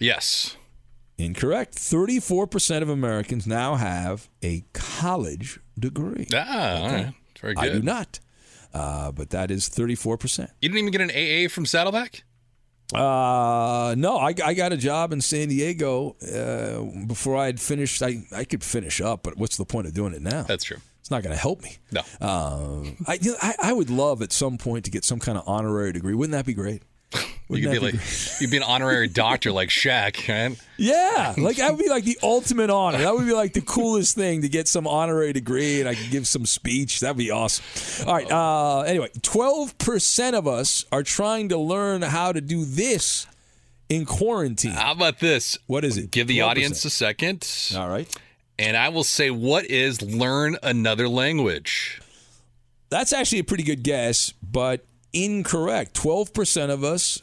Yes. 0.00 0.56
Incorrect. 1.16 1.74
34% 1.74 2.82
of 2.82 2.88
Americans 2.88 3.46
now 3.46 3.74
have 3.74 4.28
a 4.42 4.64
college 4.72 5.58
degree. 5.78 6.26
Ah, 6.34 6.76
all 6.80 6.86
right. 6.88 7.14
Very 7.40 7.54
good. 7.54 7.64
I 7.64 7.68
do 7.72 7.82
not. 7.82 8.20
Uh, 8.72 9.12
but 9.12 9.30
that 9.30 9.50
is 9.50 9.68
34%. 9.68 10.48
You 10.60 10.68
didn't 10.68 10.78
even 10.78 10.90
get 10.90 11.00
an 11.00 11.10
AA 11.10 11.48
from 11.48 11.66
Saddleback? 11.66 12.22
Uh, 12.94 13.94
no, 13.98 14.16
I, 14.16 14.34
I 14.44 14.54
got 14.54 14.72
a 14.72 14.76
job 14.76 15.12
in 15.12 15.20
San 15.20 15.48
Diego 15.48 16.16
uh, 16.34 17.04
before 17.06 17.36
I 17.36 17.46
had 17.46 17.60
finished. 17.60 18.02
I, 18.02 18.22
I 18.34 18.44
could 18.44 18.64
finish 18.64 19.00
up, 19.00 19.22
but 19.22 19.36
what's 19.36 19.56
the 19.56 19.64
point 19.66 19.86
of 19.86 19.94
doing 19.94 20.14
it 20.14 20.22
now? 20.22 20.42
That's 20.42 20.64
true. 20.64 20.78
It's 21.00 21.10
not 21.10 21.22
going 21.22 21.34
to 21.34 21.40
help 21.40 21.62
me. 21.62 21.76
No. 21.92 22.00
Um, 22.20 22.96
I, 23.06 23.18
you 23.20 23.32
know, 23.32 23.36
I 23.42 23.54
I 23.62 23.72
would 23.72 23.88
love 23.90 24.20
at 24.22 24.32
some 24.32 24.58
point 24.58 24.84
to 24.86 24.90
get 24.90 25.04
some 25.04 25.18
kind 25.18 25.38
of 25.38 25.44
honorary 25.46 25.92
degree. 25.92 26.14
Wouldn't 26.14 26.32
that 26.32 26.44
be 26.46 26.54
great? 26.54 26.82
You 27.50 27.62
could 27.62 27.72
be 27.72 27.78
like, 27.78 27.94
you'd 28.40 28.50
be 28.50 28.58
an 28.58 28.62
honorary 28.62 29.08
doctor 29.08 29.50
like 29.52 29.70
Shaq, 29.70 30.28
right? 30.28 30.58
Yeah, 30.76 31.34
like 31.38 31.56
that 31.56 31.70
would 31.70 31.82
be 31.82 31.88
like 31.88 32.04
the 32.04 32.18
ultimate 32.22 32.68
honor. 32.68 32.98
That 32.98 33.14
would 33.14 33.24
be 33.24 33.32
like 33.32 33.54
the 33.54 33.62
coolest 33.62 34.14
thing 34.14 34.42
to 34.42 34.50
get 34.50 34.68
some 34.68 34.86
honorary 34.86 35.32
degree 35.32 35.80
and 35.80 35.88
I 35.88 35.94
could 35.94 36.10
give 36.10 36.28
some 36.28 36.44
speech. 36.44 37.00
That'd 37.00 37.16
be 37.16 37.30
awesome. 37.30 38.06
All 38.06 38.14
right. 38.14 38.30
Uh, 38.30 38.80
anyway, 38.82 39.08
twelve 39.22 39.78
percent 39.78 40.36
of 40.36 40.46
us 40.46 40.84
are 40.92 41.02
trying 41.02 41.48
to 41.48 41.56
learn 41.56 42.02
how 42.02 42.32
to 42.32 42.42
do 42.42 42.66
this 42.66 43.26
in 43.88 44.04
quarantine. 44.04 44.72
How 44.72 44.92
about 44.92 45.18
this? 45.18 45.58
What 45.66 45.84
is 45.84 45.96
it? 45.96 46.10
Give 46.10 46.26
the 46.26 46.38
12%. 46.38 46.46
audience 46.46 46.84
a 46.84 46.90
second. 46.90 47.48
All 47.74 47.88
right. 47.88 48.14
And 48.58 48.76
I 48.76 48.88
will 48.90 49.04
say, 49.04 49.30
what 49.30 49.64
is 49.64 50.02
learn 50.02 50.56
another 50.62 51.08
language? 51.08 52.02
That's 52.90 53.12
actually 53.12 53.38
a 53.38 53.44
pretty 53.44 53.62
good 53.62 53.82
guess, 53.82 54.32
but 54.42 54.84
incorrect. 55.12 55.94
Twelve 55.94 56.32
percent 56.32 56.70
of 56.72 56.84
us. 56.84 57.20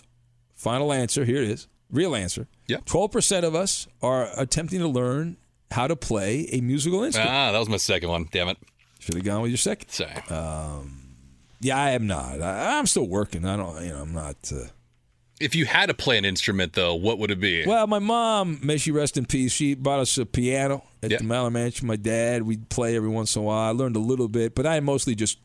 Final 0.56 0.92
answer. 0.94 1.26
Here 1.26 1.42
it 1.42 1.50
is. 1.50 1.68
Real 1.92 2.16
answer. 2.16 2.48
Yep. 2.68 2.86
Twelve 2.86 3.12
percent 3.12 3.46
of 3.46 3.56
us 3.56 3.88
are 4.02 4.30
attempting 4.38 4.80
to 4.80 4.88
learn 4.88 5.38
how 5.72 5.88
to 5.88 5.96
play 5.96 6.48
a 6.52 6.62
musical 6.62 7.04
instrument. 7.04 7.32
Ah, 7.32 7.52
that 7.52 7.60
was 7.60 7.70
my 7.70 7.78
second 7.78 8.10
one. 8.10 8.28
Damn 8.32 8.50
it. 8.50 8.58
Should 9.00 9.16
have 9.16 9.24
gone 9.24 9.42
with 9.42 9.52
your 9.52 9.58
second. 9.58 9.90
Sorry. 9.90 10.14
Um, 10.30 11.10
yeah, 11.62 11.78
I 11.78 11.92
am 11.92 12.08
not. 12.08 12.42
I, 12.42 12.78
I'm 12.80 12.88
still 12.88 13.08
working. 13.08 13.46
I 13.46 13.56
don't. 13.58 13.84
You 13.84 13.90
know, 13.94 14.02
I'm 14.02 14.14
not. 14.14 14.36
Uh... 14.52 14.66
if 15.40 15.54
you 15.54 15.66
had 15.66 15.88
to 15.88 15.94
play 15.94 16.18
an 16.18 16.26
instrument, 16.26 16.74
though, 16.74 16.96
what 16.96 17.20
would 17.20 17.30
it 17.30 17.40
be? 17.40 17.66
Well, 17.68 17.86
my 17.88 18.00
mom, 18.00 18.60
may 18.64 18.78
she 18.78 18.92
rest 18.92 19.18
in 19.18 19.26
peace. 19.26 19.52
She 19.52 19.76
bought 19.76 20.00
us 20.00 20.18
a 20.18 20.26
piano 20.26 20.84
at 21.04 21.12
Yeah. 21.12 21.18
the 21.18 21.24
Maller 21.24 21.52
Mansion. 21.52 21.88
My 21.88 21.98
dad, 21.98 22.44
we'd 22.44 22.70
play 22.70 22.96
every 22.96 23.10
once 23.10 23.36
in 23.36 23.42
a 23.42 23.46
while. 23.46 23.70
I 23.70 23.72
learned 23.72 23.96
a 23.96 24.00
little 24.00 24.28
bit, 24.28 24.56
but 24.56 24.66
I 24.66 24.80
mostly 24.80 25.14
just 25.14 25.38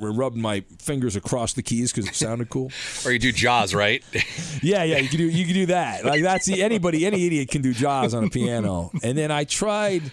r- 0.00 0.12
rubbed 0.12 0.36
my 0.36 0.60
fingers 0.78 1.16
across 1.16 1.52
the 1.52 1.62
keys 1.62 1.92
because 1.92 2.08
it 2.08 2.14
sounded 2.14 2.50
cool. 2.50 2.70
or 3.04 3.12
you 3.12 3.18
do 3.18 3.32
Jaws, 3.32 3.74
right? 3.74 4.02
yeah, 4.62 4.82
yeah, 4.84 4.98
you 4.98 5.08
can 5.08 5.18
do 5.18 5.28
you 5.28 5.44
can 5.44 5.54
do 5.54 5.66
that. 5.66 6.04
Like 6.04 6.22
that's 6.22 6.46
the, 6.46 6.62
anybody, 6.62 7.06
any 7.06 7.26
idiot 7.26 7.50
can 7.50 7.62
do 7.62 7.72
Jaws 7.72 8.14
on 8.14 8.24
a 8.24 8.30
piano. 8.30 8.90
And 9.02 9.16
then 9.16 9.30
I 9.30 9.44
tried 9.44 10.10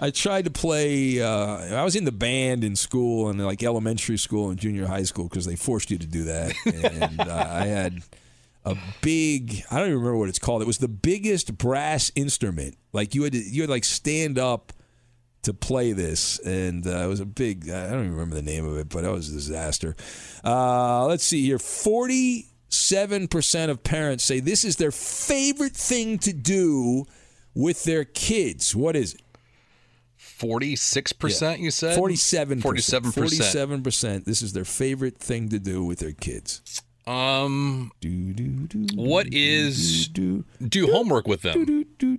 I 0.00 0.10
tried 0.10 0.44
to 0.44 0.50
play. 0.50 1.20
Uh, 1.20 1.74
I 1.74 1.84
was 1.84 1.96
in 1.96 2.04
the 2.04 2.12
band 2.12 2.64
in 2.64 2.76
school 2.76 3.28
and 3.28 3.44
like 3.44 3.62
elementary 3.62 4.18
school 4.18 4.50
and 4.50 4.58
junior 4.58 4.86
high 4.86 5.02
school 5.02 5.28
because 5.28 5.46
they 5.46 5.56
forced 5.56 5.90
you 5.90 5.98
to 5.98 6.06
do 6.06 6.24
that. 6.24 6.54
And 6.66 7.20
uh, 7.20 7.46
I 7.50 7.66
had 7.66 8.02
a 8.64 8.76
big. 9.00 9.62
I 9.70 9.78
don't 9.78 9.88
even 9.88 9.98
remember 9.98 10.18
what 10.18 10.28
it's 10.28 10.38
called. 10.38 10.62
It 10.62 10.66
was 10.66 10.78
the 10.78 10.88
biggest 10.88 11.56
brass 11.58 12.12
instrument. 12.14 12.76
Like 12.92 13.14
you 13.14 13.24
had 13.24 13.32
to, 13.32 13.38
you 13.38 13.62
had 13.62 13.70
like 13.70 13.84
stand 13.84 14.38
up 14.38 14.72
to 15.42 15.54
play 15.54 15.92
this, 15.92 16.38
and 16.40 16.86
uh, 16.86 16.90
it 16.90 17.06
was 17.06 17.20
a 17.20 17.26
big. 17.26 17.70
I 17.70 17.90
don't 17.90 18.00
even 18.00 18.12
remember 18.12 18.34
the 18.34 18.42
name 18.42 18.66
of 18.66 18.76
it, 18.76 18.88
but 18.88 19.04
it 19.04 19.10
was 19.10 19.30
a 19.30 19.32
disaster. 19.32 19.96
Uh, 20.44 21.06
let's 21.06 21.24
see 21.24 21.44
here. 21.44 21.58
Forty-seven 21.58 23.28
percent 23.28 23.70
of 23.70 23.82
parents 23.82 24.24
say 24.24 24.40
this 24.40 24.64
is 24.64 24.76
their 24.76 24.92
favorite 24.92 25.74
thing 25.76 26.18
to 26.18 26.32
do 26.32 27.06
with 27.54 27.84
their 27.84 28.04
kids. 28.04 28.74
What 28.76 28.96
is 28.96 29.14
it? 29.14 29.22
46% 30.40 31.58
you 31.58 31.70
said? 31.70 31.96
47 31.96 32.62
47%. 32.62 33.12
47 33.12 33.82
percent 33.82 34.24
this 34.24 34.40
is 34.40 34.54
their 34.54 34.64
favorite 34.64 35.18
thing 35.18 35.50
to 35.50 35.58
do 35.58 35.84
with 35.84 35.98
their 35.98 36.12
kids 36.12 36.62
Um, 37.06 37.90
do, 38.00 38.32
do, 38.32 38.66
do, 38.66 38.86
what 38.94 39.32
is 39.32 40.06
do 40.08 40.44
homework 40.86 41.26
with 41.26 41.42
them? 41.42 41.66
you 41.66 42.16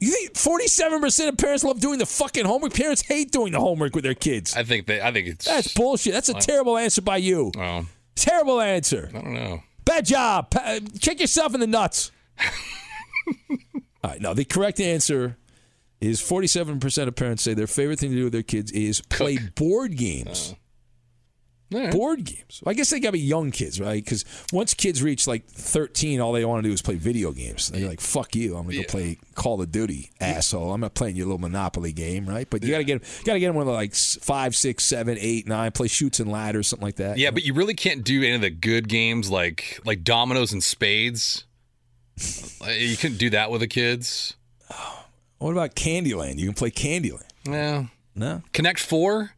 think 0.00 0.36
47 0.36 1.00
percent 1.00 1.30
of 1.30 1.38
parents 1.38 1.64
love 1.64 1.80
doing 1.80 1.98
the 1.98 2.06
fucking 2.06 2.44
homework? 2.44 2.74
Parents 2.74 3.02
hate 3.02 3.32
doing 3.32 3.52
the 3.52 3.60
homework 3.60 3.94
with 3.94 4.04
their 4.04 4.14
kids. 4.14 4.54
I 4.56 4.62
think 4.62 4.86
they. 4.86 5.00
I 5.00 5.10
think 5.10 5.28
it's. 5.28 5.46
that's 5.46 5.72
bullshit. 5.72 6.12
That's 6.12 6.28
a 6.28 6.34
terrible 6.34 6.76
answer 6.76 7.02
by 7.02 7.16
you. 7.16 7.50
Oh, 7.56 7.86
terrible 8.14 8.60
answer. 8.60 9.10
I 9.14 9.20
don't 9.20 9.34
know. 9.34 9.62
bad 9.84 10.04
job. 10.04 10.50
Pa- 10.50 10.80
kick 11.00 11.20
yourself 11.20 11.54
in 11.54 11.60
the 11.60 11.66
nuts. 11.66 12.12
All 14.04 14.10
right 14.10 14.20
no 14.20 14.34
the 14.34 14.44
correct 14.44 14.80
answer 14.80 15.38
is 16.00 16.20
47% 16.20 17.08
of 17.08 17.16
parents 17.16 17.42
say 17.42 17.54
their 17.54 17.66
favorite 17.66 17.98
thing 17.98 18.10
to 18.10 18.16
do 18.16 18.24
with 18.24 18.32
their 18.34 18.42
kids 18.42 18.70
is 18.72 19.00
play 19.00 19.38
board 19.54 19.96
games. 19.96 20.50
All 20.50 20.58
right. 21.74 21.92
board 21.92 22.24
games. 22.24 22.62
I 22.66 22.74
guess 22.74 22.90
they 22.90 23.00
got 23.00 23.08
to 23.08 23.12
be 23.12 23.20
young 23.20 23.50
kids, 23.50 23.80
right? 23.80 24.02
Because 24.02 24.24
once 24.52 24.74
kids 24.74 25.02
reach 25.02 25.26
like 25.26 25.46
13, 25.46 26.20
all 26.20 26.32
they 26.32 26.44
want 26.44 26.62
to 26.62 26.68
do 26.68 26.72
is 26.72 26.80
play 26.82 26.94
video 26.94 27.32
games. 27.32 27.68
They're 27.68 27.88
like, 27.88 28.00
fuck 28.00 28.34
you. 28.34 28.56
I'm 28.56 28.64
going 28.64 28.70
to 28.70 28.76
Yeah. 28.76 28.82
go 28.82 28.88
play 28.88 29.18
Call 29.34 29.60
of 29.60 29.70
Duty, 29.72 30.10
asshole. 30.20 30.72
I'm 30.72 30.80
not 30.80 30.94
playing 30.94 31.16
your 31.16 31.26
little 31.26 31.40
Monopoly 31.40 31.92
game, 31.92 32.26
right? 32.26 32.48
But 32.48 32.62
you 32.62 32.70
got 32.70 32.78
to 32.78 32.84
get 32.84 33.02
got 33.24 33.34
to 33.34 33.40
get 33.40 33.48
them 33.48 33.56
when 33.56 33.66
they're 33.66 33.74
like 33.74 33.94
five, 33.94 34.54
six, 34.56 34.84
seven, 34.84 35.16
eight, 35.20 35.46
nine, 35.46 35.72
play 35.72 35.88
Chutes 35.88 36.20
and 36.20 36.30
Ladders, 36.30 36.68
something 36.68 36.86
like 36.86 36.96
that. 36.96 37.18
Yeah, 37.18 37.30
but 37.30 37.44
you 37.44 37.54
really 37.54 37.74
can't 37.74 38.04
do 38.04 38.22
any 38.22 38.34
of 38.34 38.40
the 38.40 38.50
good 38.50 38.88
games 38.88 39.30
like 39.30 39.80
like 39.84 40.04
dominoes 40.04 40.52
and 40.52 40.62
spades. 40.62 41.44
Uh, 42.64 42.70
you 42.70 42.96
couldn't 42.96 43.18
do 43.18 43.30
that 43.30 43.50
with 43.50 43.60
the 43.60 43.66
kids. 43.66 44.34
What 45.38 45.50
about 45.50 45.74
Candyland? 45.74 46.38
You 46.38 46.46
can 46.46 46.54
play 46.54 46.70
Candyland. 46.70 47.24
Yeah. 47.44 47.86
No, 48.14 48.42
Connect 48.52 48.78
Four. 48.78 49.32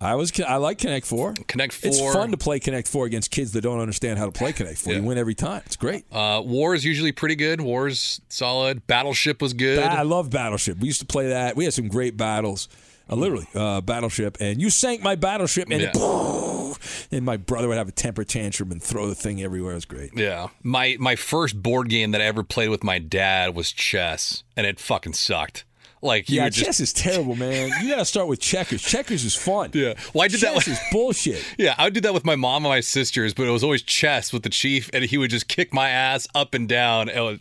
I 0.00 0.14
was 0.14 0.32
I 0.40 0.56
like 0.56 0.78
Connect 0.78 1.04
Four. 1.04 1.34
Connect 1.46 1.74
Four. 1.74 1.88
It's 1.88 2.00
fun 2.00 2.30
to 2.30 2.38
play 2.38 2.58
Connect 2.58 2.88
Four 2.88 3.04
against 3.04 3.30
kids 3.30 3.52
that 3.52 3.60
don't 3.60 3.80
understand 3.80 4.18
how 4.18 4.24
to 4.24 4.32
play 4.32 4.52
Connect 4.52 4.78
Four. 4.78 4.94
You 4.94 5.02
win 5.02 5.18
every 5.18 5.34
time. 5.34 5.62
It's 5.66 5.76
great. 5.76 6.06
Uh, 6.10 6.40
War 6.44 6.74
is 6.74 6.84
usually 6.86 7.12
pretty 7.12 7.36
good. 7.36 7.60
War's 7.60 8.20
solid. 8.30 8.86
Battleship 8.86 9.42
was 9.42 9.52
good. 9.52 9.78
I 9.78 10.02
love 10.02 10.30
Battleship. 10.30 10.78
We 10.78 10.86
used 10.86 11.00
to 11.00 11.06
play 11.06 11.28
that. 11.28 11.54
We 11.54 11.64
had 11.64 11.74
some 11.74 11.88
great 11.88 12.16
battles. 12.16 12.68
Uh, 13.10 13.16
literally, 13.16 13.46
uh, 13.54 13.82
Battleship. 13.82 14.38
And 14.40 14.62
you 14.62 14.70
sank 14.70 15.02
my 15.02 15.16
Battleship, 15.16 15.68
and 15.70 15.82
it, 15.82 15.96
and 17.12 17.24
my 17.24 17.36
brother 17.36 17.68
would 17.68 17.76
have 17.76 17.88
a 17.88 17.92
temper 17.92 18.24
tantrum 18.24 18.70
and 18.72 18.82
throw 18.82 19.06
the 19.06 19.14
thing 19.14 19.42
everywhere. 19.42 19.72
It 19.72 19.76
was 19.76 19.84
great. 19.84 20.16
Yeah. 20.16 20.48
My 20.62 20.96
my 20.98 21.16
first 21.16 21.60
board 21.62 21.90
game 21.90 22.12
that 22.12 22.22
I 22.22 22.24
ever 22.24 22.42
played 22.42 22.70
with 22.70 22.84
my 22.84 22.98
dad 22.98 23.54
was 23.54 23.70
chess, 23.70 24.44
and 24.56 24.66
it 24.66 24.80
fucking 24.80 25.12
sucked. 25.14 25.64
Like 26.02 26.30
yeah, 26.30 26.48
chess 26.48 26.64
just 26.64 26.80
is 26.80 26.92
terrible, 26.94 27.36
man. 27.36 27.70
You 27.82 27.90
got 27.90 27.96
to 27.98 28.04
start 28.06 28.26
with 28.26 28.40
checkers. 28.40 28.80
Checkers 28.80 29.24
is 29.24 29.36
fun. 29.36 29.70
Yeah. 29.80 29.94
Well, 30.14 30.24
I 30.24 30.28
did 30.28 30.40
that 30.40 30.54
chess 30.54 30.66
with- 30.66 30.68
is 30.68 30.80
bullshit. 30.92 31.44
Yeah, 31.58 31.74
I 31.76 31.84
would 31.84 31.94
do 31.94 32.00
that 32.02 32.14
with 32.14 32.24
my 32.24 32.36
mom 32.36 32.64
and 32.64 32.70
my 32.72 32.80
sisters, 32.80 33.34
but 33.34 33.46
it 33.46 33.50
was 33.50 33.62
always 33.62 33.82
chess 33.82 34.32
with 34.32 34.42
the 34.42 34.48
chief, 34.48 34.88
and 34.94 35.04
he 35.04 35.18
would 35.18 35.30
just 35.30 35.48
kick 35.48 35.74
my 35.74 35.90
ass 35.90 36.26
up 36.34 36.54
and 36.54 36.68
down. 36.68 37.08
It 37.08 37.20
was 37.20 37.38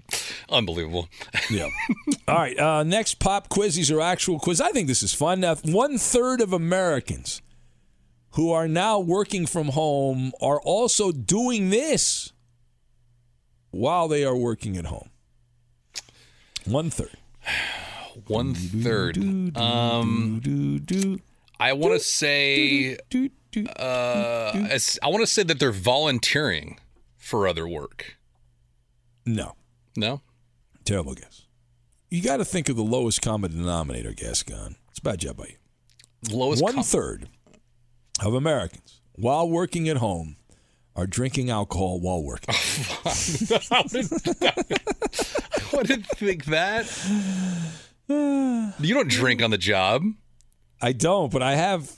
unbelievable. 0.50 1.08
Yeah. 1.50 1.68
All 2.28 2.36
right. 2.36 2.60
Uh, 2.60 2.84
next 2.84 3.16
pop 3.16 3.50
quiz. 3.50 3.76
These 3.76 3.90
are 3.90 4.00
actual 4.02 4.40
quiz. 4.40 4.62
I 4.62 4.70
think 4.70 4.88
this 4.88 5.02
is 5.02 5.14
fun. 5.16 5.40
Now, 5.40 5.56
one 5.56 5.98
third 5.98 6.42
of 6.42 6.54
Americans 6.54 7.42
who 8.32 8.52
are 8.52 8.68
now 8.68 9.00
working 9.00 9.48
from 9.48 9.70
home 9.70 10.32
are 10.40 10.62
also 10.62 11.12
doing 11.12 11.72
this 11.72 12.34
while 13.72 14.08
they 14.08 14.24
are 14.24 14.36
working 14.36 14.78
at 14.78 14.86
home. 14.86 15.10
One 16.66 16.90
third. 16.92 17.18
One 18.28 18.54
third. 18.54 19.18
Um, 19.58 20.42
I 21.60 21.74
want 21.74 21.94
to 21.94 22.00
say, 22.00 22.98
uh, 23.78 24.52
I 25.04 25.08
want 25.08 25.22
to 25.22 25.28
say 25.28 25.44
that 25.44 25.60
they're 25.60 25.72
volunteering 25.72 26.80
for 27.18 27.48
other 27.48 27.68
work. 27.68 28.18
No. 29.26 29.56
No. 29.96 30.22
Terrible 30.86 31.14
guess. 31.14 31.46
You 32.10 32.22
got 32.24 32.38
to 32.38 32.46
think 32.46 32.70
of 32.70 32.76
the 32.76 32.84
lowest 32.84 33.22
common 33.22 33.52
denominator, 33.52 34.14
Gascon. 34.14 34.78
It's 34.90 35.00
a 35.00 35.02
bad 35.04 35.20
job 35.20 35.38
by 35.38 35.46
you. 35.50 35.56
Lowest 36.36 36.64
One 36.64 36.74
com- 36.76 36.84
third 36.84 37.30
of 38.24 38.34
Americans, 38.34 39.02
while 39.16 39.48
working 39.48 39.88
at 39.90 39.98
home, 39.98 40.38
are 40.96 41.06
drinking 41.08 41.50
alcohol 41.50 42.00
while 42.00 42.24
working. 42.24 42.56
I 43.06 43.84
wouldn't 45.74 46.06
think 46.08 46.46
that. 46.46 46.86
You 48.80 48.94
don't 48.94 49.10
drink 49.10 49.42
on 49.42 49.52
the 49.52 49.58
job. 49.58 50.04
I 50.82 50.94
don't, 50.94 51.32
but 51.32 51.44
I 51.44 51.56
have 51.56 51.92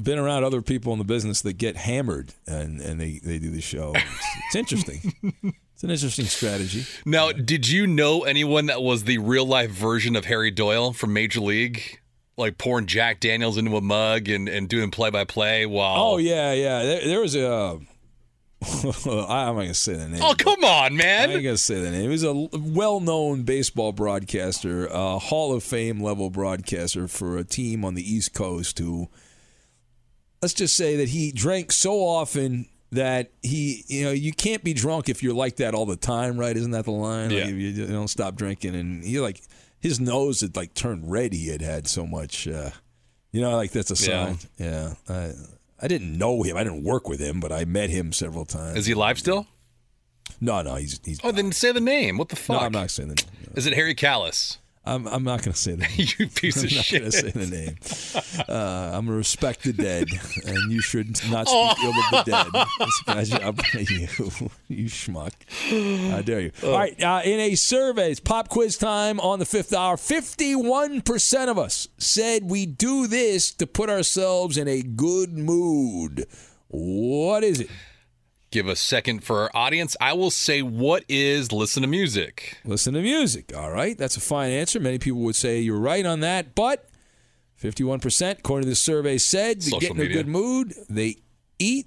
been 0.00 0.18
around 0.18 0.44
other 0.44 0.62
people 0.62 0.92
in 0.92 0.98
the 0.98 1.04
business 1.04 1.42
that 1.42 1.54
get 1.54 1.76
hammered 1.76 2.32
and, 2.46 2.80
and 2.80 2.98
they, 2.98 3.20
they 3.22 3.38
do 3.38 3.50
the 3.50 3.60
show. 3.60 3.92
It's, 3.94 4.26
it's 4.46 4.56
interesting. 4.56 5.14
it's 5.74 5.84
an 5.84 5.90
interesting 5.90 6.24
strategy. 6.24 6.84
Now, 7.04 7.32
did 7.32 7.68
you 7.68 7.86
know 7.86 8.22
anyone 8.22 8.66
that 8.66 8.82
was 8.82 9.04
the 9.04 9.18
real 9.18 9.44
life 9.44 9.70
version 9.70 10.16
of 10.16 10.24
Harry 10.24 10.50
Doyle 10.50 10.92
from 10.92 11.12
Major 11.12 11.40
League? 11.40 12.00
Like 12.38 12.56
pouring 12.56 12.86
Jack 12.86 13.20
Daniels 13.20 13.58
into 13.58 13.76
a 13.76 13.82
mug 13.82 14.28
and, 14.30 14.48
and 14.48 14.66
doing 14.68 14.90
play 14.90 15.10
by 15.10 15.24
play 15.24 15.66
while. 15.66 16.02
Oh, 16.02 16.16
yeah, 16.16 16.54
yeah. 16.54 16.82
There, 16.82 17.06
there 17.06 17.20
was 17.20 17.36
a. 17.36 17.78
I'm 19.06 19.28
not 19.46 19.52
going 19.54 19.68
to 19.68 19.74
say 19.74 19.94
the 19.94 20.08
name. 20.08 20.22
Oh, 20.22 20.34
come 20.36 20.62
on, 20.64 20.96
man! 20.96 21.22
I 21.22 21.26
man. 21.26 21.36
ain't 21.36 21.44
gonna 21.44 21.56
say 21.56 21.80
the 21.80 21.90
name. 21.90 22.02
He 22.02 22.08
was 22.08 22.24
a 22.24 22.32
well-known 22.32 23.42
baseball 23.42 23.92
broadcaster, 23.92 24.86
a 24.86 25.18
Hall 25.18 25.52
of 25.54 25.62
Fame 25.62 26.00
level 26.00 26.30
broadcaster 26.30 27.08
for 27.08 27.38
a 27.38 27.44
team 27.44 27.84
on 27.84 27.94
the 27.94 28.02
East 28.02 28.34
Coast. 28.34 28.78
Who, 28.78 29.08
let's 30.40 30.54
just 30.54 30.76
say 30.76 30.96
that 30.96 31.08
he 31.08 31.32
drank 31.32 31.72
so 31.72 31.94
often 31.94 32.66
that 32.92 33.30
he, 33.42 33.84
you 33.88 34.04
know, 34.04 34.10
you 34.10 34.32
can't 34.32 34.62
be 34.62 34.74
drunk 34.74 35.08
if 35.08 35.22
you're 35.22 35.34
like 35.34 35.56
that 35.56 35.74
all 35.74 35.86
the 35.86 35.96
time, 35.96 36.36
right? 36.38 36.56
Isn't 36.56 36.72
that 36.72 36.84
the 36.84 36.90
line? 36.92 37.30
Like, 37.30 37.46
if 37.46 37.54
you 37.54 37.86
don't 37.86 38.08
stop 38.08 38.34
drinking, 38.36 38.74
and 38.74 39.02
he 39.02 39.18
like 39.18 39.40
his 39.80 39.98
nose 39.98 40.40
had 40.42 40.54
like 40.56 40.74
turned 40.74 41.10
red. 41.10 41.32
He 41.32 41.48
had 41.48 41.62
had 41.62 41.88
so 41.88 42.06
much, 42.06 42.46
uh, 42.46 42.70
you 43.32 43.40
know, 43.40 43.56
like 43.56 43.72
that's 43.72 43.90
a 43.90 44.06
Yeah. 44.08 44.26
sign. 44.26 44.38
Yeah. 44.58 44.94
I, 45.08 45.32
I 45.82 45.88
didn't 45.88 46.16
know 46.16 46.42
him. 46.42 46.56
I 46.56 46.62
didn't 46.62 46.84
work 46.84 47.08
with 47.08 47.20
him, 47.20 47.40
but 47.40 47.50
I 47.52 47.64
met 47.64 47.90
him 47.90 48.12
several 48.12 48.44
times. 48.44 48.78
Is 48.78 48.86
he 48.86 48.94
live 48.94 49.18
still? 49.18 49.48
No, 50.40 50.62
no, 50.62 50.76
he's 50.76 51.00
he's. 51.04 51.20
Oh, 51.24 51.32
then 51.32 51.52
say 51.52 51.72
the 51.72 51.80
name. 51.80 52.18
What 52.18 52.28
the 52.28 52.36
fuck? 52.36 52.60
no. 52.60 52.66
I'm 52.66 52.72
not 52.72 52.90
saying 52.90 53.08
the 53.08 53.16
name. 53.16 53.26
No. 53.48 53.52
Is 53.56 53.66
it 53.66 53.74
Harry 53.74 53.94
Kalas? 53.94 54.58
I'm, 54.84 55.06
I'm 55.06 55.22
not 55.22 55.42
going 55.42 55.52
to 55.52 55.58
say 55.58 55.72
the 55.76 55.76
name. 55.96 56.08
you 56.18 56.26
piece 56.28 56.56
I'm 56.58 56.64
of 56.66 56.72
not 56.74 56.84
shit. 56.84 57.04
to 57.04 57.12
say 57.12 57.30
the 57.30 57.46
name. 57.46 57.76
Uh, 58.48 58.86
I'm 58.92 59.06
going 59.06 59.06
to 59.06 59.12
respect 59.12 59.62
the 59.62 59.72
dead, 59.72 60.08
and 60.44 60.72
you 60.72 60.80
should 60.80 61.08
not 61.30 61.46
speak 61.46 61.56
Oh. 61.56 61.74
ill 61.84 62.18
of 62.18 62.24
the 62.24 62.30
dead. 62.32 62.66
It's 62.80 63.02
a 63.02 63.04
bad 63.06 63.26
job 63.42 63.56
by 63.56 63.78
you, 63.80 64.08
you 64.68 64.86
schmuck. 64.88 65.32
How 66.10 66.22
dare 66.22 66.40
you? 66.40 66.52
All 66.64 66.72
right, 66.72 67.00
uh, 67.00 67.20
in 67.24 67.38
a 67.38 67.54
survey, 67.54 68.10
it's 68.10 68.18
pop 68.20 68.48
quiz 68.48 68.76
time 68.76 69.20
on 69.20 69.38
the 69.38 69.44
fifth 69.46 69.72
hour. 69.72 69.96
51% 69.96 71.48
of 71.48 71.58
us 71.58 71.86
said 71.98 72.50
we 72.50 72.66
do 72.66 73.06
this 73.06 73.52
to 73.52 73.66
put 73.68 73.88
ourselves 73.88 74.56
in 74.58 74.66
a 74.66 74.82
good 74.82 75.32
mood. 75.38 76.26
What 76.68 77.44
is 77.44 77.60
it? 77.60 77.70
Give 78.52 78.68
a 78.68 78.76
second 78.76 79.24
for 79.24 79.44
our 79.44 79.50
audience. 79.54 79.96
I 79.98 80.12
will 80.12 80.30
say, 80.30 80.60
what 80.60 81.04
is 81.08 81.50
listen 81.52 81.80
to 81.82 81.88
music? 81.88 82.58
Listen 82.66 82.92
to 82.92 83.00
music. 83.00 83.56
All 83.56 83.70
right. 83.70 83.96
That's 83.96 84.18
a 84.18 84.20
fine 84.20 84.50
answer. 84.50 84.78
Many 84.78 84.98
people 84.98 85.20
would 85.20 85.36
say 85.36 85.60
you're 85.60 85.80
right 85.80 86.04
on 86.04 86.20
that, 86.20 86.54
but 86.54 86.88
51%, 87.62 88.38
according 88.40 88.64
to 88.64 88.68
the 88.68 88.76
survey, 88.76 89.16
said 89.16 89.62
to 89.62 89.70
get 89.78 89.92
in 89.92 90.00
a 90.00 90.06
good 90.06 90.28
mood, 90.28 90.74
they 90.90 91.16
eat 91.58 91.86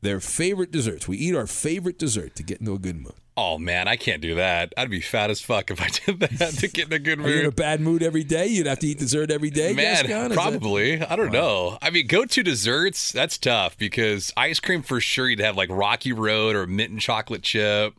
their 0.00 0.20
favorite 0.20 0.70
desserts. 0.70 1.08
We 1.08 1.16
eat 1.16 1.34
our 1.34 1.48
favorite 1.48 1.98
dessert 1.98 2.36
to 2.36 2.44
get 2.44 2.60
into 2.60 2.74
a 2.74 2.78
good 2.78 2.96
mood. 2.96 3.14
Oh 3.38 3.58
man, 3.58 3.86
I 3.86 3.96
can't 3.96 4.22
do 4.22 4.36
that. 4.36 4.72
I'd 4.78 4.88
be 4.88 5.00
fat 5.00 5.28
as 5.30 5.42
fuck 5.42 5.70
if 5.70 5.80
I 5.80 5.88
did 5.88 6.20
that 6.20 6.54
to 6.54 6.68
get 6.72 6.86
in 6.86 6.92
a 6.94 6.98
good 6.98 7.20
Are 7.20 7.28
you 7.28 7.40
in 7.40 7.46
a 7.46 7.50
bad 7.52 7.80
mood 7.82 8.02
every 8.02 8.24
day? 8.24 8.46
You'd 8.46 8.66
have 8.66 8.78
to 8.78 8.86
eat 8.86 8.98
dessert 8.98 9.30
every 9.30 9.50
day, 9.50 9.74
Man, 9.74 10.06
that- 10.06 10.32
probably. 10.32 11.02
I 11.02 11.16
don't 11.16 11.32
know. 11.32 11.76
I 11.82 11.90
mean, 11.90 12.06
go 12.06 12.24
to 12.24 12.42
desserts. 12.42 13.12
That's 13.12 13.36
tough 13.36 13.76
because 13.76 14.32
ice 14.38 14.58
cream 14.58 14.82
for 14.82 15.00
sure. 15.00 15.28
You'd 15.28 15.40
have 15.40 15.56
like 15.56 15.68
Rocky 15.70 16.12
Road 16.14 16.56
or 16.56 16.66
mint 16.66 16.90
and 16.92 17.00
chocolate 17.00 17.42
chip. 17.42 17.94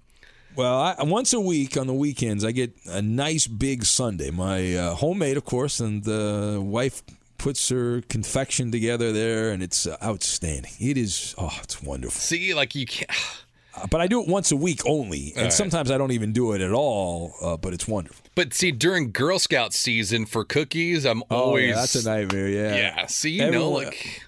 Well, 0.56 0.80
I, 0.98 1.04
once 1.04 1.34
a 1.34 1.40
week 1.40 1.78
on 1.78 1.86
the 1.86 1.94
weekends, 1.94 2.44
I 2.44 2.52
get 2.52 2.74
a 2.88 3.00
nice 3.04 3.46
big 3.46 3.86
sundae. 3.86 4.32
My 4.32 4.74
uh, 4.76 4.96
homemade, 4.96 5.38
of 5.38 5.46
course, 5.46 5.80
and 5.80 6.04
the 6.04 6.60
wife 6.60 7.04
puts 7.38 7.70
her 7.70 8.02
confection 8.10 8.72
together 8.72 9.12
there, 9.12 9.52
and 9.52 9.62
it's 9.62 9.86
uh, 9.86 9.98
outstanding. 10.04 10.72
It 10.80 10.98
is, 10.98 11.36
oh, 11.38 11.56
it's 11.62 11.84
wonderful. 11.84 12.20
See, 12.20 12.56
like 12.56 12.74
you 12.74 12.88
can't. 12.88 13.12
But 13.90 14.02
I 14.02 14.08
do 14.08 14.22
it 14.22 14.28
once 14.28 14.52
a 14.52 14.56
week 14.56 14.82
only, 14.86 15.34
and 15.36 15.44
right. 15.46 15.54
sometimes 15.54 15.92
I 15.92 15.98
don't 15.98 16.12
even 16.12 16.34
do 16.34 16.54
it 16.54 16.62
at 16.62 16.72
all. 16.72 17.34
Uh, 17.42 17.58
but 17.58 17.74
it's 17.74 17.88
wonderful. 17.88 18.26
But 18.36 18.54
see, 18.54 18.72
during 18.72 19.12
Girl 19.12 19.40
Scout 19.40 19.74
season 19.74 20.26
for 20.26 20.44
cookies, 20.44 21.06
I'm 21.06 21.24
Oh, 21.30 21.36
always 21.44 21.70
yeah, 21.70 21.76
that's 21.76 21.96
a 21.96 22.10
nightmare. 22.10 22.48
Yeah, 22.50 22.76
Yeah, 22.76 23.06
see, 23.08 23.32
you 23.32 23.50
know, 23.52 23.70
like 23.70 24.22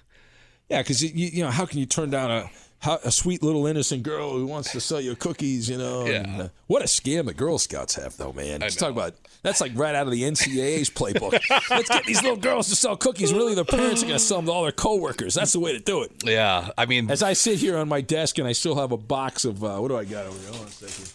yeah, 0.68 0.82
because 0.82 1.02
you, 1.02 1.10
you 1.26 1.42
know, 1.42 1.50
how 1.50 1.66
can 1.66 1.78
you 1.78 1.86
turn 1.86 2.10
down 2.10 2.30
a 2.30 2.50
a 2.86 3.10
sweet 3.10 3.42
little 3.42 3.66
innocent 3.66 4.02
girl 4.02 4.32
who 4.32 4.46
wants 4.46 4.72
to 4.72 4.80
sell 4.80 5.00
you 5.00 5.14
cookies? 5.16 5.68
You 5.68 5.78
know, 5.78 6.06
Yeah. 6.06 6.12
and, 6.22 6.42
uh, 6.42 6.48
what 6.66 6.82
a 6.82 6.86
scam 6.86 7.26
the 7.26 7.34
Girl 7.34 7.58
Scouts 7.58 7.94
have, 7.96 8.16
though, 8.16 8.32
man. 8.32 8.60
Let's 8.60 8.76
talk 8.76 8.90
about 8.90 9.14
that's 9.42 9.60
like 9.60 9.72
right 9.74 9.94
out 9.94 10.06
of 10.06 10.12
the 10.12 10.22
NCAA's 10.22 10.90
playbook. 10.90 11.32
Let's 11.70 11.88
get 11.88 12.04
these 12.04 12.22
little 12.22 12.36
girls 12.38 12.68
to 12.68 12.76
sell 12.76 12.96
cookies. 12.96 13.32
Really, 13.32 13.54
their 13.54 13.64
parents 13.64 14.02
are 14.02 14.06
going 14.06 14.18
to 14.18 14.24
sell 14.24 14.38
them 14.38 14.46
to 14.46 14.52
all 14.52 14.62
their 14.62 14.72
coworkers. 14.72 15.34
That's 15.34 15.52
the 15.52 15.60
way 15.60 15.72
to 15.72 15.78
do 15.80 16.02
it. 16.02 16.12
yeah. 16.24 16.70
I 16.78 16.86
mean, 16.86 17.10
As 17.10 17.22
I 17.22 17.32
sit 17.34 17.58
here 17.58 17.76
on 17.78 17.88
my 17.88 18.00
desk 18.00 18.38
and 18.38 18.46
I 18.46 18.52
still 18.52 18.74
have 18.76 18.92
a 18.92 18.96
box 18.98 19.44
of 19.44 19.62
uh, 19.64 19.78
what 19.78 19.88
do 19.88 19.96
I 19.96 20.04
got 20.04 20.26
over 20.26 20.38
here? 20.38 20.48
Hold 20.50 20.60
on 20.62 20.66
a 20.68 20.70
second. 20.70 21.12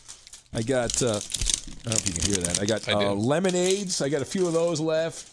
I 0.53 0.61
got. 0.61 1.01
Uh, 1.01 1.07
I 1.07 1.09
don't 1.09 1.85
know 1.85 1.91
if 1.91 2.07
you 2.07 2.13
can 2.13 2.25
hear 2.33 2.43
that. 2.43 2.61
I 2.61 2.65
got 2.65 2.87
I 2.89 2.93
uh, 2.93 3.13
lemonades. 3.13 4.01
I 4.01 4.09
got 4.09 4.21
a 4.21 4.25
few 4.25 4.47
of 4.47 4.53
those 4.53 4.79
left. 4.79 5.31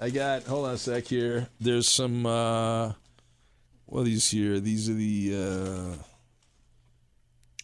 I 0.00 0.10
got. 0.10 0.44
Hold 0.44 0.66
on 0.68 0.74
a 0.74 0.78
sec 0.78 1.06
here. 1.06 1.48
There's 1.60 1.88
some. 1.88 2.24
Uh, 3.92 3.94
what 3.94 4.00
are 4.00 4.04
these 4.04 4.30
here? 4.30 4.58
These 4.60 4.88
are 4.88 4.94
the 4.94 5.96
uh, 6.00 6.02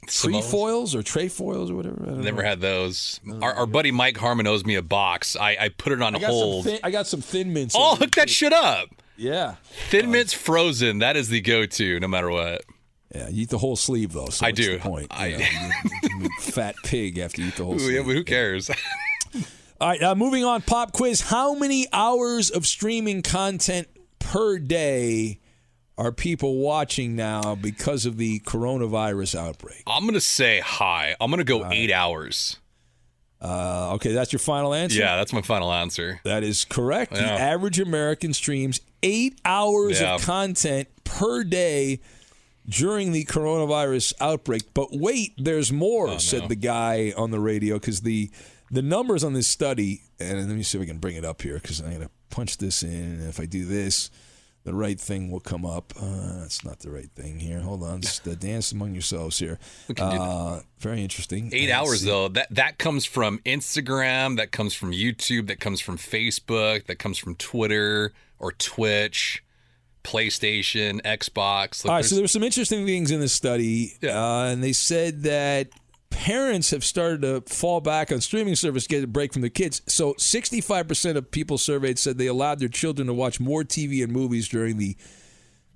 trefoils 0.07 0.95
or 0.95 1.03
trefoils 1.03 1.71
or 1.71 1.75
whatever. 1.75 2.03
I 2.03 2.07
don't 2.07 2.21
Never 2.23 2.43
know. 2.43 2.49
had 2.49 2.61
those. 2.61 3.21
Our, 3.43 3.53
our 3.55 3.67
buddy 3.67 3.91
Mike 3.91 4.17
Harmon 4.17 4.47
owes 4.47 4.65
me 4.65 4.75
a 4.77 4.83
box. 4.83 5.37
I, 5.37 5.57
I 5.61 5.69
put 5.71 5.93
it 5.93 6.03
on 6.03 6.17
I 6.17 6.21
hold. 6.25 6.65
Thin, 6.65 6.79
I 6.83 6.91
got 6.91 7.07
some 7.07 7.21
thin 7.21 7.53
mints. 7.53 7.75
oh, 7.79 7.97
hook 7.97 8.13
that 8.17 8.31
shit 8.31 8.53
up. 8.53 8.89
Yeah. 9.17 9.57
Thin 9.91 10.13
Mints 10.13 10.33
frozen. 10.33 11.01
That 11.01 11.17
is 11.17 11.29
the 11.29 11.41
go-to, 11.41 11.99
no 11.99 12.07
matter 12.07 12.31
what. 12.31 12.63
Yeah. 13.13 13.29
You 13.29 13.43
eat 13.43 13.49
the 13.51 13.59
whole 13.59 13.75
sleeve 13.75 14.13
though. 14.13 14.29
So 14.29 14.47
I 14.47 14.53
do. 14.53 14.79
Point. 14.79 15.09
I- 15.11 15.27
You 15.29 15.39
know, 15.39 15.45
you- 15.45 16.19
you 16.23 16.29
fat 16.41 16.77
pig 16.85 17.19
after 17.19 17.43
you 17.43 17.49
eat 17.49 17.57
the 17.57 17.65
whole 17.65 17.79
sleeve. 17.81 17.95
yeah, 17.97 18.03
but 18.03 18.13
who 18.15 18.23
cares? 18.23 18.71
All 19.81 19.89
right, 19.89 20.01
uh, 20.03 20.15
moving 20.15 20.45
on. 20.45 20.63
Pop 20.63 20.93
quiz. 20.93 21.21
How 21.21 21.55
many 21.55 21.87
hours 21.93 22.51
of 22.51 22.65
streaming 22.67 23.23
content 23.23 23.89
per 24.21 24.59
day 24.61 25.41
are 25.99 26.13
people 26.13 26.57
watching 26.57 27.15
now 27.17 27.55
because 27.55 28.07
of 28.07 28.17
the 28.17 28.39
coronavirus 28.41 29.35
outbreak? 29.39 29.83
I'm 29.87 30.07
gonna 30.07 30.21
say 30.21 30.61
hi. 30.61 31.15
I'm 31.21 31.31
gonna 31.31 31.45
go 31.45 31.69
eight 31.71 31.93
hours. 31.93 32.57
Uh, 33.41 33.93
okay, 33.95 34.13
that's 34.13 34.33
your 34.33 34.41
final 34.41 34.75
answer? 34.75 34.99
Yeah, 34.99 35.17
that's 35.17 35.33
my 35.33 35.43
final 35.43 35.73
answer. 35.73 36.21
That 36.25 36.43
is 36.43 36.65
correct. 36.65 37.13
The 37.13 37.21
average 37.23 37.79
American 37.79 38.33
streams 38.33 38.81
eight 39.03 39.39
hours 39.45 40.01
Yeah. 40.01 40.15
of 40.17 40.23
content 40.23 40.89
per 41.05 41.45
day 41.45 42.01
during 42.69 43.13
the 43.13 43.25
coronavirus 43.25 44.13
outbreak. 44.21 44.75
But 44.75 44.89
wait, 44.93 45.35
there's 45.39 45.73
more, 45.73 46.09
Oh, 46.09 46.19
said 46.19 46.49
the 46.49 46.57
guy 46.57 47.13
on 47.17 47.31
the 47.31 47.39
radio, 47.41 47.77
because 47.77 48.01
the 48.01 48.31
the 48.71 48.83
numbers 48.83 49.25
on 49.25 49.33
this 49.33 49.49
study, 49.49 50.03
and 50.21 50.37
let 50.47 50.55
me 50.57 50.63
see 50.63 50.77
if 50.79 50.83
I 50.83 50.87
can 50.87 50.99
bring 50.99 51.17
it 51.17 51.25
up 51.25 51.41
here, 51.41 51.55
because 51.55 51.81
I'm 51.81 51.87
going 51.89 52.03
to 52.03 52.11
punch 52.29 52.59
this 52.59 52.83
in. 52.83 52.91
And 52.93 53.29
if 53.29 53.41
I 53.41 53.47
do 53.47 53.65
this, 53.65 54.11
the 54.69 54.75
right 54.75 55.01
thing 55.01 55.31
will 55.31 55.41
come 55.41 55.65
up. 55.65 55.95
Uh, 55.99 56.41
that's 56.41 56.63
not 56.63 56.81
the 56.81 56.91
right 56.91 57.11
thing 57.13 57.41
here. 57.41 57.61
Hold 57.61 57.83
on. 57.83 58.03
Just 58.03 58.29
uh, 58.29 58.35
dance 58.35 58.71
among 58.71 58.93
yourselves 58.93 59.39
here. 59.39 59.59
We 59.89 59.95
can 59.95 60.11
do 60.11 60.19
that. 60.19 60.23
Uh, 60.23 60.61
very 60.79 61.03
interesting. 61.03 61.49
Eight 61.55 61.71
let's 61.71 61.81
hours 61.81 62.01
see. 62.01 62.07
though. 62.07 62.29
That 62.29 62.55
that 62.55 62.77
comes 62.77 63.07
from 63.07 63.39
Instagram. 63.47 64.37
That 64.37 64.53
comes 64.53 64.75
from 64.75 64.93
YouTube. 64.93 65.47
That 65.47 65.59
comes 65.59 65.81
from 65.81 65.97
Facebook. 65.97 66.85
That 66.85 66.99
comes 66.99 67.17
from 67.17 67.35
Twitter 67.37 68.13
or 68.39 68.53
Twitch, 68.53 69.43
PlayStation, 70.05 71.01
Xbox. 71.01 71.83
Like, 71.83 71.91
All 71.91 71.97
right, 71.97 72.05
so 72.05 72.17
there 72.17 72.25
were 72.25 72.29
some 72.29 72.43
interesting 72.43 72.85
things 72.85 73.11
in 73.11 73.21
this 73.21 73.33
study, 73.33 73.95
uh, 74.05 74.51
and 74.53 74.63
they 74.63 74.75
said 74.75 75.23
that 75.23 75.69
parents 76.11 76.71
have 76.71 76.85
started 76.85 77.23
to 77.23 77.41
fall 77.53 77.81
back 77.81 78.13
on 78.13 78.21
streaming 78.21 78.55
service 78.55 78.87
get 78.87 79.05
a 79.05 79.07
break 79.07 79.33
from 79.33 79.43
the 79.43 79.51
kids. 79.51 79.83
So 79.87 80.15
65% 80.15 81.17
of 81.17 81.31
people 81.31 81.59
surveyed 81.59 81.99
said 81.99 82.19
they 82.19 82.27
allowed 82.27 82.59
their 82.59 82.69
children 82.69 83.07
to 83.07 83.15
watch 83.15 83.41
more 83.41 83.63
TV 83.65 84.03
and 84.03 84.13
movies 84.13 84.49
during 84.49 84.79
the 84.79 84.97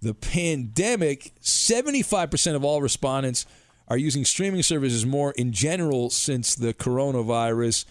the 0.00 0.14
pandemic. 0.14 1.32
75% 1.40 2.56
of 2.56 2.64
all 2.64 2.82
respondents 2.82 3.46
are 3.88 3.96
using 3.96 4.24
streaming 4.24 4.62
services 4.62 5.06
more 5.06 5.32
in 5.32 5.52
general 5.52 6.10
since 6.10 6.54
the 6.54 6.74
coronavirus. 6.74 7.84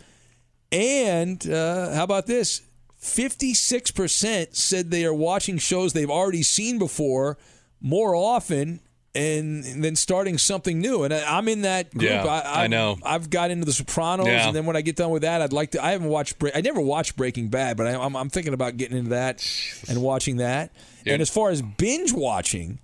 And 0.72 1.50
uh, 1.50 1.94
how 1.94 2.04
about 2.04 2.28
this? 2.28 2.62
56% 3.02 4.56
said 4.56 4.92
they 4.92 5.06
are 5.06 5.14
watching 5.14 5.58
shows 5.58 5.94
they've 5.94 6.10
already 6.10 6.44
seen 6.44 6.78
before 6.78 7.38
more 7.80 8.14
often 8.14 8.82
and 9.14 9.84
then 9.84 9.96
starting 9.96 10.38
something 10.38 10.80
new. 10.80 11.04
And 11.04 11.14
I, 11.14 11.38
I'm 11.38 11.48
in 11.48 11.64
that 11.64 11.92
group. 11.92 12.04
Yeah, 12.10 12.26
I, 12.26 12.64
I 12.64 12.68
know. 12.68 12.98
I've 13.04 13.30
got 13.30 13.52
into 13.52 13.66
The 13.66 13.74
Sopranos, 13.74 14.28
Yeah. 14.28 14.48
and 14.48 14.56
then 14.56 14.66
when 14.66 14.76
I 14.76 14.82
get 14.82 14.96
done 14.96 15.10
with 15.12 15.24
that, 15.24 15.42
I'd 15.42 15.54
like 15.54 15.72
to. 15.72 15.84
I 15.84 15.92
haven't 15.92 16.08
watched. 16.10 16.40
Bre- 16.40 16.50
I 16.56 16.62
never 16.62 16.80
watched 16.82 17.16
Breaking 17.18 17.50
Bad, 17.50 17.78
but 17.78 17.88
I, 17.88 17.96
I'm, 17.96 18.16
I'm 18.16 18.30
thinking 18.30 18.54
about 18.54 18.78
getting 18.78 18.98
into 18.98 19.10
that 19.12 19.46
and 19.90 20.02
watching 20.02 20.38
that. 20.38 20.72
And 21.06 21.22
as 21.22 21.30
far 21.30 21.50
as 21.50 21.62
binge 21.62 22.14
watching, 22.14 22.80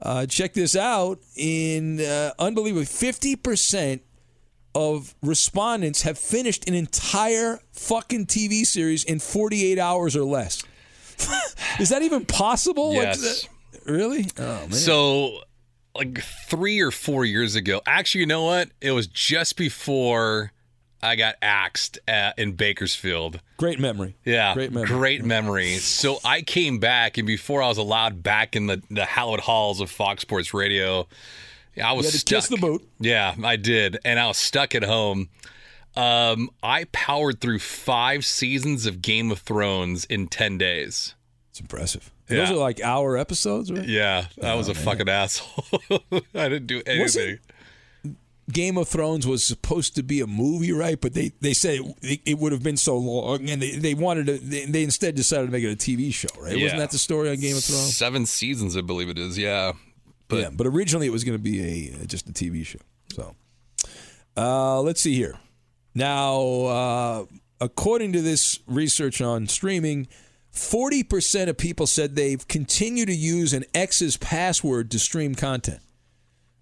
uh, 0.00 0.26
check 0.26 0.52
this 0.52 0.74
out. 0.76 1.20
In 1.36 2.00
uh, 2.00 2.32
unbelievable, 2.38 2.84
50 2.84 3.36
percent 3.36 4.02
of 4.74 5.14
respondents 5.22 6.02
have 6.02 6.18
finished 6.18 6.66
an 6.68 6.74
entire 6.74 7.60
fucking 7.72 8.24
TV 8.26 8.64
series 8.64 9.04
in 9.04 9.18
48 9.20 9.78
hours 9.78 10.16
or 10.16 10.24
less. 10.24 10.62
Is 11.78 11.90
that 11.90 12.00
even 12.02 12.24
possible? 12.24 12.94
Yes. 12.94 13.20
that- 13.20 13.48
really? 13.90 14.26
Oh 14.38 14.42
man. 14.42 14.72
So, 14.72 15.40
like 15.94 16.20
three 16.22 16.80
or 16.80 16.90
four 16.90 17.24
years 17.24 17.54
ago, 17.54 17.80
actually, 17.86 18.22
you 18.22 18.26
know 18.26 18.44
what? 18.44 18.70
It 18.80 18.92
was 18.92 19.06
just 19.06 19.56
before 19.56 20.52
I 21.02 21.16
got 21.16 21.34
axed 21.42 21.98
at, 22.06 22.38
in 22.38 22.52
Bakersfield. 22.52 23.40
Great 23.56 23.78
memory. 23.80 24.14
Yeah, 24.24 24.54
Great 24.54 24.72
memory. 24.72 24.88
Great 24.88 25.24
memory. 25.24 25.74
So 25.76 26.18
I 26.24 26.42
came 26.42 26.78
back, 26.78 27.18
and 27.18 27.26
before 27.26 27.62
I 27.62 27.68
was 27.68 27.78
allowed 27.78 28.22
back 28.22 28.54
in 28.56 28.66
the, 28.68 28.82
the 28.90 29.04
hallowed 29.04 29.40
halls 29.40 29.80
of 29.80 29.90
Fox 29.90 30.22
Sports 30.22 30.54
Radio, 30.54 31.08
I 31.82 31.92
was 31.92 32.04
You 32.04 32.08
had 32.08 32.12
to 32.12 32.18
stuck. 32.18 32.36
kiss 32.36 32.48
the 32.48 32.56
boot. 32.56 32.88
Yeah, 33.00 33.34
I 33.42 33.56
did, 33.56 33.98
and 34.04 34.18
I 34.20 34.28
was 34.28 34.38
stuck 34.38 34.74
at 34.74 34.84
home. 34.84 35.28
Um, 35.96 36.50
I 36.62 36.84
powered 36.92 37.40
through 37.40 37.58
five 37.58 38.24
seasons 38.24 38.86
of 38.86 39.02
Game 39.02 39.30
of 39.30 39.40
Thrones 39.40 40.04
in 40.06 40.26
ten 40.28 40.56
days. 40.56 41.14
It's 41.50 41.60
impressive. 41.60 42.10
And 42.32 42.40
Those 42.40 42.50
are 42.50 42.60
like 42.60 42.80
hour 42.80 43.16
episodes, 43.16 43.70
right? 43.70 43.86
Yeah, 43.86 44.26
I 44.42 44.54
was 44.54 44.68
a 44.68 44.74
fucking 44.74 45.08
asshole. 45.08 45.64
I 46.34 46.48
didn't 46.48 46.66
do 46.66 46.82
anything. 46.86 47.38
Game 48.50 48.76
of 48.76 48.88
Thrones 48.88 49.26
was 49.26 49.46
supposed 49.46 49.94
to 49.96 50.02
be 50.02 50.20
a 50.20 50.26
movie, 50.26 50.72
right? 50.72 51.00
But 51.00 51.14
they, 51.14 51.32
they 51.40 51.54
said 51.54 51.78
it, 52.02 52.20
it 52.26 52.38
would 52.38 52.52
have 52.52 52.62
been 52.62 52.76
so 52.76 52.96
long, 52.98 53.48
and 53.48 53.62
they, 53.62 53.76
they 53.76 53.94
wanted 53.94 54.26
to. 54.26 54.38
They, 54.38 54.64
they 54.66 54.82
instead 54.82 55.14
decided 55.14 55.46
to 55.46 55.52
make 55.52 55.62
it 55.62 55.72
a 55.72 55.76
TV 55.76 56.12
show, 56.12 56.28
right? 56.40 56.56
Yeah. 56.56 56.64
Wasn't 56.64 56.80
that 56.80 56.90
the 56.90 56.98
story 56.98 57.30
on 57.30 57.36
Game 57.36 57.56
of 57.56 57.62
Thrones? 57.62 57.96
Seven 57.96 58.26
seasons, 58.26 58.76
I 58.76 58.80
believe 58.80 59.08
it 59.08 59.18
is. 59.18 59.38
Yeah, 59.38 59.72
but 60.28 60.36
yeah, 60.38 60.50
but 60.52 60.66
originally 60.66 61.06
it 61.06 61.12
was 61.12 61.24
going 61.24 61.38
to 61.38 61.42
be 61.42 61.92
a 62.00 62.06
just 62.06 62.28
a 62.28 62.32
TV 62.32 62.66
show. 62.66 62.80
So, 63.12 63.36
uh, 64.36 64.80
let's 64.82 65.00
see 65.00 65.14
here. 65.14 65.38
Now, 65.94 66.40
uh, 66.40 67.24
according 67.60 68.12
to 68.14 68.22
this 68.22 68.58
research 68.66 69.20
on 69.20 69.46
streaming, 69.46 70.08
forty 70.52 71.02
percent 71.02 71.50
of 71.50 71.58
people 71.58 71.86
said 71.86 72.14
they've 72.14 72.46
continued 72.46 73.06
to 73.06 73.14
use 73.14 73.52
an 73.52 73.64
ex's 73.74 74.16
password 74.16 74.90
to 74.92 74.98
stream 74.98 75.34
content, 75.34 75.80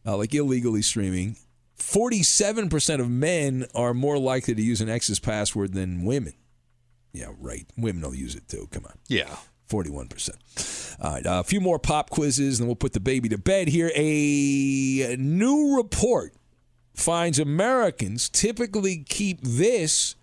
uh, 0.06 0.16
like 0.16 0.34
illegally 0.34 0.82
streaming. 0.82 1.36
Forty-seven 1.74 2.68
percent 2.68 3.02
of 3.02 3.10
men 3.10 3.66
are 3.74 3.92
more 3.94 4.18
likely 4.18 4.54
to 4.54 4.62
use 4.62 4.80
an 4.80 4.88
ex's 4.88 5.18
password 5.20 5.72
than 5.74 6.04
women. 6.04 6.32
Yeah, 7.12 7.32
right. 7.38 7.66
Women 7.76 8.02
will 8.02 8.14
use 8.14 8.34
it 8.36 8.48
too. 8.48 8.68
Come 8.70 8.86
on. 8.86 8.96
yeah. 9.08 9.36
41%. 9.68 10.96
All 11.00 11.12
right, 11.12 11.24
uh, 11.24 11.38
a 11.38 11.44
few 11.44 11.60
more 11.60 11.78
pop 11.78 12.10
quizzes, 12.10 12.58
and 12.58 12.68
we'll 12.68 12.74
put 12.74 12.92
the 12.92 12.98
baby 12.98 13.28
to 13.28 13.38
bed 13.38 13.68
here. 13.68 13.92
A 13.94 15.14
new 15.16 15.76
report 15.76 16.34
finds 16.92 17.38
Americans 17.38 18.28
typically 18.28 19.04
keep 19.08 19.40
this 19.42 20.16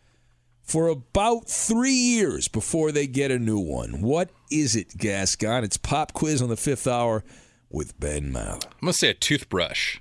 for 0.68 0.90
about 0.90 1.48
three 1.50 1.92
years 1.94 2.48
before 2.48 2.92
they 2.92 3.08
get 3.08 3.32
a 3.32 3.40
new 3.40 3.58
one. 3.60 4.02
What 4.02 4.30
is 4.52 4.76
it, 4.76 4.98
Gascon? 4.98 5.64
It's 5.64 5.78
pop 5.78 6.12
quiz 6.14 6.42
on 6.42 6.50
the 6.50 6.58
fifth 6.58 6.86
hour 6.88 7.24
with 7.70 7.98
Ben 8.00 8.32
Maller. 8.34 8.64
I'm 8.66 8.72
gonna 8.82 8.94
say 8.94 9.10
a 9.10 9.14
toothbrush. 9.14 10.00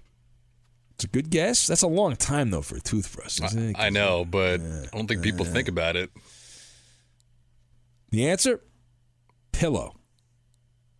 It's 0.96 1.04
a 1.04 1.08
good 1.08 1.30
guess. 1.30 1.66
That's 1.66 1.82
a 1.82 1.86
long 1.88 2.16
time, 2.16 2.50
though, 2.50 2.62
for 2.62 2.76
a 2.76 2.80
toothbrush, 2.80 3.40
isn't 3.42 3.70
it? 3.70 3.76
I 3.78 3.90
know, 3.90 4.24
but 4.24 4.60
I 4.60 4.86
don't 4.92 5.06
think 5.06 5.22
people 5.22 5.44
think 5.44 5.68
about 5.68 5.94
it. 5.94 6.10
The 8.10 8.26
answer? 8.28 8.60
Pillow. 9.52 9.94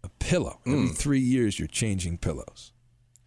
A 0.05 0.09
pillow. 0.21 0.61
Every 0.67 0.89
three 0.89 1.21
years, 1.21 1.59
you're 1.59 1.67
changing 1.69 2.19
pillows. 2.19 2.73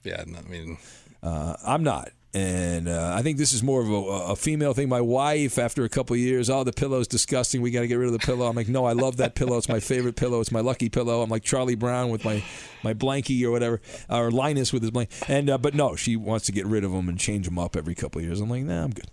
Yeah, 0.04 0.22
I 0.28 0.42
mean, 0.50 0.78
Uh, 1.24 1.56
I'm 1.66 1.84
not. 1.84 2.12
And 2.32 2.88
uh, 2.88 3.14
I 3.16 3.24
think 3.24 3.40
this 3.40 3.54
is 3.54 3.64
more 3.64 3.82
of 3.82 3.90
a, 3.90 3.94
a 4.32 4.36
female 4.36 4.74
thing. 4.76 4.88
My 4.88 5.02
wife, 5.02 5.58
after 5.58 5.84
a 5.84 5.90
couple 5.90 6.14
of 6.14 6.20
years, 6.20 6.48
oh, 6.50 6.64
the 6.64 6.72
pillow's 6.72 7.08
disgusting. 7.08 7.62
We 7.62 7.72
got 7.72 7.82
to 7.82 7.88
get 7.88 7.96
rid 7.96 8.06
of 8.06 8.14
the 8.14 8.20
pillow. 8.20 8.48
I'm 8.48 8.56
like, 8.56 8.68
no, 8.68 8.86
I 8.86 8.94
love 8.94 9.18
that 9.18 9.34
pillow. 9.34 9.58
It's 9.58 9.68
my 9.68 9.80
favorite 9.80 10.16
pillow. 10.16 10.40
It's 10.40 10.52
my 10.52 10.60
lucky 10.60 10.90
pillow. 10.90 11.24
I'm 11.24 11.30
like 11.30 11.44
Charlie 11.44 11.76
Brown 11.76 12.10
with 12.10 12.24
my 12.24 12.44
my 12.84 12.94
blankie 12.94 13.44
or 13.44 13.52
whatever, 13.52 13.82
or 14.10 14.30
Linus 14.30 14.72
with 14.72 14.84
his 14.84 14.92
blank. 14.92 15.10
And 15.28 15.50
uh, 15.50 15.58
but 15.58 15.74
no, 15.74 15.96
she 15.96 16.16
wants 16.16 16.46
to 16.46 16.52
get 16.52 16.68
rid 16.68 16.84
of 16.84 16.92
them 16.92 17.10
and 17.10 17.20
change 17.20 17.46
them 17.46 17.58
up 17.58 17.76
every 17.76 17.96
couple 17.96 18.20
of 18.20 18.26
years. 18.26 18.40
I'm 18.42 18.50
like, 18.50 18.64
nah, 18.64 18.84
I'm 18.84 18.92
good. 18.92 19.10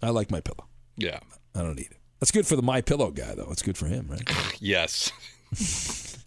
I 0.00 0.10
like 0.10 0.30
my 0.30 0.40
pillow. 0.40 0.68
Yeah. 0.96 1.18
I 1.54 1.62
don't 1.62 1.76
need 1.76 1.90
it. 1.90 1.98
That's 2.20 2.30
good 2.30 2.46
for 2.46 2.54
the 2.54 2.62
my 2.62 2.80
pillow 2.80 3.10
guy 3.10 3.34
though. 3.34 3.48
It's 3.50 3.62
good 3.62 3.76
for 3.76 3.86
him, 3.86 4.06
right? 4.08 4.22
Yes. 4.60 5.10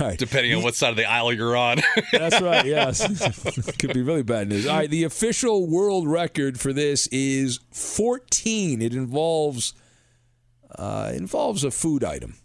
right. 0.00 0.18
Depending 0.18 0.54
on 0.54 0.62
what 0.62 0.74
side 0.74 0.90
of 0.90 0.96
the 0.96 1.04
aisle 1.04 1.32
you're 1.32 1.56
on. 1.56 1.78
That's 2.12 2.40
right. 2.40 2.64
Yes, 2.64 3.00
could 3.78 3.94
be 3.94 4.02
really 4.02 4.22
bad 4.22 4.48
news. 4.48 4.66
All 4.66 4.76
right, 4.76 4.90
the 4.90 5.04
official 5.04 5.66
world 5.66 6.08
record 6.08 6.58
for 6.60 6.72
this 6.72 7.06
is 7.08 7.60
14. 7.72 8.82
It 8.82 8.94
involves 8.94 9.74
uh, 10.76 11.12
involves 11.14 11.64
a 11.64 11.70
food 11.70 12.04
item. 12.04 12.36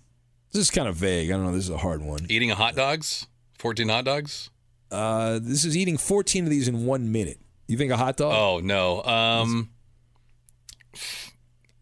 This 0.52 0.62
is 0.62 0.72
kind 0.72 0.88
of 0.88 0.96
vague. 0.96 1.32
I 1.32 1.34
don't 1.34 1.46
know. 1.46 1.52
This 1.52 1.66
is 1.66 1.70
a 1.70 1.78
hard 1.78 2.02
one. 2.02 2.26
Eating 2.30 2.52
a 2.52 2.56
hot 2.56 2.76
dogs? 2.76 3.28
14 3.60 3.90
hot 3.90 4.06
dogs? 4.06 4.50
Uh, 4.92 5.40
this 5.42 5.66
is 5.66 5.76
eating 5.76 5.98
14 5.98 6.44
of 6.44 6.50
these 6.50 6.68
in 6.68 6.86
one 6.86 7.12
minute. 7.12 7.40
You 7.68 7.78
think 7.78 7.92
a 7.92 7.98
hot 7.98 8.18
dog? 8.18 8.34
Oh 8.36 8.60
no. 8.60 9.04
Um, 9.04 9.70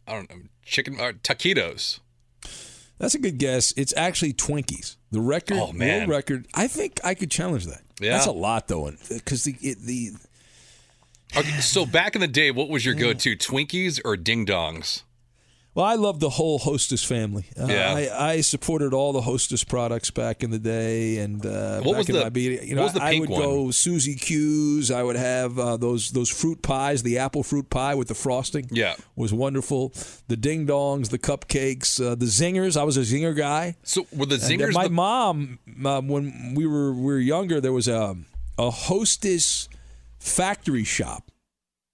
I 0.08 0.14
don't 0.14 0.30
know. 0.30 0.42
Chicken 0.64 1.00
or 1.00 1.14
taquitos. 1.14 2.00
That's 3.02 3.16
a 3.16 3.20
good 3.20 3.40
guess. 3.40 3.74
It's 3.76 3.94
actually 3.98 4.34
Twinkies. 4.34 4.96
The 5.12 5.20
record, 5.20 5.58
Oh, 5.58 5.74
world 5.78 6.08
record. 6.08 6.48
I 6.54 6.68
think 6.68 7.00
I 7.04 7.16
could 7.16 7.32
challenge 7.32 7.66
that. 7.66 7.82
Yeah. 8.00 8.12
that's 8.12 8.28
a 8.28 8.32
lot 8.32 8.68
though, 8.68 8.92
because 9.10 9.46
uh, 9.48 9.52
the 9.52 9.68
it, 9.70 9.78
the 9.82 10.12
Okay, 11.36 11.62
so 11.62 11.86
back 11.86 12.14
in 12.16 12.22
the 12.22 12.28
day, 12.28 12.52
what 12.52 12.68
was 12.70 12.86
your 12.86 12.94
go-to? 12.94 13.36
Twinkies 13.38 14.02
or 14.04 14.18
ding 14.18 14.46
dongs? 14.46 15.04
Well, 15.74 15.86
I 15.86 15.96
love 15.96 16.20
the 16.20 16.30
whole 16.30 16.60
Hostess 16.60 17.02
family. 17.02 17.46
Uh, 17.58 17.68
Yeah. 17.68 17.94
I, 17.94 18.32
I 18.34 18.42
supported 18.42 18.94
all 18.94 19.14
the 19.14 19.22
Hostess 19.22 19.64
products 19.64 20.12
back 20.12 20.44
in 20.44 20.50
the 20.52 20.60
day, 20.60 21.18
and 21.20 21.46
uh, 21.46 21.80
What 21.80 21.94
back 21.94 21.98
was 22.00 22.10
in 22.10 22.16
the- 22.16 22.20
you 22.42 22.76
what 22.76 22.84
was 22.84 22.94
the 22.94 23.02
I 23.04 23.12
pink 23.12 23.30
would 23.30 23.38
go? 23.40 23.72
Suzy 23.72 24.16
Q's. 24.16 24.92
I 24.92 25.02
would 25.02 25.16
have 25.16 25.58
uh, 25.58 25.78
those 25.78 26.12
those 26.12 26.30
fruit 26.30 26.62
pies, 26.62 27.04
the 27.04 27.20
apple 27.20 27.42
fruit 27.44 27.70
pie 27.70 27.96
with 27.96 28.10
the 28.10 28.16
frosting. 28.16 28.68
Yeah. 28.70 28.96
was 29.16 29.32
wonderful. 29.32 29.94
The 30.28 30.36
ding 30.36 30.68
dongs, 30.68 31.10
the 31.10 31.20
cupcakes, 31.20 32.06
uh, 32.06 32.16
the 32.16 32.26
zingers. 32.26 32.76
I 32.76 32.84
was 32.84 32.98
a 32.98 33.02
zinger 33.02 33.34
guy. 33.36 33.78
So 33.84 34.06
were 34.12 34.26
the 34.26 34.36
And, 34.36 34.44
zingers 34.44 34.74
my 34.74 34.86
the- 34.90 34.94
mom, 34.94 35.60
uh, 35.86 36.02
when 36.02 36.54
we 36.54 36.66
were 36.68 36.92
we 36.94 37.04
were 37.14 37.20
younger, 37.20 37.62
there 37.62 37.74
was 37.74 37.88
a 37.88 38.18
a 38.58 38.70
Hostess 38.72 39.70
factory 40.20 40.84
shop. 40.84 41.32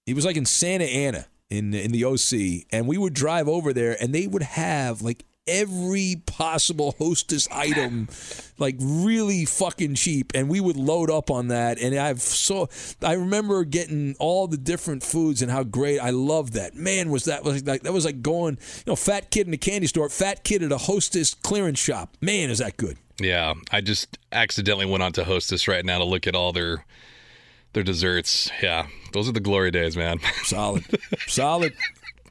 It 0.04 0.14
was 0.16 0.24
like 0.24 0.36
in 0.36 0.46
Santa 0.46 0.84
Ana 0.84 1.26
in 1.50 1.74
in 1.74 1.92
the 1.92 2.04
OC, 2.04 2.66
and 2.70 2.86
we 2.86 2.98
would 2.98 3.14
drive 3.14 3.48
over 3.48 3.72
there, 3.72 3.96
and 4.00 4.14
they 4.14 4.26
would 4.26 4.42
have 4.42 5.02
like 5.02 5.24
every 5.48 6.22
possible 6.26 6.94
Hostess 6.98 7.48
item, 7.50 8.08
like 8.58 8.76
really 8.78 9.44
fucking 9.46 9.94
cheap, 9.94 10.32
and 10.34 10.48
we 10.48 10.60
would 10.60 10.76
load 10.76 11.10
up 11.10 11.30
on 11.30 11.48
that. 11.48 11.80
And 11.80 11.94
I've 11.96 12.20
so 12.20 12.68
I 13.02 13.14
remember 13.14 13.64
getting 13.64 14.14
all 14.18 14.46
the 14.46 14.58
different 14.58 15.02
foods 15.02 15.42
and 15.42 15.50
how 15.50 15.64
great 15.64 15.98
I 15.98 16.10
loved 16.10 16.52
that. 16.52 16.74
Man, 16.74 17.10
was 17.10 17.24
that 17.24 17.42
was 17.42 17.66
like 17.66 17.82
that 17.82 17.92
was 17.92 18.04
like 18.04 18.22
going 18.22 18.58
you 18.78 18.84
know 18.86 18.96
fat 18.96 19.30
kid 19.30 19.46
in 19.48 19.54
a 19.54 19.58
candy 19.58 19.86
store, 19.86 20.08
fat 20.08 20.44
kid 20.44 20.62
at 20.62 20.70
a 20.70 20.78
Hostess 20.78 21.34
clearance 21.34 21.78
shop. 21.78 22.16
Man, 22.20 22.50
is 22.50 22.58
that 22.58 22.76
good. 22.76 22.98
Yeah, 23.20 23.54
I 23.72 23.80
just 23.80 24.16
accidentally 24.30 24.86
went 24.86 25.02
on 25.02 25.12
to 25.14 25.24
Hostess 25.24 25.66
right 25.66 25.84
now 25.84 25.98
to 25.98 26.04
look 26.04 26.28
at 26.28 26.36
all 26.36 26.52
their 26.52 26.84
their 27.72 27.82
desserts. 27.82 28.50
Yeah, 28.62 28.86
those 29.12 29.28
are 29.28 29.32
the 29.32 29.40
glory 29.40 29.70
days, 29.70 29.96
man. 29.96 30.18
Solid, 30.44 30.84
solid. 31.26 31.74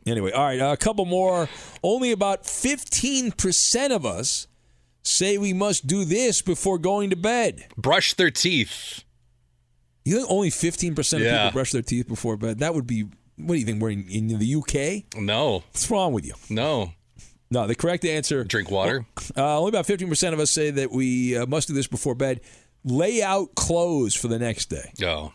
Anyway, 0.06 0.32
all 0.32 0.44
right, 0.46 0.60
a 0.60 0.78
couple 0.78 1.06
more. 1.06 1.50
Only 1.84 2.12
about 2.12 2.44
15% 2.44 3.92
of 3.96 4.06
us 4.06 4.48
say 5.04 5.38
we 5.38 5.54
must 5.54 5.86
do 5.88 6.06
this 6.06 6.42
before 6.42 6.78
going 6.78 7.10
to 7.10 7.16
bed. 7.16 7.66
Brush 7.78 8.14
their 8.14 8.32
teeth. 8.32 9.04
You 10.06 10.16
think 10.18 10.32
only 10.32 10.50
15% 10.50 11.14
of 11.14 11.20
Yeah. 11.22 11.46
people 11.48 11.52
brush 11.58 11.72
their 11.72 11.82
teeth 11.82 12.08
before 12.08 12.38
bed? 12.38 12.60
That 12.60 12.74
would 12.74 12.88
be, 12.88 13.04
what 13.36 13.54
do 13.54 13.56
you 13.56 13.66
think? 13.66 13.82
We're 13.82 13.90
in, 13.90 14.08
in 14.10 14.28
the 14.40 14.56
UK? 14.56 15.04
No, 15.22 15.64
What's 15.72 15.90
wrong 15.92 16.14
with 16.14 16.26
you? 16.26 16.34
no. 16.50 16.94
No, 17.50 17.66
the 17.66 17.76
correct 17.76 18.04
answer. 18.04 18.44
Drink 18.44 18.70
water. 18.70 19.06
Uh, 19.38 19.58
only 19.60 19.70
about 19.70 19.86
15% 19.88 20.34
of 20.34 20.40
us 20.42 20.52
say 20.52 20.70
that 20.70 20.92
we 20.92 21.38
uh, 21.38 21.46
must 21.46 21.70
do 21.70 21.74
this 21.74 21.88
before 21.88 22.14
bed. 22.14 22.42
Lay 22.88 23.22
out 23.22 23.54
clothes 23.56 24.16
for 24.16 24.28
the 24.28 24.40
next 24.40 24.70
day. 24.70 24.92
Oh, 25.04 25.34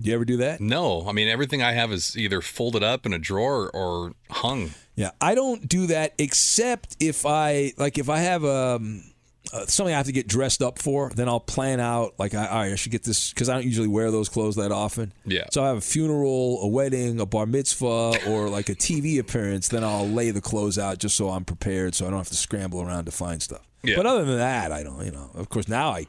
Do 0.00 0.08
you 0.08 0.14
ever 0.14 0.24
do 0.24 0.38
that? 0.38 0.60
no. 0.60 1.06
I 1.08 1.12
mean, 1.12 1.28
everything 1.28 1.62
I 1.62 1.72
have 1.72 1.92
is 1.92 2.16
either 2.18 2.40
folded 2.40 2.82
up 2.82 3.06
in 3.06 3.12
a 3.12 3.18
drawer 3.18 3.70
or 3.72 4.12
hung. 4.30 4.70
Yeah, 4.96 5.10
I 5.20 5.34
don't 5.34 5.66
do 5.68 5.86
that 5.86 6.14
except 6.18 6.96
if 7.00 7.24
I 7.24 7.72
like 7.78 7.96
if 7.96 8.08
I 8.10 8.18
have 8.18 8.44
um, 8.44 9.04
uh, 9.52 9.64
something 9.66 9.94
I 9.94 9.96
have 9.96 10.06
to 10.06 10.12
get 10.12 10.26
dressed 10.28 10.60
up 10.62 10.78
for, 10.78 11.10
then 11.14 11.28
I'll 11.28 11.40
plan 11.40 11.80
out 11.80 12.14
like 12.18 12.34
I, 12.34 12.46
all 12.46 12.58
right, 12.58 12.72
I 12.72 12.74
should 12.74 12.92
get 12.92 13.04
this 13.04 13.32
because 13.32 13.48
I 13.48 13.54
don't 13.54 13.64
usually 13.64 13.88
wear 13.88 14.10
those 14.10 14.28
clothes 14.28 14.56
that 14.56 14.72
often. 14.72 15.12
Yeah. 15.24 15.44
So 15.52 15.62
I 15.64 15.68
have 15.68 15.78
a 15.78 15.80
funeral, 15.82 16.60
a 16.62 16.66
wedding, 16.68 17.18
a 17.20 17.24
bar 17.26 17.46
mitzvah, 17.46 18.12
or 18.28 18.48
like 18.50 18.68
a 18.68 18.74
TV 18.74 19.18
appearance. 19.18 19.68
Then 19.68 19.84
I'll 19.84 20.08
lay 20.08 20.32
the 20.32 20.40
clothes 20.42 20.78
out 20.78 20.98
just 20.98 21.16
so 21.16 21.30
I'm 21.30 21.44
prepared, 21.44 21.94
so 21.94 22.06
I 22.06 22.10
don't 22.10 22.18
have 22.18 22.28
to 22.28 22.36
scramble 22.36 22.82
around 22.82 23.04
to 23.06 23.12
find 23.12 23.40
stuff. 23.42 23.66
Yeah. 23.82 23.96
But 23.96 24.04
other 24.06 24.24
than 24.26 24.36
that, 24.38 24.72
I 24.72 24.82
don't. 24.82 25.02
You 25.04 25.12
know, 25.12 25.30
of 25.34 25.48
course 25.48 25.68
now 25.68 25.90
I 25.92 26.06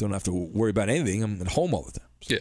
don't 0.00 0.12
have 0.12 0.24
to 0.24 0.32
worry 0.32 0.70
about 0.70 0.88
anything. 0.88 1.22
I'm 1.22 1.40
at 1.40 1.48
home 1.48 1.72
all 1.74 1.82
the 1.82 1.98
time. 2.00 2.08
Yeah. 2.28 2.38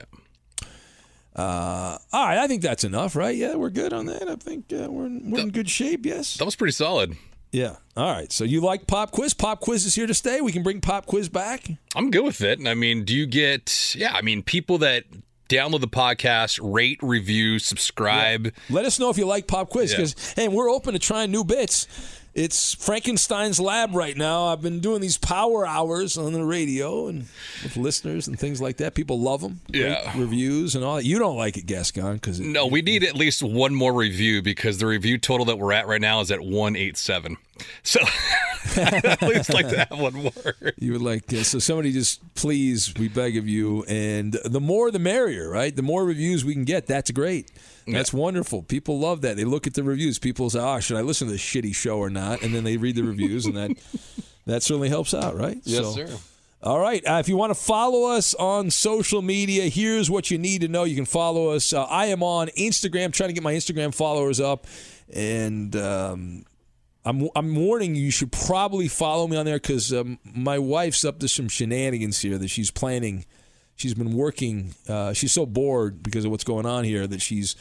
Uh, 1.36 1.97
all 2.12 2.26
right, 2.28 2.38
I 2.39 2.47
think 2.47 2.62
that's 2.62 2.84
enough, 2.84 3.16
right? 3.16 3.36
Yeah, 3.36 3.55
we're 3.55 3.70
good 3.70 3.93
on 3.93 4.07
that. 4.07 4.28
I 4.28 4.36
think 4.36 4.74
uh, 4.74 4.88
we're 4.89 5.05
in, 5.05 5.32
we're 5.32 5.39
in 5.39 5.51
good 5.51 5.70
shape. 5.70 6.05
Yes. 6.05 6.36
That 6.38 6.45
was 6.45 6.55
pretty 6.55 6.74
solid. 6.74 7.16
Yeah. 7.51 7.78
All 7.95 8.12
right. 8.12 8.32
So 8.32 8.43
you 8.43 8.62
like 8.62 8.88
pop 8.88 9.12
quiz? 9.12 9.34
Pop 9.34 9.60
quiz 9.62 9.86
is 9.86 9.95
here 9.95 10.05
to 10.07 10.14
stay. 10.14 10.41
We 10.41 10.51
can 10.51 10.64
bring 10.64 10.82
pop 10.82 11.05
quiz 11.05 11.30
back. 11.30 11.66
I'm 11.95 12.12
good 12.12 12.24
with 12.24 12.41
it. 12.41 12.60
And 12.60 12.68
I 12.68 12.74
mean, 12.74 13.05
do 13.05 13.16
you 13.16 13.26
get, 13.26 13.95
yeah, 13.95 14.14
I 14.14 14.22
mean, 14.22 14.43
people 14.43 14.80
that 14.80 15.05
download 15.49 15.82
the 15.82 15.88
podcast, 15.88 16.60
rate, 16.62 16.99
review, 17.01 17.57
subscribe. 17.57 18.53
Let 18.70 18.86
us 18.86 18.99
know 18.99 19.10
if 19.10 19.18
you 19.18 19.26
like 19.26 19.47
pop 19.47 19.70
quiz 19.70 19.91
Yeah. 19.91 19.97
because 19.97 20.34
hey, 20.34 20.47
we're 20.47 20.70
open 20.70 20.93
to 20.93 20.99
trying 20.99 21.32
new 21.32 21.43
bits. 21.43 21.88
It's 22.39 22.73
Frankenstein's 22.73 23.59
lab 23.59 23.93
right 23.93 24.15
now. 24.15 24.45
I've 24.45 24.61
been 24.61 24.79
doing 24.79 25.01
these 25.01 25.17
power 25.17 25.67
hours 25.67 26.17
on 26.17 26.31
the 26.31 26.45
radio 26.45 27.07
and 27.07 27.27
with 27.63 27.75
listeners 27.75 28.29
and 28.29 28.39
things 28.39 28.61
like 28.61 28.77
that. 28.77 28.95
People 28.95 29.19
love 29.19 29.41
them. 29.41 29.59
Yeah. 29.67 30.17
reviews 30.17 30.73
and 30.73 30.85
all 30.85 30.95
that. 30.95 31.03
You 31.03 31.19
don't 31.19 31.35
like 31.35 31.57
it, 31.57 31.65
Gascon, 31.65 32.13
because 32.13 32.39
No, 32.39 32.65
we 32.65 32.81
need 32.81 33.03
at 33.03 33.13
least 33.13 33.43
one 33.43 33.75
more 33.75 33.93
review 33.93 34.41
because 34.41 34.77
the 34.77 34.87
review 34.87 35.17
total 35.17 35.47
that 35.47 35.57
we're 35.57 35.73
at 35.73 35.85
right 35.85 35.99
now 35.99 36.21
is 36.21 36.31
at 36.31 36.39
187. 36.39 37.35
So 37.83 37.99
at 38.77 39.21
least 39.21 39.53
like 39.53 39.67
to 39.67 39.79
have 39.79 39.99
one 39.99 40.13
more. 40.13 40.53
You 40.77 40.93
would 40.93 41.01
like 41.01 41.33
uh, 41.33 41.43
so 41.43 41.59
somebody 41.59 41.91
just 41.91 42.21
please 42.33 42.93
we 42.97 43.09
beg 43.09 43.35
of 43.35 43.49
you 43.49 43.83
and 43.83 44.31
the 44.45 44.61
more 44.61 44.91
the 44.91 44.99
merrier 44.99 45.49
right 45.49 45.75
the 45.75 45.81
more 45.81 46.05
reviews 46.05 46.45
we 46.45 46.53
can 46.53 46.63
get 46.63 46.87
that's 46.87 47.11
great 47.11 47.51
that's 47.91 48.13
wonderful 48.13 48.61
people 48.63 48.99
love 48.99 49.21
that 49.21 49.37
they 49.37 49.43
look 49.45 49.67
at 49.67 49.73
the 49.73 49.83
reviews 49.83 50.19
people 50.19 50.49
say 50.49 50.59
oh 50.59 50.79
should 50.79 50.97
I 50.97 51.01
listen 51.01 51.27
to 51.27 51.33
this 51.33 51.41
shitty 51.41 51.73
show 51.75 51.97
or 51.97 52.09
not 52.09 52.41
and 52.41 52.53
then 52.53 52.63
they 52.63 52.77
read 52.77 52.95
the 52.95 53.03
reviews 53.03 53.45
and 53.45 53.55
that 53.57 53.71
that 54.45 54.63
certainly 54.63 54.89
helps 54.89 55.13
out 55.13 55.35
right 55.37 55.57
Yes, 55.63 55.83
So- 55.85 55.91
sir. 55.93 56.17
all 56.63 56.79
right. 56.79 57.05
Uh, 57.07 57.19
if 57.19 57.29
you 57.29 57.37
want 57.37 57.51
to 57.51 57.59
follow 57.59 58.09
us 58.15 58.33
on 58.35 58.69
social 58.71 59.21
media, 59.21 59.69
here's 59.69 60.09
what 60.09 60.29
you 60.31 60.37
need 60.37 60.61
to 60.61 60.67
know. 60.67 60.83
You 60.83 60.95
can 60.95 61.05
follow 61.05 61.49
us. 61.51 61.71
Uh, 61.71 61.83
I 61.85 62.07
am 62.07 62.21
on 62.23 62.47
Instagram, 62.57 63.13
trying 63.13 63.29
to 63.29 63.33
get 63.33 63.43
my 63.43 63.53
Instagram 63.53 63.93
followers 63.95 64.39
up, 64.41 64.67
and 65.13 65.73
um, 65.77 66.45
I'm 67.05 67.29
I'm 67.35 67.55
warning 67.55 67.95
you. 67.95 68.03
You 68.03 68.11
should 68.11 68.31
probably 68.33 68.87
follow 68.89 69.25
me 69.27 69.37
on 69.37 69.45
there 69.45 69.55
because 69.57 69.93
um, 69.93 70.19
my 70.25 70.59
wife's 70.59 71.05
up 71.05 71.19
to 71.19 71.27
some 71.29 71.47
shenanigans 71.47 72.19
here 72.19 72.37
that 72.37 72.49
she's 72.49 72.71
planning. 72.71 73.25
She's 73.75 73.93
been 73.93 74.11
working. 74.13 74.73
Uh, 74.87 75.13
she's 75.13 75.31
so 75.31 75.45
bored 75.45 76.03
because 76.03 76.25
of 76.25 76.31
what's 76.31 76.43
going 76.43 76.65
on 76.65 76.83
here 76.83 77.07
that 77.07 77.21
she's 77.21 77.55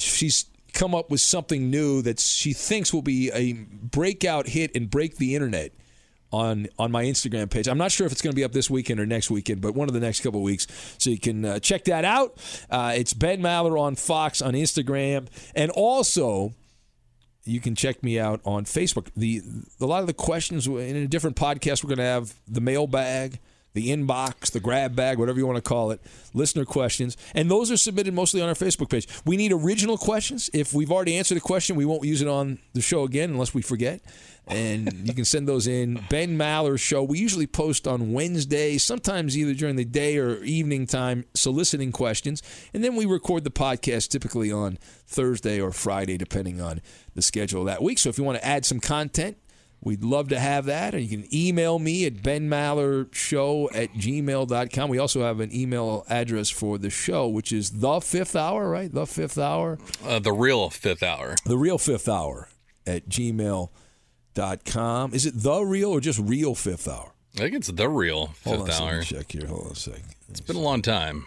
she's 0.00 0.46
come 0.72 0.94
up 0.94 1.10
with 1.10 1.20
something 1.20 1.70
new 1.70 2.02
that 2.02 2.20
she 2.20 2.52
thinks 2.52 2.92
will 2.92 3.02
be 3.02 3.30
a 3.32 3.52
breakout 3.52 4.48
hit 4.48 4.74
and 4.74 4.88
break 4.90 5.16
the 5.16 5.34
internet 5.34 5.72
on 6.32 6.68
on 6.78 6.92
my 6.92 7.04
Instagram 7.04 7.50
page. 7.50 7.68
I'm 7.68 7.78
not 7.78 7.92
sure 7.92 8.06
if 8.06 8.12
it's 8.12 8.22
going 8.22 8.32
to 8.32 8.36
be 8.36 8.44
up 8.44 8.52
this 8.52 8.70
weekend 8.70 9.00
or 9.00 9.06
next 9.06 9.30
weekend, 9.30 9.60
but 9.60 9.74
one 9.74 9.88
of 9.88 9.94
the 9.94 10.00
next 10.00 10.20
couple 10.20 10.42
weeks. 10.42 10.66
So 10.98 11.10
you 11.10 11.18
can 11.18 11.44
uh, 11.44 11.58
check 11.58 11.84
that 11.84 12.04
out. 12.04 12.38
Uh, 12.70 12.94
it's 12.96 13.12
Ben 13.12 13.40
Maller 13.40 13.78
on 13.80 13.96
Fox 13.96 14.40
on 14.40 14.54
Instagram, 14.54 15.26
and 15.54 15.70
also 15.72 16.54
you 17.44 17.60
can 17.60 17.74
check 17.74 18.02
me 18.02 18.18
out 18.18 18.40
on 18.44 18.64
Facebook. 18.64 19.08
The 19.16 19.42
a 19.80 19.86
lot 19.86 20.00
of 20.00 20.06
the 20.06 20.14
questions 20.14 20.66
in 20.66 20.96
a 20.96 21.08
different 21.08 21.36
podcast 21.36 21.82
we're 21.82 21.88
going 21.88 21.98
to 21.98 22.04
have 22.04 22.34
the 22.46 22.60
mailbag. 22.60 23.40
The 23.72 23.88
inbox, 23.88 24.50
the 24.50 24.60
grab 24.60 24.96
bag, 24.96 25.18
whatever 25.18 25.38
you 25.38 25.46
want 25.46 25.56
to 25.56 25.68
call 25.68 25.90
it, 25.90 26.00
listener 26.34 26.64
questions. 26.64 27.16
And 27.34 27.50
those 27.50 27.70
are 27.70 27.76
submitted 27.76 28.14
mostly 28.14 28.40
on 28.40 28.48
our 28.48 28.54
Facebook 28.54 28.90
page. 28.90 29.06
We 29.24 29.36
need 29.36 29.52
original 29.52 29.96
questions. 29.96 30.50
If 30.52 30.74
we've 30.74 30.90
already 30.90 31.16
answered 31.16 31.38
a 31.38 31.40
question, 31.40 31.76
we 31.76 31.84
won't 31.84 32.04
use 32.04 32.22
it 32.22 32.28
on 32.28 32.58
the 32.72 32.80
show 32.80 33.04
again 33.04 33.30
unless 33.30 33.54
we 33.54 33.62
forget. 33.62 34.00
And 34.46 34.92
you 35.06 35.14
can 35.14 35.24
send 35.24 35.46
those 35.46 35.66
in. 35.66 36.04
Ben 36.08 36.36
Maller's 36.36 36.80
show. 36.80 37.02
We 37.02 37.18
usually 37.18 37.46
post 37.46 37.86
on 37.86 38.12
Wednesday, 38.12 38.78
sometimes 38.78 39.38
either 39.38 39.54
during 39.54 39.76
the 39.76 39.84
day 39.84 40.18
or 40.18 40.42
evening 40.42 40.86
time, 40.86 41.24
soliciting 41.34 41.92
questions. 41.92 42.42
And 42.74 42.82
then 42.82 42.96
we 42.96 43.06
record 43.06 43.44
the 43.44 43.50
podcast 43.50 44.08
typically 44.08 44.50
on 44.50 44.78
Thursday 45.06 45.60
or 45.60 45.70
Friday, 45.70 46.16
depending 46.16 46.60
on 46.60 46.80
the 47.14 47.22
schedule 47.22 47.60
of 47.60 47.66
that 47.66 47.82
week. 47.82 47.98
So 47.98 48.08
if 48.08 48.18
you 48.18 48.24
want 48.24 48.38
to 48.38 48.46
add 48.46 48.64
some 48.64 48.80
content, 48.80 49.36
We'd 49.82 50.04
love 50.04 50.28
to 50.28 50.38
have 50.38 50.66
that. 50.66 50.92
And 50.94 51.02
you 51.02 51.08
can 51.08 51.34
email 51.34 51.78
me 51.78 52.04
at 52.04 52.16
benmallershow 52.16 53.74
at 53.74 53.94
gmail.com. 53.94 54.90
We 54.90 54.98
also 54.98 55.22
have 55.22 55.40
an 55.40 55.54
email 55.54 56.04
address 56.10 56.50
for 56.50 56.76
the 56.76 56.90
show, 56.90 57.26
which 57.28 57.50
is 57.52 57.70
the 57.80 58.00
fifth 58.00 58.36
hour, 58.36 58.68
right? 58.68 58.92
The 58.92 59.06
fifth 59.06 59.38
hour? 59.38 59.78
Uh, 60.04 60.18
the 60.18 60.32
real 60.32 60.68
fifth 60.70 61.02
hour. 61.02 61.34
The 61.46 61.56
real 61.56 61.78
fifth 61.78 62.08
hour 62.08 62.48
at 62.86 63.08
gmail.com. 64.36 65.14
Is 65.14 65.26
it 65.26 65.34
the 65.36 65.60
real 65.62 65.90
or 65.90 66.00
just 66.00 66.18
real 66.18 66.54
fifth 66.54 66.86
hour? 66.88 67.12
I 67.36 67.40
think 67.40 67.54
it's 67.54 67.68
the 67.68 67.88
real 67.88 68.28
fifth 68.28 68.44
Hold 68.44 68.60
on 68.62 68.68
a 68.68 68.72
second, 68.72 68.88
hour. 68.88 69.02
check 69.02 69.32
here. 69.32 69.46
Hold 69.46 69.66
on 69.66 69.72
a 69.72 69.76
second. 69.76 70.04
It's 70.28 70.40
been 70.40 70.56
a 70.56 70.60
long 70.60 70.82
time. 70.82 71.26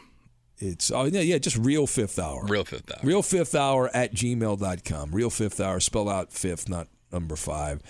It's 0.60 0.92
oh 0.92 1.06
yeah, 1.06 1.22
yeah, 1.22 1.38
just 1.40 1.58
real 1.58 1.88
fifth 1.88 2.20
hour. 2.20 2.46
Real 2.46 2.64
fifth 2.64 2.92
hour. 2.92 3.00
Real 3.04 3.22
fifth 3.22 3.56
hour 3.56 3.90
at 3.94 4.14
gmail.com. 4.14 5.12
Real 5.12 5.30
fifth 5.30 5.60
hour, 5.60 5.80
spell 5.80 6.08
out 6.10 6.32
fifth, 6.32 6.70
not 6.70 6.88
number 7.12 7.36
five. 7.36 7.82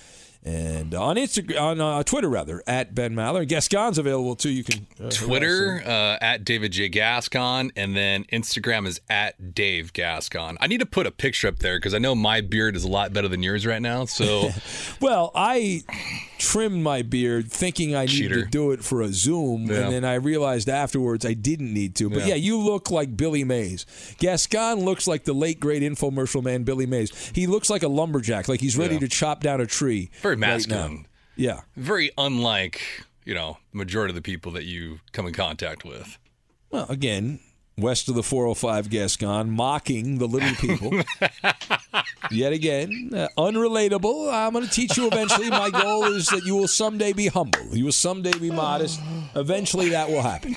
And 0.45 0.93
on 0.93 1.15
Instagram, 1.15 1.59
on 1.61 1.79
uh, 1.81 2.03
Twitter 2.03 2.27
rather, 2.27 2.61
at 2.67 2.93
Ben 2.93 3.13
Maller. 3.15 3.47
Gascon's 3.47 3.97
available 3.97 4.35
too. 4.35 4.49
You 4.49 4.63
can 4.65 4.85
uh, 5.01 5.09
Twitter 5.09 5.81
uh, 5.85 6.17
at 6.21 6.43
David 6.43 6.73
J 6.73 6.89
Gascon, 6.89 7.71
and 7.77 7.95
then 7.95 8.25
Instagram 8.25 8.85
is 8.85 8.99
at 9.09 9.55
Dave 9.55 9.93
Gascon. 9.93 10.57
I 10.59 10.67
need 10.67 10.79
to 10.81 10.85
put 10.85 11.07
a 11.07 11.11
picture 11.11 11.47
up 11.47 11.59
there 11.59 11.77
because 11.77 11.93
I 11.93 11.97
know 11.99 12.13
my 12.13 12.41
beard 12.41 12.75
is 12.75 12.83
a 12.83 12.89
lot 12.89 13.13
better 13.13 13.29
than 13.29 13.41
yours 13.41 13.65
right 13.65 13.81
now. 13.81 14.03
So, 14.05 14.49
well, 15.01 15.31
I 15.33 15.83
trimmed 16.39 16.83
my 16.83 17.03
beard 17.03 17.49
thinking 17.49 17.95
I 17.95 18.01
needed 18.05 18.17
Cheater. 18.17 18.43
to 18.43 18.49
do 18.49 18.71
it 18.71 18.83
for 18.83 19.01
a 19.01 19.07
Zoom, 19.13 19.67
Yeah. 19.67 19.77
and 19.85 19.93
then 19.93 20.03
I 20.03 20.15
realized 20.15 20.67
afterwards 20.67 21.25
I 21.25 21.33
didn't 21.35 21.73
need 21.73 21.95
to. 21.95 22.09
But 22.09 22.19
yeah. 22.19 22.27
Yeah. 22.33 22.35
you 22.35 22.57
look 22.57 22.91
like 22.91 23.15
Billy 23.15 23.45
Mays. 23.45 23.85
Gascon 24.17 24.81
looks 24.81 25.07
like 25.07 25.23
the 25.23 25.33
late 25.33 25.59
great 25.61 25.83
infomercial 25.83 26.43
man 26.43 26.63
Billy 26.63 26.85
Mays. 26.85 27.31
He 27.33 27.47
looks 27.47 27.69
like 27.69 27.83
a 27.83 27.87
lumberjack, 27.87 28.49
like 28.49 28.59
he's 28.59 28.75
ready 28.77 28.95
Yeah. 28.95 28.99
to 29.01 29.07
chop 29.07 29.41
down 29.41 29.61
a 29.61 29.65
tree. 29.65 30.09
Very 30.39 30.51
right 30.53 30.67
now. 30.67 30.97
Yeah. 31.35 31.61
Very 31.75 32.11
unlike, 32.17 32.81
you 33.25 33.33
know, 33.33 33.57
the 33.71 33.77
majority 33.77 34.11
of 34.11 34.15
the 34.15 34.21
people 34.21 34.51
that 34.53 34.65
you 34.65 34.99
come 35.11 35.27
in 35.27 35.33
contact 35.33 35.83
with. 35.83 36.17
Well, 36.69 36.85
again, 36.89 37.39
west 37.77 38.09
of 38.09 38.15
the 38.15 38.23
405 38.23 38.89
Gascon, 38.89 39.49
mocking 39.49 40.17
the 40.17 40.27
little 40.27 40.55
people. 40.55 40.91
Yet 42.31 42.53
again, 42.53 43.11
uh, 43.13 43.27
unrelatable. 43.37 44.31
I'm 44.31 44.53
going 44.53 44.65
to 44.65 44.71
teach 44.71 44.97
you 44.97 45.07
eventually. 45.07 45.49
My 45.49 45.69
goal 45.69 46.05
is 46.05 46.27
that 46.27 46.43
you 46.45 46.55
will 46.55 46.67
someday 46.67 47.13
be 47.13 47.27
humble. 47.27 47.75
You 47.75 47.85
will 47.85 47.91
someday 47.91 48.37
be 48.37 48.49
modest. 48.51 48.99
Eventually, 49.35 49.89
that 49.89 50.09
will 50.09 50.21
happen. 50.21 50.55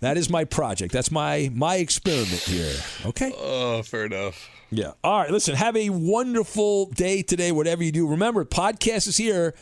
That 0.00 0.16
is 0.16 0.28
my 0.28 0.44
project. 0.44 0.92
That's 0.92 1.10
my 1.12 1.48
my 1.54 1.76
experiment 1.76 2.42
here. 2.42 2.74
Okay. 3.06 3.32
Oh, 3.36 3.82
fair 3.82 4.06
enough. 4.06 4.48
Yeah. 4.72 4.92
All 5.04 5.20
right. 5.20 5.30
Listen. 5.30 5.54
Have 5.54 5.76
a 5.76 5.90
wonderful 5.90 6.86
day 6.86 7.20
today. 7.22 7.52
Whatever 7.52 7.84
you 7.84 7.92
do, 7.92 8.08
remember 8.08 8.42
podcast 8.46 9.06
is 9.06 9.18
here 9.18 9.54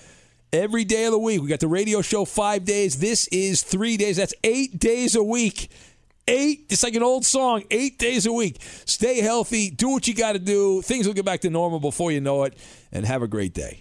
every 0.52 0.84
day 0.84 1.04
of 1.04 1.10
the 1.12 1.18
week. 1.18 1.42
We 1.42 1.48
got 1.48 1.58
the 1.58 1.66
radio 1.68 2.00
show 2.00 2.24
five 2.24 2.64
days. 2.64 3.00
This 3.00 3.26
is 3.28 3.62
three 3.62 3.96
days. 3.96 4.16
That's 4.16 4.34
eight 4.44 4.78
days 4.78 5.16
a 5.16 5.22
week. 5.22 5.68
Eight. 6.28 6.66
It's 6.70 6.84
like 6.84 6.94
an 6.94 7.02
old 7.02 7.26
song. 7.26 7.64
Eight 7.72 7.98
days 7.98 8.24
a 8.24 8.32
week. 8.32 8.58
Stay 8.84 9.20
healthy. 9.20 9.70
Do 9.70 9.88
what 9.88 10.06
you 10.06 10.14
got 10.14 10.32
to 10.32 10.38
do. 10.38 10.80
Things 10.80 11.08
will 11.08 11.14
get 11.14 11.24
back 11.24 11.40
to 11.40 11.50
normal 11.50 11.80
before 11.80 12.12
you 12.12 12.20
know 12.20 12.44
it. 12.44 12.56
And 12.92 13.04
have 13.04 13.22
a 13.22 13.28
great 13.28 13.52
day. 13.52 13.80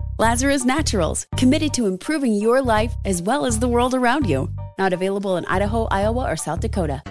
Lazarus 0.21 0.65
Naturals, 0.65 1.25
committed 1.35 1.73
to 1.73 1.87
improving 1.87 2.31
your 2.35 2.61
life 2.61 2.93
as 3.05 3.23
well 3.23 3.43
as 3.43 3.57
the 3.57 3.67
world 3.67 3.95
around 3.95 4.29
you. 4.29 4.53
Not 4.77 4.93
available 4.93 5.35
in 5.37 5.45
Idaho, 5.45 5.87
Iowa, 5.89 6.29
or 6.29 6.35
South 6.35 6.59
Dakota. 6.59 7.01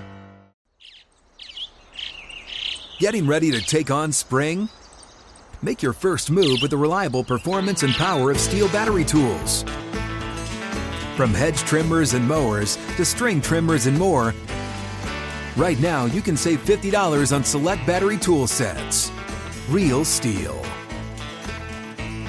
Getting 3.00 3.26
ready 3.26 3.50
to 3.50 3.60
take 3.60 3.90
on 3.90 4.12
spring? 4.12 4.68
Make 5.60 5.82
your 5.82 5.92
first 5.92 6.30
move 6.30 6.60
with 6.62 6.70
the 6.70 6.76
reliable 6.76 7.24
performance 7.24 7.82
and 7.82 7.92
power 7.94 8.30
of 8.30 8.36
STIHL 8.36 8.72
battery 8.72 9.04
tools. 9.04 9.64
From 11.16 11.34
hedge 11.34 11.58
trimmers 11.58 12.14
and 12.14 12.28
mowers 12.28 12.76
to 12.96 13.04
string 13.04 13.40
trimmers 13.40 13.86
and 13.86 13.98
more, 13.98 14.32
right 15.56 15.80
now 15.80 16.04
you 16.04 16.22
can 16.22 16.36
save 16.36 16.64
$50 16.64 17.34
on 17.34 17.42
select 17.42 17.84
battery 17.88 18.18
tool 18.18 18.46
sets. 18.46 19.10
Real 19.68 20.04
STIHL. 20.04 20.79